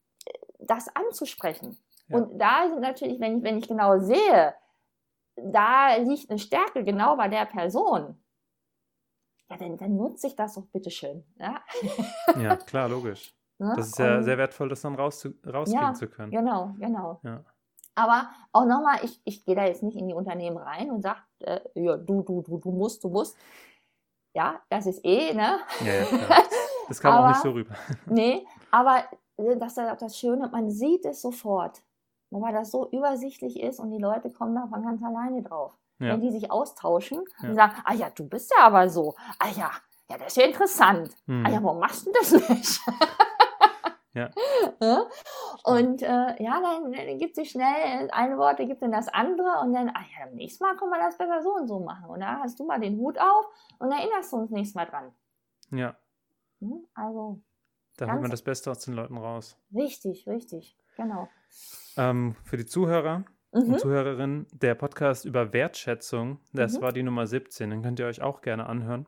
das 0.58 0.88
anzusprechen. 0.94 1.76
Ja. 2.08 2.16
Und 2.18 2.38
da 2.38 2.68
sind 2.68 2.80
natürlich, 2.80 3.20
wenn 3.20 3.38
ich, 3.38 3.42
wenn 3.44 3.58
ich 3.58 3.68
genau 3.68 3.98
sehe, 3.98 4.54
da 5.36 5.94
liegt 5.96 6.28
eine 6.30 6.38
Stärke 6.38 6.84
genau 6.84 7.16
bei 7.16 7.28
der 7.28 7.46
Person, 7.46 8.18
ja, 9.50 9.56
dann, 9.56 9.76
dann 9.76 9.96
nutze 9.96 10.26
ich 10.28 10.36
das 10.36 10.54
doch 10.54 10.66
bitteschön. 10.66 11.24
Ja? 11.38 11.62
ja, 12.38 12.56
klar, 12.56 12.88
logisch. 12.88 13.34
Ne? 13.58 13.74
Das 13.76 13.88
ist 13.88 13.98
ja 13.98 14.16
Und- 14.16 14.24
sehr 14.24 14.38
wertvoll, 14.38 14.68
das 14.70 14.80
dann 14.80 14.96
raus 14.96 15.24
rauskriegen 15.46 15.80
Ja, 15.86 15.94
zu 15.94 16.08
können. 16.08 16.32
Genau, 16.32 16.74
genau. 16.78 17.20
Ja. 17.22 17.44
Aber 17.94 18.28
auch 18.50 18.64
nochmal, 18.64 18.98
ich, 19.04 19.20
ich 19.24 19.44
gehe 19.44 19.54
da 19.54 19.64
jetzt 19.66 19.84
nicht 19.84 19.96
in 19.96 20.08
die 20.08 20.14
Unternehmen 20.14 20.56
rein 20.56 20.90
und 20.90 21.02
sage, 21.02 21.20
äh, 21.40 21.60
ja, 21.74 21.96
du, 21.96 22.22
du, 22.22 22.40
du, 22.42 22.58
du 22.58 22.70
musst, 22.72 23.04
du 23.04 23.08
musst. 23.08 23.36
Ja, 24.34 24.60
das 24.70 24.86
ist 24.86 25.04
eh, 25.04 25.34
ne? 25.34 25.58
Ja, 25.84 25.92
ja, 25.92 26.04
klar. 26.26 26.42
Das 26.88 27.00
kam 27.00 27.14
auch 27.14 27.18
Aber- 27.20 27.28
nicht 27.28 27.42
so 27.42 27.50
rüber. 27.50 27.74
Nee, 28.06 28.46
aber 28.70 29.04
äh, 29.36 29.56
das 29.56 29.72
ist 29.72 29.76
ja 29.78 29.92
auch 29.92 29.98
das 29.98 30.18
Schöne, 30.18 30.48
man 30.48 30.70
sieht 30.70 31.04
es 31.04 31.20
sofort. 31.22 31.82
Weil 32.30 32.54
das 32.54 32.70
so 32.70 32.88
übersichtlich 32.90 33.60
ist 33.60 33.78
und 33.78 33.90
die 33.90 33.98
Leute 33.98 34.30
kommen 34.30 34.54
da 34.54 34.66
von 34.66 34.82
ganz 34.82 35.02
alleine 35.04 35.42
drauf. 35.42 35.72
Ja. 35.98 36.14
Wenn 36.14 36.22
die 36.22 36.30
sich 36.30 36.50
austauschen 36.50 37.22
Ja. 37.42 37.48
und 37.50 37.54
sagen, 37.56 37.74
ah 37.84 37.92
ja, 37.92 38.08
du 38.08 38.26
bist 38.26 38.50
ja 38.56 38.64
aber 38.64 38.88
so. 38.88 39.14
Ah 39.38 39.48
ja, 39.54 39.70
ja, 40.08 40.16
das 40.16 40.28
ist 40.28 40.36
ja 40.38 40.44
interessant. 40.46 41.10
Mhm. 41.26 41.44
Ah 41.46 41.50
ja, 41.50 41.62
warum 41.62 41.78
machst 41.78 42.06
du 42.06 42.12
das 42.12 42.32
nicht? 42.48 42.80
Ja. 44.14 44.30
Ja? 44.80 45.06
Und 45.64 46.02
äh, 46.02 46.42
ja, 46.42 46.60
dann, 46.60 46.92
dann 46.92 47.18
gibt 47.18 47.34
sich 47.36 47.50
schnell, 47.50 48.10
eine 48.12 48.36
Worte 48.36 48.66
gibt 48.66 48.82
dann 48.82 48.90
das 48.92 49.08
andere 49.08 49.60
und 49.62 49.72
dann, 49.72 49.88
ah 49.90 50.00
ja, 50.18 50.26
beim 50.26 50.34
nächsten 50.34 50.64
Mal 50.64 50.76
können 50.76 50.90
wir 50.90 50.98
das 50.98 51.16
besser 51.16 51.40
so 51.42 51.54
und 51.54 51.68
so 51.68 51.78
machen. 51.80 52.06
Und 52.10 52.20
da 52.20 52.38
hast 52.40 52.58
du 52.58 52.66
mal 52.66 52.80
den 52.80 52.96
Hut 52.98 53.18
auf 53.18 53.46
und 53.78 53.90
erinnerst 53.92 54.32
du 54.32 54.36
uns 54.38 54.50
nächstes 54.50 54.74
Mal 54.74 54.86
dran. 54.86 55.12
ja, 55.70 55.96
Hm? 56.60 56.84
Also 56.94 57.40
da 57.96 58.10
holt 58.10 58.22
man 58.22 58.30
das 58.30 58.42
Beste 58.42 58.70
aus 58.70 58.80
den 58.80 58.94
Leuten 58.94 59.16
raus. 59.16 59.56
richtig, 59.74 60.26
richtig, 60.28 60.76
genau. 60.96 61.28
Ähm, 61.96 62.34
für 62.44 62.56
die 62.56 62.66
Zuhörer 62.66 63.24
Mhm. 63.52 63.74
und 63.74 63.80
Zuhörerinnen, 63.80 64.46
der 64.52 64.74
Podcast 64.74 65.24
über 65.26 65.52
Wertschätzung, 65.52 66.38
das 66.52 66.78
Mhm. 66.78 66.82
war 66.82 66.92
die 66.92 67.02
Nummer 67.02 67.26
17. 67.26 67.70
Den 67.70 67.82
könnt 67.82 68.00
ihr 68.00 68.06
euch 68.06 68.22
auch 68.22 68.40
gerne 68.40 68.66
anhören. 68.66 69.06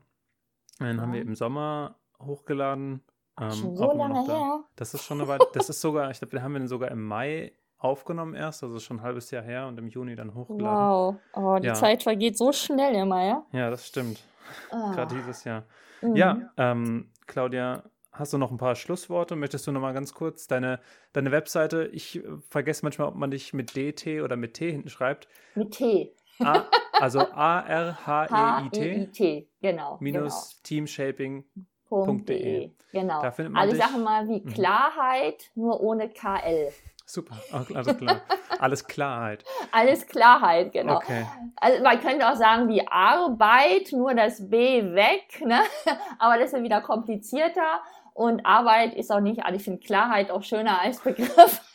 Den 0.79 1.01
haben 1.01 1.09
Ja. 1.09 1.15
wir 1.15 1.21
im 1.23 1.35
Sommer 1.35 1.95
hochgeladen. 2.21 3.01
Ähm, 3.39 3.51
Schon 3.51 3.75
so 3.75 3.91
lange 3.91 4.25
da. 4.27 4.33
her. 4.33 4.63
Das 4.75 4.93
ist 4.93 5.03
schon 5.03 5.19
eine 5.19 5.27
Weile, 5.27 5.45
das 5.53 5.69
ist 5.69 5.81
sogar, 5.81 6.09
ich 6.11 6.19
glaube, 6.19 6.33
wir 6.33 6.41
haben 6.43 6.53
den 6.53 6.67
sogar 6.67 6.89
im 6.91 7.03
Mai 7.05 7.51
aufgenommen 7.77 8.33
erst, 8.33 8.63
also 8.63 8.79
schon 8.79 8.97
ein 8.97 9.03
halbes 9.03 9.31
Jahr 9.31 9.43
her 9.43 9.67
und 9.67 9.77
im 9.77 9.87
Juni 9.89 10.15
dann 10.15 10.33
hochgeladen. 10.33 10.65
Wow, 10.65 11.15
oh, 11.33 11.59
die 11.59 11.67
Ja. 11.67 11.73
Zeit 11.73 12.03
vergeht 12.03 12.37
so 12.37 12.51
schnell 12.51 12.95
immer, 12.95 13.23
ja? 13.25 13.45
Ja, 13.51 13.69
das 13.69 13.85
stimmt. 13.87 14.23
Ah. 14.71 14.93
Gerade 14.93 15.15
dieses 15.15 15.43
Jahr. 15.43 15.63
Mhm. 16.01 16.15
Ja, 16.15 16.37
ähm, 16.57 17.11
Claudia, 17.27 17.83
hast 18.11 18.31
du 18.33 18.37
noch 18.37 18.51
ein 18.51 18.57
paar 18.57 18.75
Schlussworte? 18.75 19.35
Möchtest 19.35 19.67
du 19.67 19.71
noch 19.71 19.81
mal 19.81 19.93
ganz 19.93 20.13
kurz 20.13 20.47
deine, 20.47 20.79
deine 21.13 21.31
Webseite? 21.31 21.85
Ich 21.91 22.17
äh, 22.23 22.23
vergesse 22.49 22.83
manchmal, 22.85 23.07
ob 23.09 23.15
man 23.15 23.31
dich 23.31 23.53
mit 23.53 23.75
DT 23.75 24.21
oder 24.21 24.37
mit 24.37 24.53
T 24.53 24.71
hinten 24.71 24.89
schreibt. 24.89 25.27
Mit 25.55 25.71
T. 25.71 26.13
A, 26.39 26.63
also 26.93 27.19
A-R-H-E-I-T 27.19 28.79
H-E-I-T, 28.81 29.49
genau. 29.61 29.97
minus 30.01 30.61
teamshaping. 30.63 31.43
genau. 31.43 31.53
Punkt 31.53 31.74
.de. 32.03 32.71
Genau. 32.91 33.21
Da 33.21 33.31
findet 33.31 33.53
man 33.53 33.61
Alle 33.61 33.73
dich. 33.73 33.81
Sachen 33.81 34.03
mal 34.03 34.27
wie 34.27 34.41
Mhm. 34.41 34.53
Klarheit, 34.53 35.49
nur 35.55 35.79
ohne 35.81 36.09
KL. 36.09 36.71
Super, 37.07 37.35
alles 37.51 37.97
klar. 37.97 38.21
Alles 38.59 38.87
Klarheit. 38.87 39.43
Alles 39.71 40.07
Klarheit, 40.07 40.71
genau. 40.71 40.95
Okay. 40.95 41.25
Also 41.57 41.83
man 41.83 41.99
könnte 41.99 42.27
auch 42.27 42.35
sagen 42.35 42.69
wie 42.69 42.87
Arbeit, 42.87 43.91
nur 43.91 44.13
das 44.15 44.49
B 44.49 44.81
weg, 44.93 45.41
ne? 45.45 45.59
Aber 46.19 46.37
das 46.37 46.47
ist 46.47 46.57
ja 46.57 46.63
wieder 46.63 46.81
komplizierter. 46.81 47.81
Und 48.13 48.45
Arbeit 48.45 48.93
ist 48.95 49.11
auch 49.11 49.19
nicht, 49.19 49.43
also 49.43 49.57
ich 49.57 49.63
finde 49.63 49.81
Klarheit 49.81 50.31
auch 50.31 50.41
schöner 50.41 50.81
als 50.81 50.99
Begriff. 51.01 51.61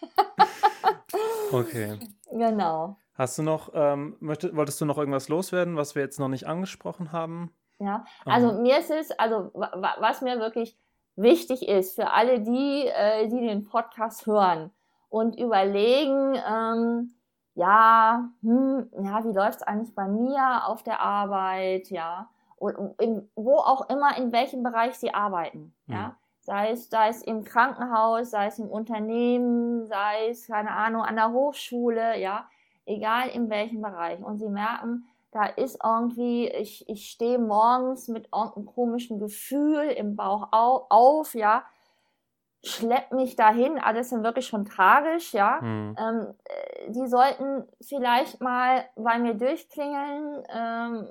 Okay. 1.52 1.98
genau. 2.30 2.96
Hast 3.14 3.38
du 3.38 3.42
noch, 3.42 3.70
ähm, 3.74 4.16
möchtest, 4.20 4.56
wolltest 4.56 4.80
du 4.80 4.86
noch 4.86 4.96
irgendwas 4.98 5.28
loswerden, 5.28 5.76
was 5.76 5.94
wir 5.94 6.02
jetzt 6.02 6.18
noch 6.20 6.28
nicht 6.28 6.46
angesprochen 6.46 7.12
haben? 7.12 7.50
Ja, 7.80 8.04
also 8.26 8.50
Ähm, 8.50 8.62
mir 8.62 8.78
ist 8.78 8.90
es, 8.90 9.10
also 9.18 9.50
wa- 9.54 9.72
wa- 9.74 9.96
was 10.00 10.20
mir 10.22 10.38
wirklich 10.38 10.76
wichtig 11.16 11.66
ist 11.68 11.96
für 11.96 12.10
alle 12.12 12.40
die, 12.40 12.86
äh, 12.86 13.26
die 13.28 13.40
den 13.40 13.64
Podcast 13.64 14.26
hören 14.26 14.70
und 15.08 15.38
überlegen, 15.38 16.34
ähm, 16.48 17.14
ja, 17.54 18.28
hm, 18.42 18.90
ja, 19.02 19.24
wie 19.24 19.32
läuft 19.32 19.60
es 19.60 19.62
eigentlich 19.62 19.94
bei 19.94 20.06
mir 20.08 20.66
auf 20.66 20.82
der 20.82 21.00
Arbeit, 21.00 21.88
ja, 21.90 22.28
und 22.56 22.76
in, 23.00 23.28
wo 23.34 23.56
auch 23.56 23.88
immer, 23.88 24.16
in 24.18 24.30
welchem 24.32 24.62
Bereich 24.62 24.94
sie 24.98 25.12
arbeiten, 25.14 25.74
mhm. 25.86 25.94
ja, 25.94 26.16
sei 26.40 26.70
es, 26.72 26.90
sei 26.90 27.08
es 27.08 27.22
im 27.22 27.44
Krankenhaus, 27.44 28.30
sei 28.30 28.46
es 28.46 28.58
im 28.58 28.68
Unternehmen, 28.68 29.86
sei 29.88 30.28
es, 30.28 30.46
keine 30.46 30.70
Ahnung, 30.70 31.02
an 31.02 31.16
der 31.16 31.32
Hochschule, 31.32 32.18
ja, 32.18 32.46
egal 32.86 33.28
in 33.30 33.48
welchem 33.50 33.80
Bereich. 33.82 34.22
Und 34.22 34.38
sie 34.38 34.48
merken, 34.48 35.06
da 35.32 35.44
ist 35.44 35.78
irgendwie, 35.82 36.48
ich, 36.48 36.88
ich 36.88 37.10
stehe 37.10 37.38
morgens 37.38 38.08
mit 38.08 38.28
irgendeinem 38.34 38.66
komischen 38.66 39.18
Gefühl 39.18 39.90
im 39.90 40.16
Bauch 40.16 40.48
auf, 40.50 40.86
auf 40.90 41.34
ja, 41.34 41.64
schlepp 42.62 43.12
mich 43.12 43.36
dahin, 43.36 43.78
alles 43.78 44.10
sind 44.10 44.22
wirklich 44.22 44.46
schon 44.46 44.64
tragisch, 44.64 45.32
ja. 45.32 45.60
Mhm. 45.62 45.96
Ähm, 45.98 46.34
äh, 46.44 46.90
die 46.90 47.06
sollten 47.06 47.64
vielleicht 47.80 48.40
mal 48.40 48.84
bei 48.96 49.18
mir 49.18 49.34
durchklingeln, 49.34 50.44
ähm, 50.48 51.08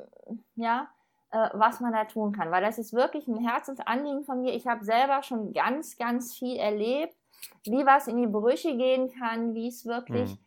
ja, 0.56 0.90
äh, 1.32 1.50
was 1.54 1.80
man 1.80 1.94
da 1.94 2.06
tun 2.06 2.34
kann, 2.34 2.52
weil 2.52 2.62
das 2.62 2.78
ist 2.78 2.94
wirklich 2.94 3.28
ein 3.28 3.38
Herzensanliegen 3.38 4.24
von 4.26 4.42
mir. 4.42 4.54
Ich 4.54 4.68
habe 4.68 4.84
selber 4.84 5.24
schon 5.24 5.54
ganz, 5.54 5.98
ganz 5.98 6.36
viel 6.36 6.58
erlebt, 6.58 7.16
wie 7.64 7.86
was 7.86 8.08
in 8.08 8.18
die 8.18 8.28
Brüche 8.28 8.76
gehen 8.76 9.12
kann, 9.18 9.56
wie 9.56 9.70
es 9.70 9.86
wirklich 9.86 10.32
mhm. 10.32 10.40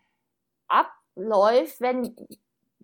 abläuft, 1.16 1.80
wenn 1.80 2.14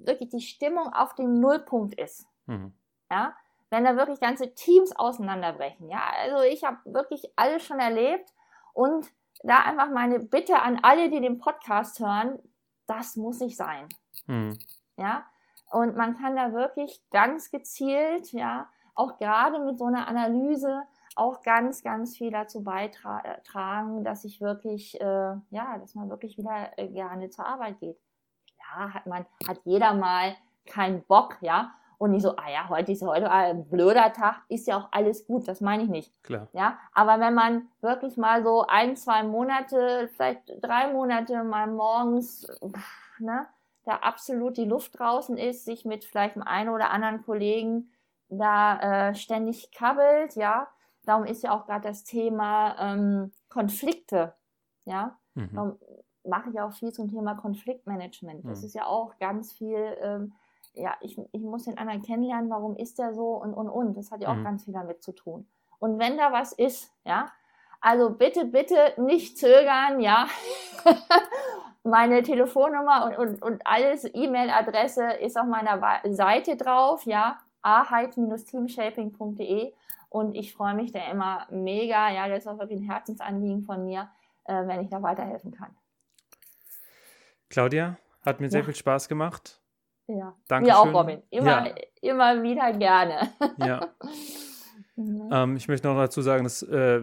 wirklich 0.07 0.31
die 0.31 0.41
Stimmung 0.41 0.93
auf 0.93 1.15
dem 1.15 1.41
Nullpunkt 1.41 1.95
ist. 1.95 2.27
Mhm. 2.47 2.73
Ja, 3.11 3.35
wenn 3.71 3.85
da 3.85 3.97
wirklich 3.97 4.21
ganze 4.21 4.55
Teams 4.55 4.95
auseinanderbrechen. 4.97 5.89
Ja, 5.91 6.03
also 6.23 6.43
ich 6.43 6.65
habe 6.65 6.79
wirklich 6.85 7.31
alles 7.37 7.65
schon 7.65 7.81
erlebt 7.81 8.33
und 8.73 9.11
da 9.43 9.61
einfach 9.61 9.91
meine 9.91 10.19
Bitte 10.19 10.61
an 10.61 10.81
alle, 10.83 11.11
die 11.11 11.21
den 11.21 11.39
Podcast 11.39 12.01
hören, 12.01 12.39
das 12.87 13.17
muss 13.17 13.41
nicht 13.41 13.57
sein. 13.57 13.89
Mhm. 14.27 14.59
Ja, 14.97 15.25
und 15.71 15.97
man 15.97 16.17
kann 16.19 16.37
da 16.37 16.53
wirklich 16.53 17.03
ganz 17.11 17.51
gezielt, 17.51 18.33
ja, 18.33 18.69
auch 18.95 19.19
gerade 19.19 19.61
mit 19.61 19.79
so 19.79 19.85
einer 19.85 20.09
Analyse 20.09 20.83
auch 21.15 21.43
ganz, 21.43 21.83
ganz 21.83 22.17
viel 22.17 22.31
dazu 22.31 22.63
beitragen, 22.63 24.05
dass 24.05 24.25
ich 24.25 24.41
wirklich, 24.41 25.01
äh, 25.01 25.35
ja, 25.51 25.79
dass 25.79 25.95
man 25.95 26.09
wirklich 26.11 26.39
wieder 26.39 26.71
äh, 26.77 26.89
gerne 26.89 27.29
zur 27.29 27.47
Arbeit 27.47 27.81
geht. 27.81 27.99
Klar 28.73 28.95
hat 28.95 29.07
man, 29.07 29.27
hat 29.47 29.61
jeder 29.65 29.95
mal 29.95 30.37
keinen 30.67 31.03
Bock, 31.05 31.39
ja, 31.41 31.73
und 31.99 32.13
nicht 32.13 32.23
so, 32.23 32.37
ah 32.37 32.49
ja, 32.49 32.69
heute 32.69 32.93
ist 32.93 33.03
heute 33.03 33.31
ein 33.31 33.69
blöder 33.69 34.13
Tag, 34.13 34.43
ist 34.49 34.69
ja 34.69 34.79
auch 34.79 34.89
alles 34.93 35.27
gut, 35.27 35.49
das 35.49 35.61
meine 35.61 35.83
ich 35.83 35.89
nicht. 35.89 36.23
Klar. 36.23 36.49
Ja, 36.53 36.79
aber 36.95 37.19
wenn 37.19 37.35
man 37.35 37.69
wirklich 37.81 38.17
mal 38.17 38.45
so 38.45 38.65
ein, 38.69 38.97
zwei 38.97 39.25
Monate, 39.25 40.09
vielleicht 40.15 40.43
drei 40.63 40.93
Monate 40.93 41.43
mal 41.43 41.67
morgens, 41.67 42.47
ne, 43.19 43.47
da 43.85 43.97
absolut 43.97 44.57
die 44.57 44.65
Luft 44.65 44.99
draußen 44.99 45.37
ist, 45.37 45.65
sich 45.65 45.85
mit 45.85 46.05
vielleicht 46.05 46.37
einem 46.37 46.47
einen 46.47 46.69
oder 46.69 46.91
anderen 46.91 47.25
Kollegen 47.25 47.91
da 48.29 49.09
äh, 49.09 49.15
ständig 49.15 49.73
kabbelt, 49.73 50.37
ja. 50.37 50.69
Darum 51.05 51.25
ist 51.25 51.43
ja 51.43 51.53
auch 51.53 51.67
gerade 51.67 51.89
das 51.89 52.05
Thema 52.05 52.77
ähm, 52.79 53.33
Konflikte, 53.49 54.35
ja. 54.85 55.19
Mhm. 55.35 55.55
Darum 55.55 55.79
mache 56.29 56.51
ich 56.51 56.61
auch 56.61 56.73
viel 56.73 56.93
zum 56.93 57.09
Thema 57.09 57.35
Konfliktmanagement. 57.35 58.45
Das 58.45 58.61
mhm. 58.61 58.67
ist 58.67 58.75
ja 58.75 58.87
auch 58.87 59.19
ganz 59.19 59.53
viel 59.53 59.97
ähm, 60.01 60.33
ja, 60.79 60.97
ich, 61.01 61.19
ich 61.33 61.43
muss 61.43 61.65
den 61.65 61.77
anderen 61.79 62.03
kennenlernen, 62.03 62.51
warum 62.51 62.77
ist 62.77 62.99
der 62.99 63.15
so 63.15 63.35
und, 63.35 63.55
und, 63.55 63.69
und. 63.69 63.97
Das 63.97 64.11
hat 64.11 64.21
ja 64.21 64.31
auch 64.31 64.37
mhm. 64.37 64.45
ganz 64.45 64.65
viel 64.65 64.75
damit 64.75 65.03
zu 65.03 65.13
tun. 65.13 65.47
Und 65.79 65.99
wenn 65.99 66.17
da 66.17 66.33
was 66.33 66.53
ist, 66.53 66.91
ja, 67.05 67.31
also 67.81 68.11
bitte, 68.11 68.45
bitte 68.45 68.95
nicht 68.97 69.39
zögern, 69.39 70.01
ja. 70.01 70.27
Meine 71.85 72.23
Telefonnummer 72.23 73.07
und, 73.07 73.17
und, 73.17 73.41
und 73.43 73.65
alles, 73.67 74.05
E-Mail-Adresse 74.13 75.13
ist 75.21 75.39
auf 75.39 75.47
meiner 75.47 75.81
Seite 76.11 76.57
drauf, 76.57 77.07
ja, 77.07 77.39
aheit-teamshaping.de 77.63 79.73
und 80.11 80.35
ich 80.35 80.53
freue 80.55 80.75
mich 80.75 80.91
da 80.93 81.01
immer 81.11 81.47
mega, 81.51 82.11
ja, 82.11 82.29
das 82.29 82.41
ist 82.41 82.49
auch 82.49 82.59
wirklich 82.59 82.81
ein 82.81 82.91
Herzensanliegen 82.91 83.63
von 83.63 83.85
mir, 83.85 84.09
äh, 84.45 84.67
wenn 84.67 84.81
ich 84.81 84.91
da 84.91 85.03
weiterhelfen 85.03 85.53
kann. 85.53 85.71
Claudia, 87.49 87.99
hat 88.23 88.41
mir 88.41 88.51
sehr 88.51 88.65
viel 88.65 88.75
Spaß 88.75 89.09
gemacht. 89.09 89.61
Ja, 90.07 90.35
Dankeschön. 90.49 90.75
mir 90.75 90.79
auch, 90.79 90.95
Robin. 90.95 91.23
Immer, 91.31 91.69
ja. 91.69 91.75
immer 92.01 92.43
wieder 92.43 92.73
gerne. 92.73 93.31
Ja. 93.59 93.89
ähm, 94.97 95.57
ich 95.57 95.69
möchte 95.69 95.87
noch 95.87 95.97
dazu 95.97 96.23
sagen, 96.23 96.45
das 96.45 96.63
äh, 96.63 97.03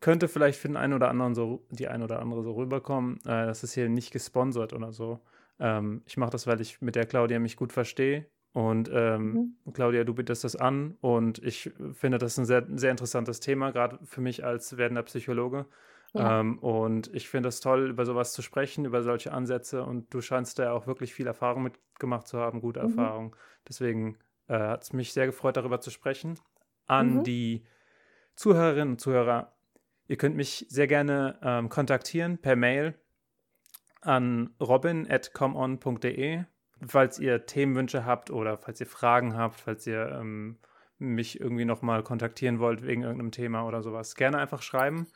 könnte 0.00 0.28
vielleicht 0.28 0.58
für 0.58 0.68
den 0.68 0.76
einen 0.76 0.94
oder 0.94 1.08
anderen 1.08 1.34
so, 1.34 1.66
die 1.70 1.88
ein 1.88 2.02
oder 2.02 2.20
andere 2.20 2.42
so 2.42 2.52
rüberkommen. 2.52 3.18
Äh, 3.24 3.46
das 3.46 3.64
ist 3.64 3.74
hier 3.74 3.88
nicht 3.88 4.12
gesponsert 4.12 4.72
oder 4.72 4.92
so. 4.92 5.20
Ähm, 5.60 6.02
ich 6.06 6.16
mache 6.16 6.30
das, 6.30 6.46
weil 6.46 6.60
ich 6.60 6.80
mit 6.80 6.94
der 6.94 7.06
Claudia 7.06 7.38
mich 7.38 7.56
gut 7.56 7.72
verstehe. 7.72 8.26
Und 8.52 8.90
ähm, 8.92 9.56
mhm. 9.64 9.72
Claudia, 9.72 10.04
du 10.04 10.14
bietest 10.14 10.42
das 10.42 10.56
an 10.56 10.96
und 11.00 11.38
ich 11.44 11.70
finde 11.92 12.18
das 12.18 12.38
ein 12.38 12.46
sehr, 12.46 12.66
sehr 12.74 12.90
interessantes 12.90 13.40
Thema, 13.40 13.72
gerade 13.72 13.98
für 14.04 14.20
mich 14.20 14.44
als 14.44 14.76
werdender 14.78 15.02
Psychologe. 15.02 15.66
Ja. 16.14 16.40
Ähm, 16.40 16.58
und 16.58 17.12
ich 17.14 17.28
finde 17.28 17.48
es 17.48 17.60
toll, 17.60 17.90
über 17.90 18.06
sowas 18.06 18.32
zu 18.32 18.42
sprechen, 18.42 18.84
über 18.84 19.02
solche 19.02 19.32
Ansätze. 19.32 19.82
Und 19.82 20.12
du 20.12 20.20
scheinst 20.20 20.58
da 20.58 20.64
ja 20.64 20.72
auch 20.72 20.86
wirklich 20.86 21.12
viel 21.14 21.26
Erfahrung 21.26 21.62
mitgemacht 21.64 22.26
zu 22.26 22.38
haben, 22.38 22.60
gute 22.60 22.80
mhm. 22.80 22.88
Erfahrung. 22.88 23.36
Deswegen 23.68 24.18
äh, 24.48 24.58
hat 24.58 24.82
es 24.82 24.92
mich 24.92 25.12
sehr 25.12 25.26
gefreut, 25.26 25.56
darüber 25.56 25.80
zu 25.80 25.90
sprechen. 25.90 26.38
An 26.86 27.16
mhm. 27.16 27.24
die 27.24 27.64
Zuhörerinnen 28.36 28.94
und 28.94 29.00
Zuhörer, 29.00 29.52
ihr 30.06 30.16
könnt 30.16 30.36
mich 30.36 30.66
sehr 30.68 30.86
gerne 30.86 31.38
ähm, 31.42 31.68
kontaktieren 31.68 32.38
per 32.38 32.56
Mail 32.56 32.94
an 34.00 34.54
robin.comon.de, 34.60 36.44
falls 36.86 37.18
ihr 37.18 37.46
Themenwünsche 37.46 38.04
habt 38.04 38.30
oder 38.30 38.56
falls 38.56 38.80
ihr 38.80 38.86
Fragen 38.86 39.36
habt, 39.36 39.60
falls 39.60 39.86
ihr 39.86 40.18
ähm, 40.20 40.58
mich 40.98 41.40
irgendwie 41.40 41.64
nochmal 41.64 42.02
kontaktieren 42.02 42.58
wollt 42.60 42.82
wegen 42.82 43.02
irgendeinem 43.02 43.32
Thema 43.32 43.66
oder 43.66 43.82
sowas. 43.82 44.14
Gerne 44.14 44.38
einfach 44.38 44.62
schreiben. 44.62 45.08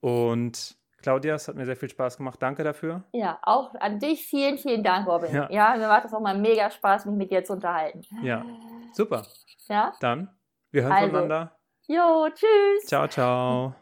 Und 0.00 0.76
Claudia, 1.02 1.34
es 1.34 1.46
hat 1.48 1.54
mir 1.54 1.64
sehr 1.64 1.76
viel 1.76 1.88
Spaß 1.88 2.16
gemacht. 2.16 2.42
Danke 2.42 2.64
dafür. 2.64 3.04
Ja, 3.12 3.38
auch 3.42 3.74
an 3.76 3.98
dich 3.98 4.26
vielen, 4.26 4.58
vielen 4.58 4.82
Dank, 4.82 5.06
Robin. 5.06 5.34
Ja, 5.34 5.50
ja 5.50 5.76
mir 5.76 5.88
macht 5.88 6.04
es 6.04 6.12
auch 6.12 6.20
mal 6.20 6.36
mega 6.36 6.70
Spaß, 6.70 7.06
mich 7.06 7.16
mit 7.16 7.30
dir 7.30 7.44
zu 7.44 7.54
unterhalten. 7.54 8.02
Ja, 8.22 8.44
super. 8.92 9.22
Ja. 9.68 9.92
Dann, 10.00 10.28
wir 10.70 10.82
hören 10.82 10.92
also. 10.92 11.06
voneinander. 11.06 11.56
Jo, 11.86 12.28
tschüss. 12.34 12.86
Ciao, 12.86 13.06
ciao. 13.08 13.74